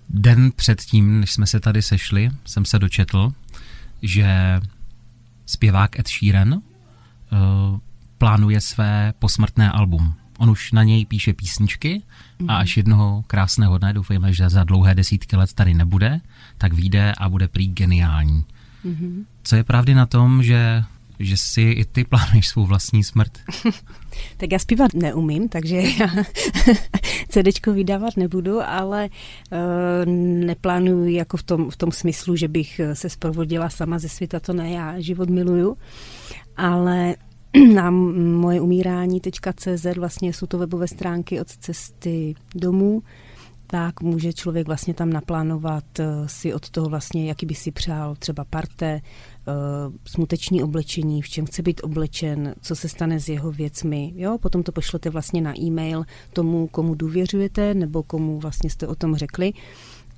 Den 0.09 0.51
předtím, 0.55 1.19
než 1.19 1.31
jsme 1.31 1.47
se 1.47 1.59
tady 1.59 1.81
sešli, 1.81 2.29
jsem 2.45 2.65
se 2.65 2.79
dočetl, 2.79 3.31
že 4.01 4.59
zpěvák 5.45 5.99
Ed 5.99 6.07
Sheeran 6.07 6.53
uh, 6.53 6.59
plánuje 8.17 8.61
své 8.61 9.13
posmrtné 9.19 9.71
album. 9.71 10.13
On 10.39 10.49
už 10.49 10.71
na 10.71 10.83
něj 10.83 11.05
píše 11.05 11.33
písničky 11.33 12.01
a 12.47 12.57
až 12.57 12.77
jednoho 12.77 13.23
krásného 13.27 13.77
dne, 13.77 13.93
doufejme, 13.93 14.33
že 14.33 14.49
za 14.49 14.63
dlouhé 14.63 14.95
desítky 14.95 15.35
let 15.35 15.53
tady 15.53 15.73
nebude, 15.73 16.21
tak 16.57 16.73
vyjde 16.73 17.13
a 17.17 17.29
bude 17.29 17.47
prý 17.47 17.67
geniální. 17.67 18.45
Mm-hmm. 18.85 19.25
Co 19.43 19.55
je 19.55 19.63
pravdy 19.63 19.93
na 19.93 20.05
tom, 20.05 20.43
že 20.43 20.83
že 21.19 21.37
si 21.37 21.61
i 21.61 21.85
ty 21.85 22.03
plánuješ 22.03 22.47
svou 22.47 22.65
vlastní 22.65 23.03
smrt? 23.03 23.37
tak 24.37 24.51
já 24.51 24.59
zpívat 24.59 24.93
neumím, 24.93 25.49
takže 25.49 25.75
já 25.75 26.07
CDčko 27.29 27.73
vydávat 27.73 28.17
nebudu, 28.17 28.61
ale 28.61 29.09
uh, 29.51 29.59
neplánuju 30.45 31.05
jako 31.05 31.37
v 31.37 31.43
tom, 31.43 31.69
v 31.69 31.77
tom 31.77 31.91
smyslu, 31.91 32.35
že 32.35 32.47
bych 32.47 32.81
se 32.93 33.09
zprovodila 33.09 33.69
sama 33.69 33.99
ze 33.99 34.09
světa, 34.09 34.39
to 34.39 34.53
ne, 34.53 34.71
já 34.71 34.99
život 34.99 35.29
miluju, 35.29 35.77
ale 36.57 37.15
na 37.73 37.91
moje 37.91 38.61
umírání.cz 38.61 39.85
vlastně 39.97 40.33
jsou 40.33 40.45
to 40.45 40.57
webové 40.57 40.87
stránky 40.87 41.41
od 41.41 41.47
cesty 41.47 42.35
domů, 42.55 43.03
tak 43.67 44.01
může 44.01 44.33
člověk 44.33 44.67
vlastně 44.67 44.93
tam 44.93 45.09
naplánovat 45.09 45.99
eh, 45.99 46.05
si 46.25 46.53
od 46.53 46.69
toho 46.69 46.89
vlastně, 46.89 47.27
jaký 47.27 47.45
by 47.45 47.55
si 47.55 47.71
přál 47.71 48.15
třeba 48.15 48.43
parte, 48.43 48.85
eh, 48.95 49.51
smuteční 50.07 50.63
oblečení, 50.63 51.21
v 51.21 51.29
čem 51.29 51.45
chce 51.45 51.61
být 51.61 51.81
oblečen, 51.83 52.55
co 52.61 52.75
se 52.75 52.89
stane 52.89 53.19
s 53.19 53.29
jeho 53.29 53.51
věcmi. 53.51 54.13
Jo? 54.15 54.37
Potom 54.37 54.63
to 54.63 54.71
pošlete 54.71 55.09
vlastně 55.09 55.41
na 55.41 55.59
e-mail 55.59 56.03
tomu, 56.33 56.67
komu 56.67 56.95
důvěřujete 56.95 57.73
nebo 57.73 58.03
komu 58.03 58.39
vlastně 58.39 58.69
jste 58.69 58.87
o 58.87 58.95
tom 58.95 59.15
řekli 59.15 59.53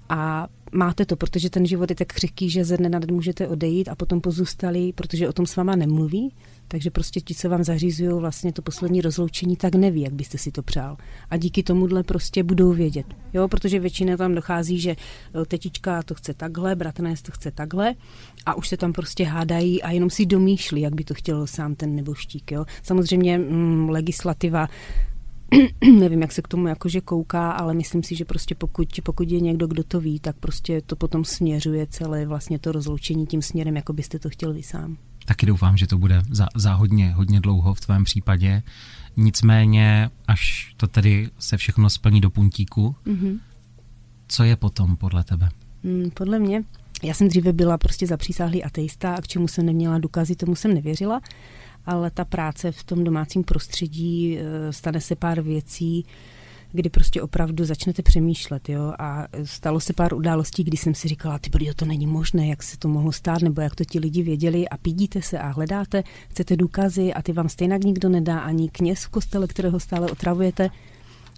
a 0.10 0.48
máte 0.72 1.06
to, 1.06 1.16
protože 1.16 1.50
ten 1.50 1.66
život 1.66 1.90
je 1.90 1.96
tak 1.96 2.08
křehký, 2.08 2.50
že 2.50 2.66
ze 2.66 2.78
dne 2.78 2.90
na 2.90 3.00
den 3.00 3.16
můžete 3.16 3.48
odejít 3.48 3.90
a 3.90 3.96
potom 3.96 4.22
pozůstali, 4.22 4.94
protože 4.94 5.30
o 5.30 5.34
tom 5.34 5.46
s 5.46 5.56
váma 5.56 5.76
nemluví, 5.76 6.34
takže 6.68 6.92
prostě 6.92 7.22
ti, 7.22 7.36
co 7.36 7.50
vám 7.50 7.64
zařizují 7.64 8.20
vlastně 8.20 8.54
to 8.54 8.62
poslední 8.62 9.02
rozloučení, 9.02 9.58
tak 9.58 9.76
neví, 9.76 10.02
jak 10.02 10.14
byste 10.14 10.38
si 10.38 10.52
to 10.52 10.64
přál. 10.64 10.98
A 11.30 11.38
díky 11.38 11.64
tomuhle 11.64 12.04
prostě 12.04 12.44
budou 12.44 12.74
vědět. 12.74 13.06
Jo, 13.34 13.48
protože 13.48 13.80
většinou 13.80 14.18
tam 14.18 14.36
dochází, 14.36 14.80
že 14.80 14.92
e, 14.92 14.96
tetička 15.46 16.04
to 16.04 16.16
chce 16.16 16.34
takhle, 16.34 16.76
bratranec 16.76 17.22
to 17.22 17.32
chce 17.32 17.52
takhle 17.52 17.96
a 18.46 18.54
už 18.54 18.68
se 18.68 18.78
tam 18.78 18.94
prostě 18.94 19.26
hádají 19.26 19.84
a 19.84 19.92
jenom 19.92 20.10
si 20.10 20.26
domýšlí, 20.26 20.82
jak 20.82 20.96
by 20.96 21.04
to 21.04 21.14
chtěl 21.14 21.48
sám 21.48 21.76
ten 21.76 21.96
neboštík. 21.96 22.52
Jo. 22.52 22.66
Samozřejmě 22.84 23.38
mm, 23.38 23.90
legislativa 23.90 24.68
nevím, 26.00 26.22
jak 26.22 26.32
se 26.32 26.42
k 26.42 26.48
tomu 26.48 26.68
jakože 26.68 27.02
kouká, 27.02 27.52
ale 27.52 27.74
myslím 27.74 28.04
si, 28.04 28.16
že 28.16 28.26
prostě 28.26 28.56
pokud, 28.56 28.88
pokud 29.04 29.30
je 29.30 29.40
někdo, 29.40 29.68
kdo 29.68 29.84
to 29.84 30.00
ví, 30.00 30.20
tak 30.20 30.36
prostě 30.36 30.82
to 30.82 30.96
potom 30.96 31.26
směřuje 31.26 31.88
celé 31.88 32.26
vlastně 32.26 32.60
to 32.60 32.72
rozloučení 32.72 33.26
tím 33.26 33.42
směrem, 33.42 33.76
jako 33.76 33.94
byste 33.94 34.20
to 34.20 34.30
chtěl 34.30 34.54
vy 34.54 34.64
sám. 34.64 34.98
Taky 35.26 35.46
doufám, 35.46 35.78
že 35.78 35.88
to 35.88 35.98
bude 35.98 36.22
za, 36.30 36.48
za 36.56 36.74
hodně, 36.74 37.12
hodně 37.12 37.42
dlouho 37.42 37.74
v 37.74 37.80
tvém 37.80 38.04
případě. 38.04 38.64
Nicméně, 39.18 40.10
až 40.28 40.74
to 40.78 40.88
tedy 40.88 41.30
se 41.40 41.58
všechno 41.58 41.90
splní 41.90 42.22
do 42.22 42.30
puntíku, 42.30 42.96
mm-hmm. 43.06 43.40
co 44.28 44.44
je 44.44 44.56
potom 44.56 44.96
podle 44.96 45.24
tebe? 45.24 45.50
Mm, 45.84 46.12
podle 46.12 46.40
mě, 46.40 46.64
já 47.04 47.14
jsem 47.14 47.28
dříve 47.28 47.54
byla 47.54 47.78
prostě 47.78 48.08
zapřísáhlý 48.08 48.64
ateista 48.64 49.16
a 49.16 49.22
k 49.22 49.28
čemu 49.28 49.48
jsem 49.48 49.66
neměla 49.66 50.00
důkazy, 50.00 50.36
tomu 50.36 50.56
jsem 50.56 50.74
nevěřila 50.74 51.22
ale 51.86 52.12
ta 52.12 52.26
práce 52.26 52.72
v 52.72 52.84
tom 52.84 53.04
domácím 53.04 53.44
prostředí, 53.44 54.38
eh, 54.38 54.74
stane 54.74 55.02
se 55.02 55.16
pár 55.16 55.42
věcí, 55.42 56.06
kdy 56.72 56.90
prostě 56.90 57.22
opravdu 57.22 57.66
začnete 57.66 58.02
přemýšlet, 58.02 58.70
jo, 58.70 58.94
a 59.00 59.28
stalo 59.44 59.80
se 59.80 59.94
pár 59.94 60.14
událostí, 60.14 60.64
kdy 60.64 60.78
jsem 60.78 60.96
si 60.96 61.08
říkala, 61.08 61.40
ty 61.40 61.50
body, 61.50 61.74
to 61.76 61.86
není 61.86 62.08
možné, 62.08 62.48
jak 62.48 62.64
se 62.64 62.78
to 62.78 62.88
mohlo 62.88 63.12
stát, 63.12 63.42
nebo 63.42 63.62
jak 63.62 63.76
to 63.76 63.86
ti 63.86 64.00
lidi 64.00 64.24
věděli 64.24 64.70
a 64.70 64.78
pídíte 64.78 65.22
se 65.22 65.40
a 65.40 65.48
hledáte, 65.48 66.04
chcete 66.30 66.58
důkazy 66.58 67.14
a 67.14 67.22
ty 67.22 67.34
vám 67.34 67.50
stejně 67.50 67.80
nikdo 67.84 68.10
nedá, 68.10 68.40
ani 68.40 68.70
kněz 68.70 69.04
v 69.04 69.10
kostele, 69.10 69.48
kterého 69.48 69.80
stále 69.80 70.12
otravujete, 70.12 70.70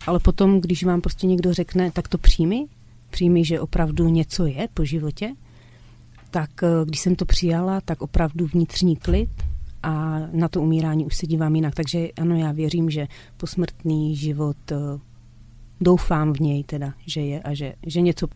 ale 0.08 0.20
potom, 0.20 0.62
když 0.62 0.84
vám 0.84 1.02
prostě 1.02 1.28
někdo 1.28 1.54
řekne, 1.54 1.92
tak 1.92 2.08
to 2.08 2.18
přijmi, 2.18 2.66
přijmi, 3.10 3.46
že 3.46 3.60
opravdu 3.60 4.10
něco 4.10 4.46
je 4.46 4.68
po 4.74 4.86
životě, 4.86 5.34
tak 6.32 6.50
eh, 6.64 6.68
když 6.86 7.00
jsem 7.00 7.16
to 7.16 7.26
přijala, 7.26 7.82
tak 7.82 8.02
opravdu 8.02 8.48
vnitřní 8.48 8.96
klid, 8.96 9.30
a 9.84 10.20
na 10.32 10.48
to 10.48 10.62
umírání 10.62 11.06
už 11.06 11.16
se 11.16 11.28
dívám 11.28 11.56
jinak. 11.56 11.76
Takže 11.76 12.08
ano, 12.22 12.36
já 12.36 12.52
věřím, 12.52 12.90
že 12.90 13.08
posmrtný 13.38 14.16
život, 14.16 14.72
eh, 14.72 14.76
doufám 15.82 16.34
v 16.34 16.40
něj 16.40 16.64
teda, 16.64 16.94
že 17.06 17.22
je 17.22 17.42
a 17.42 17.54
že, 17.54 17.74
že 17.88 18.02
něco 18.02 18.28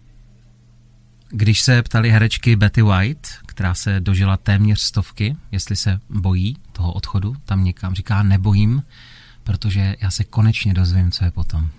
když 1.30 1.62
se 1.62 1.84
ptali 1.84 2.12
herečky 2.12 2.56
Betty 2.56 2.82
White, 2.82 3.28
která 3.46 3.74
se 3.74 4.00
dožila 4.00 4.38
téměř 4.38 4.80
stovky, 4.80 5.36
jestli 5.52 5.76
se 5.76 6.00
bojí 6.10 6.56
toho 6.72 6.94
odchodu, 6.94 7.36
tam 7.46 7.64
někam 7.64 7.94
říká 7.94 8.24
nebojím, 8.24 8.84
protože 9.44 9.96
já 10.02 10.12
se 10.12 10.24
konečně 10.24 10.74
dozvím, 10.74 11.12
co 11.12 11.26
je 11.26 11.32
potom. 11.32 11.70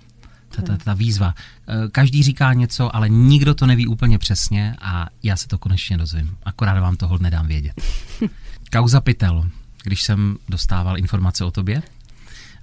Ta, 0.48 0.62
ta, 0.62 0.76
ta 0.76 0.94
výzva. 0.94 1.34
Eh, 1.68 1.88
každý 1.88 2.22
říká 2.22 2.52
něco, 2.52 2.96
ale 2.96 3.08
nikdo 3.08 3.54
to 3.54 3.66
neví 3.66 3.86
úplně 3.86 4.18
přesně 4.18 4.76
a 4.80 5.06
já 5.22 5.36
se 5.36 5.48
to 5.48 5.58
konečně 5.58 5.96
dozvím. 5.96 6.36
Akorát 6.42 6.80
vám 6.80 6.96
toho 6.96 7.18
nedám 7.18 7.46
vědět. 7.46 7.82
Kauza 8.72 9.00
Pytel. 9.00 9.50
Když 9.88 10.02
jsem 10.02 10.36
dostával 10.48 10.98
informace 10.98 11.44
o 11.44 11.50
tobě, 11.50 11.82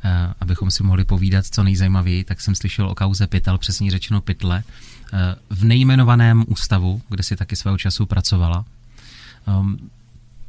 eh, 0.03 0.34
abychom 0.39 0.71
si 0.71 0.84
mohli 0.84 1.03
povídat 1.03 1.45
co 1.45 1.63
nejzajímavěji, 1.63 2.23
tak 2.23 2.41
jsem 2.41 2.55
slyšel 2.55 2.89
o 2.89 2.95
kauze 2.95 3.28
Pytel, 3.28 3.57
přesně 3.57 3.91
řečeno 3.91 4.21
Pytle, 4.21 4.63
eh, 5.13 5.36
v 5.49 5.63
nejmenovaném 5.63 6.45
ústavu, 6.47 7.01
kde 7.09 7.23
si 7.23 7.36
taky 7.36 7.55
svého 7.55 7.78
času 7.78 8.05
pracovala. 8.05 8.65
Um, 9.47 9.89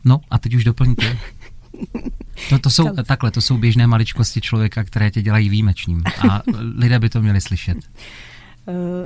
no 0.04 0.20
a 0.30 0.38
teď 0.38 0.54
už 0.54 0.64
doplňte. 0.64 1.18
To, 2.48 2.58
to 2.58 2.70
jsou, 2.70 2.96
takhle, 3.04 3.30
to 3.30 3.40
jsou 3.40 3.58
běžné 3.58 3.86
maličkosti 3.86 4.40
člověka, 4.40 4.84
které 4.84 5.10
tě 5.10 5.22
dělají 5.22 5.48
výjimečným 5.48 6.02
a 6.30 6.42
lidé 6.76 6.98
by 6.98 7.08
to 7.08 7.22
měli 7.22 7.40
slyšet. 7.40 7.78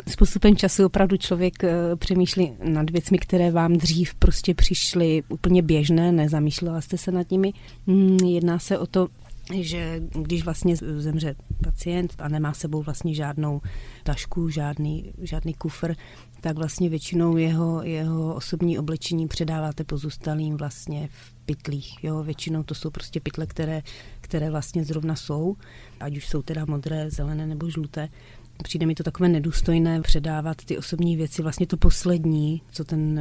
S 0.06 0.16
postupem 0.16 0.56
času 0.56 0.86
opravdu 0.86 1.16
člověk 1.16 1.64
eh, 1.64 1.96
přemýšlí 1.96 2.52
nad 2.64 2.90
věcmi, 2.90 3.18
které 3.18 3.50
vám 3.50 3.72
dřív 3.72 4.14
prostě 4.14 4.54
přišly 4.54 5.22
úplně 5.28 5.62
běžné, 5.62 6.12
nezamýšlela 6.12 6.80
jste 6.80 6.98
se 6.98 7.12
nad 7.12 7.30
nimi. 7.30 7.52
Mm, 7.86 8.16
jedná 8.16 8.58
se 8.58 8.78
o 8.78 8.86
to, 8.86 9.08
že 9.54 10.02
když 10.22 10.44
vlastně 10.44 10.76
zemře 10.76 11.34
pacient 11.64 12.14
a 12.18 12.28
nemá 12.28 12.52
sebou 12.52 12.82
vlastně 12.82 13.14
žádnou 13.14 13.61
tašku, 14.04 14.48
žádný, 14.48 15.12
žádný 15.18 15.54
kufr, 15.54 15.94
tak 16.40 16.56
vlastně 16.56 16.88
většinou 16.88 17.36
jeho, 17.36 17.82
jeho 17.82 18.34
osobní 18.34 18.78
oblečení 18.78 19.28
předáváte 19.28 19.84
pozůstalým 19.84 20.56
vlastně 20.56 21.08
v 21.12 21.34
pytlích. 21.46 22.04
Jo? 22.04 22.22
Většinou 22.22 22.62
to 22.62 22.74
jsou 22.74 22.90
prostě 22.90 23.20
pytle, 23.20 23.46
které, 23.46 23.82
které 24.20 24.50
vlastně 24.50 24.84
zrovna 24.84 25.16
jsou, 25.16 25.56
ať 26.00 26.16
už 26.16 26.28
jsou 26.28 26.42
teda 26.42 26.64
modré, 26.64 27.11
zelené 27.11 27.46
nebo 27.46 27.70
žluté. 27.70 28.08
Přijde 28.62 28.86
mi 28.86 28.94
to 28.94 29.02
takové 29.02 29.28
nedůstojné 29.28 30.00
předávat 30.00 30.64
ty 30.64 30.78
osobní 30.78 31.16
věci, 31.16 31.42
vlastně 31.42 31.66
to 31.66 31.76
poslední, 31.76 32.62
co 32.72 32.84
ten 32.84 33.20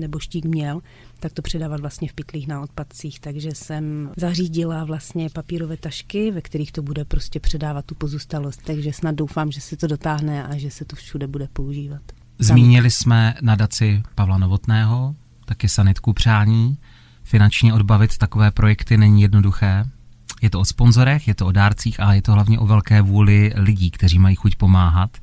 neboštík 0.00 0.44
měl, 0.44 0.80
tak 1.20 1.32
to 1.32 1.42
předávat 1.42 1.80
vlastně 1.80 2.08
v 2.08 2.12
pytlích 2.12 2.48
na 2.48 2.60
odpadcích. 2.60 3.20
Takže 3.20 3.50
jsem 3.54 4.10
zařídila 4.16 4.84
vlastně 4.84 5.28
papírové 5.30 5.76
tašky, 5.76 6.30
ve 6.30 6.40
kterých 6.40 6.72
to 6.72 6.82
bude 6.82 7.04
prostě 7.04 7.40
předávat 7.40 7.84
tu 7.84 7.94
pozůstalost. 7.94 8.62
Takže 8.64 8.92
snad 8.92 9.14
doufám, 9.14 9.52
že 9.52 9.60
se 9.60 9.76
to 9.76 9.86
dotáhne 9.86 10.46
a 10.46 10.58
že 10.58 10.70
se 10.70 10.84
to 10.84 10.96
všude 10.96 11.26
bude 11.26 11.48
používat. 11.52 12.02
Zmínili 12.38 12.90
jsme 12.90 13.34
nadaci 13.42 14.02
Pavla 14.14 14.38
Novotného, 14.38 15.14
taky 15.44 15.68
sanitku 15.68 16.12
přání. 16.12 16.78
Finančně 17.22 17.74
odbavit 17.74 18.18
takové 18.18 18.50
projekty 18.50 18.96
není 18.96 19.22
jednoduché. 19.22 19.84
Je 20.42 20.50
to 20.50 20.60
o 20.60 20.64
sponzorech, 20.64 21.28
je 21.28 21.34
to 21.34 21.46
o 21.46 21.52
dárcích, 21.52 22.00
ale 22.00 22.16
je 22.16 22.22
to 22.22 22.32
hlavně 22.32 22.58
o 22.58 22.66
velké 22.66 23.02
vůli 23.02 23.52
lidí, 23.56 23.90
kteří 23.90 24.18
mají 24.18 24.36
chuť 24.36 24.56
pomáhat. 24.56 25.18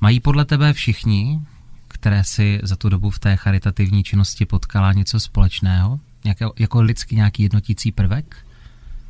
Mají 0.00 0.20
podle 0.20 0.44
tebe 0.44 0.72
všichni, 0.72 1.40
které 1.88 2.24
si 2.24 2.60
za 2.62 2.76
tu 2.76 2.88
dobu 2.88 3.10
v 3.10 3.18
té 3.18 3.36
charitativní 3.36 4.02
činnosti 4.02 4.46
potkala 4.46 4.92
něco 4.92 5.20
společného? 5.20 6.00
Jako, 6.24 6.52
jako 6.58 6.82
lidský 6.82 7.16
nějaký 7.16 7.42
jednotící 7.42 7.92
prvek? 7.92 8.36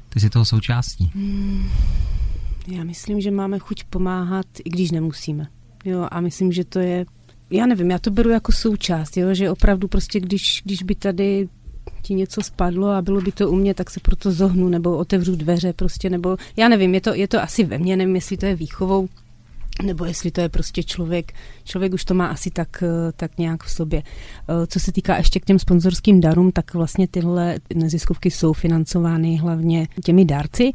Ty 0.08 0.20
jsi 0.20 0.30
toho 0.30 0.44
součástí. 0.44 1.10
Hmm, 1.14 1.70
já 2.66 2.84
myslím, 2.84 3.20
že 3.20 3.30
máme 3.30 3.58
chuť 3.58 3.84
pomáhat, 3.84 4.46
i 4.64 4.70
když 4.70 4.90
nemusíme. 4.90 5.46
Jo, 5.84 6.08
a 6.10 6.20
myslím, 6.20 6.52
že 6.52 6.64
to 6.64 6.78
je, 6.78 7.06
já 7.50 7.66
nevím, 7.66 7.90
já 7.90 7.98
to 7.98 8.10
beru 8.10 8.30
jako 8.30 8.52
součást, 8.52 9.16
jo, 9.16 9.34
že 9.34 9.50
opravdu 9.50 9.88
prostě, 9.88 10.20
když, 10.20 10.62
když 10.64 10.82
by 10.82 10.94
tady 10.94 11.48
ti 12.02 12.14
něco 12.14 12.42
spadlo 12.42 12.88
a 12.88 13.02
bylo 13.02 13.20
by 13.20 13.32
to 13.32 13.50
u 13.50 13.54
mě, 13.54 13.74
tak 13.74 13.90
se 13.90 14.00
proto 14.00 14.32
zohnu 14.32 14.68
nebo 14.68 14.96
otevřu 14.96 15.36
dveře 15.36 15.72
prostě, 15.72 16.10
nebo 16.10 16.36
já 16.56 16.68
nevím, 16.68 16.94
je 16.94 17.00
to, 17.00 17.14
je 17.14 17.28
to 17.28 17.42
asi 17.42 17.64
ve 17.64 17.78
mně, 17.78 17.96
nevím, 17.96 18.14
jestli 18.14 18.36
to 18.36 18.46
je 18.46 18.56
výchovou, 18.56 19.08
nebo 19.82 20.04
jestli 20.04 20.30
to 20.30 20.40
je 20.40 20.48
prostě 20.48 20.82
člověk, 20.82 21.32
člověk 21.64 21.92
už 21.92 22.04
to 22.04 22.14
má 22.14 22.26
asi 22.26 22.50
tak, 22.50 22.82
eh, 22.82 23.12
tak 23.16 23.38
nějak 23.38 23.64
v 23.64 23.70
sobě. 23.70 24.02
Eh, 24.02 24.66
co 24.66 24.80
se 24.80 24.92
týká 24.92 25.16
ještě 25.16 25.40
k 25.40 25.44
těm 25.44 25.58
sponzorským 25.58 26.20
darům, 26.20 26.52
tak 26.52 26.74
vlastně 26.74 27.08
tyhle 27.08 27.56
neziskovky 27.74 28.30
jsou 28.30 28.52
financovány 28.52 29.36
hlavně 29.36 29.88
těmi 30.04 30.24
dárci 30.24 30.72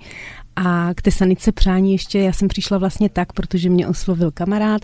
a 0.56 0.94
k 0.96 1.02
té 1.02 1.12
sanice 1.12 1.52
přání 1.52 1.92
ještě, 1.92 2.20
já 2.20 2.34
jsem 2.34 2.48
přišla 2.48 2.78
vlastně 2.78 3.10
tak, 3.10 3.34
protože 3.34 3.70
mě 3.70 3.88
oslovil 3.88 4.32
kamarád, 4.32 4.82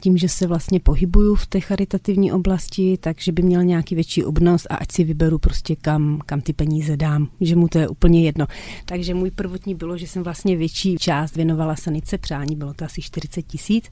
tím, 0.00 0.18
že 0.18 0.28
se 0.28 0.46
vlastně 0.46 0.80
pohybuju 0.80 1.34
v 1.34 1.46
té 1.46 1.60
charitativní 1.60 2.32
oblasti, 2.32 2.98
takže 3.00 3.32
by 3.32 3.42
měl 3.42 3.64
nějaký 3.64 3.94
větší 3.94 4.24
obnos 4.24 4.66
a 4.70 4.74
ať 4.74 4.92
si 4.92 5.04
vyberu 5.04 5.38
prostě 5.38 5.76
kam, 5.76 6.20
kam 6.26 6.40
ty 6.40 6.52
peníze 6.52 6.96
dám, 6.96 7.28
že 7.40 7.56
mu 7.56 7.68
to 7.68 7.78
je 7.78 7.88
úplně 7.88 8.24
jedno. 8.24 8.46
Takže 8.84 9.14
můj 9.14 9.30
prvotní 9.30 9.74
bylo, 9.74 9.98
že 9.98 10.06
jsem 10.06 10.22
vlastně 10.22 10.56
větší 10.56 10.96
část 10.96 11.36
věnovala 11.36 11.76
sanice 11.76 12.18
přání, 12.18 12.56
bylo 12.56 12.74
to 12.74 12.84
asi 12.84 13.02
40 13.02 13.42
tisíc, 13.42 13.84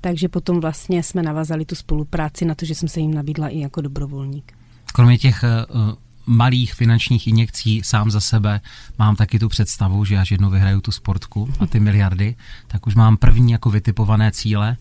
takže 0.00 0.28
potom 0.28 0.60
vlastně 0.60 1.02
jsme 1.02 1.22
navazali 1.22 1.64
tu 1.64 1.74
spolupráci 1.74 2.44
na 2.44 2.54
to, 2.54 2.64
že 2.64 2.74
jsem 2.74 2.88
se 2.88 3.00
jim 3.00 3.14
nabídla 3.14 3.48
i 3.48 3.58
jako 3.58 3.80
dobrovolník. 3.80 4.52
Kromě 4.94 5.18
těch 5.18 5.44
uh 5.74 5.94
malých 6.28 6.74
finančních 6.74 7.26
injekcí 7.26 7.82
sám 7.84 8.10
za 8.10 8.20
sebe 8.20 8.60
mám 8.98 9.16
taky 9.16 9.38
tu 9.38 9.48
představu, 9.48 10.04
že 10.04 10.18
až 10.18 10.30
jednou 10.30 10.50
vyhraju 10.50 10.80
tu 10.80 10.92
sportku 10.92 11.48
a 11.60 11.66
ty 11.66 11.80
miliardy, 11.88 12.34
tak 12.66 12.86
už 12.86 12.94
mám 12.94 13.16
první 13.16 13.52
jako 13.52 13.70
vytipované 13.70 14.32
cíle, 14.32 14.76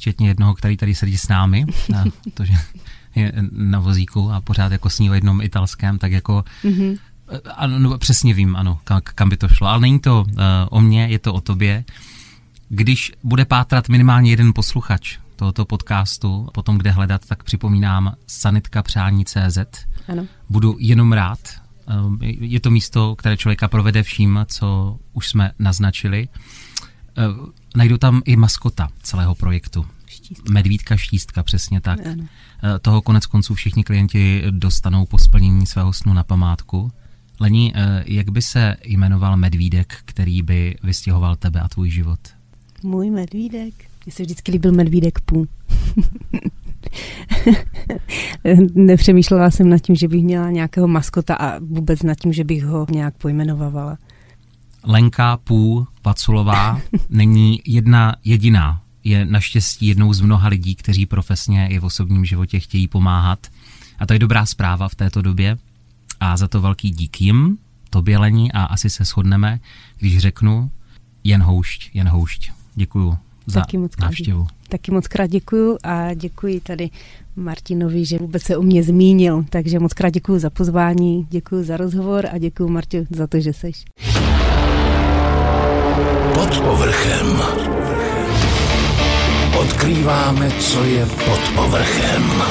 včetně 0.00 0.28
jednoho, 0.28 0.54
který 0.54 0.76
tady 0.76 0.94
sedí 0.94 1.18
s 1.18 1.28
námi, 1.28 1.64
a 1.96 2.04
to, 2.34 2.44
že 2.44 2.52
je 3.14 3.32
na 3.52 3.80
vozíku 3.80 4.32
a 4.32 4.40
pořád 4.40 4.72
jako 4.72 4.90
sní 4.90 5.10
o 5.10 5.14
jednom 5.14 5.40
italském, 5.40 5.98
tak 5.98 6.12
jako 6.12 6.44
mm-hmm. 6.64 6.98
ano, 7.56 7.78
no, 7.78 7.98
přesně 7.98 8.34
vím, 8.34 8.56
ano, 8.56 8.80
kam, 8.84 9.00
kam 9.04 9.28
by 9.28 9.36
to 9.36 9.48
šlo, 9.48 9.66
ale 9.66 9.80
není 9.80 10.00
to 10.00 10.24
uh, 10.28 10.34
o 10.70 10.80
mně, 10.80 11.06
je 11.06 11.18
to 11.18 11.34
o 11.34 11.40
tobě. 11.40 11.84
Když 12.68 13.12
bude 13.22 13.44
pátrat 13.44 13.88
minimálně 13.88 14.30
jeden 14.30 14.52
posluchač 14.54 15.18
tohoto 15.36 15.64
podcastu, 15.64 16.48
potom 16.54 16.78
kde 16.78 16.90
hledat, 16.90 17.26
tak 17.26 17.44
připomínám 17.44 18.14
sanitka 18.26 18.82
přání 18.82 19.24
CZ. 19.24 19.58
Ano. 20.08 20.26
Budu 20.48 20.76
jenom 20.80 21.12
rád. 21.12 21.38
Eh, 21.88 22.26
je 22.40 22.60
to 22.60 22.70
místo, 22.70 23.16
které 23.16 23.36
člověka 23.36 23.68
provede 23.68 24.02
vším, 24.02 24.40
co 24.46 24.96
už 25.12 25.28
jsme 25.28 25.52
naznačili. 25.58 26.28
Eh, 27.20 27.50
najdu 27.76 27.98
tam 27.98 28.22
i 28.24 28.36
maskota 28.36 28.88
celého 29.02 29.34
projektu. 29.34 29.86
Štístka. 30.06 30.52
Medvídka 30.52 30.96
štístka, 30.96 31.42
přesně 31.42 31.80
tak. 31.80 32.06
Ano. 32.06 32.24
Eh, 32.64 32.78
toho 32.78 33.02
konec 33.02 33.26
konců 33.26 33.54
všichni 33.54 33.84
klienti 33.84 34.42
dostanou 34.50 35.06
po 35.06 35.18
splnění 35.18 35.66
svého 35.66 35.92
snu 35.92 36.14
na 36.14 36.24
památku. 36.24 36.92
Lení, 37.40 37.72
jak 38.04 38.30
by 38.30 38.42
se 38.42 38.76
jmenoval 38.84 39.36
medvídek, 39.36 39.94
který 40.04 40.42
by 40.42 40.76
vystěhoval 40.82 41.36
tebe 41.36 41.60
a 41.60 41.68
tvůj 41.68 41.90
život? 41.90 42.20
Můj 42.82 43.10
medvídek? 43.10 43.74
Mně 44.06 44.12
se 44.12 44.22
vždycky 44.22 44.52
líbil 44.52 44.72
medvídek 44.72 45.20
půl. 45.20 45.46
Nepřemýšlela 48.74 49.50
jsem 49.50 49.68
nad 49.68 49.78
tím, 49.78 49.94
že 49.94 50.08
bych 50.08 50.24
měla 50.24 50.50
nějakého 50.50 50.88
maskota 50.88 51.34
a 51.34 51.58
vůbec 51.58 52.02
nad 52.02 52.14
tím, 52.14 52.32
že 52.32 52.44
bych 52.44 52.64
ho 52.64 52.86
nějak 52.90 53.14
pojmenovala. 53.14 53.98
Lenka 54.84 55.36
Pů 55.36 55.86
Vaculová 56.04 56.80
není 57.08 57.60
jedna 57.66 58.16
jediná. 58.24 58.82
Je 59.04 59.24
naštěstí 59.24 59.86
jednou 59.86 60.12
z 60.12 60.20
mnoha 60.20 60.48
lidí, 60.48 60.74
kteří 60.74 61.06
profesně 61.06 61.68
i 61.68 61.78
v 61.78 61.84
osobním 61.84 62.24
životě 62.24 62.60
chtějí 62.60 62.88
pomáhat. 62.88 63.46
A 63.98 64.06
to 64.06 64.12
je 64.12 64.18
dobrá 64.18 64.46
zpráva 64.46 64.88
v 64.88 64.94
této 64.94 65.22
době. 65.22 65.58
A 66.20 66.36
za 66.36 66.48
to 66.48 66.60
velký 66.60 66.90
dík 66.90 67.20
jim, 67.20 67.58
tobě 67.90 68.18
Lení, 68.18 68.52
a 68.52 68.64
asi 68.64 68.90
se 68.90 69.04
shodneme, 69.04 69.60
když 69.98 70.18
řeknu 70.18 70.70
jen 71.24 71.42
houšť, 71.42 71.90
jen 71.94 72.08
houšť. 72.08 72.50
Děkuju 72.74 73.18
za 73.46 73.60
Taky 73.60 73.78
moc 73.78 73.96
návštěvu. 73.96 74.46
Taky 74.68 74.90
moc 74.92 75.08
krát 75.08 75.26
děkuju 75.26 75.78
a 75.82 76.14
děkuji 76.14 76.60
tady 76.60 76.90
Martinovi, 77.36 78.04
že 78.04 78.18
vůbec 78.18 78.42
se 78.42 78.56
o 78.56 78.62
mě 78.62 78.82
zmínil. 78.82 79.44
Takže 79.50 79.78
moc 79.78 79.92
krát 79.92 80.10
děkuji 80.10 80.38
za 80.38 80.50
pozvání, 80.50 81.26
děkuji 81.30 81.64
za 81.64 81.76
rozhovor 81.76 82.26
a 82.32 82.38
děkuji 82.38 82.68
Martě 82.68 83.06
za 83.10 83.26
to, 83.26 83.40
že 83.40 83.52
seš. 83.52 83.84
Pod 86.50 86.60
povrchem. 86.60 87.42
Odkrýváme, 89.58 90.50
co 90.50 90.84
je 90.84 91.06
pod 91.06 91.40
povrchem. 91.54 92.42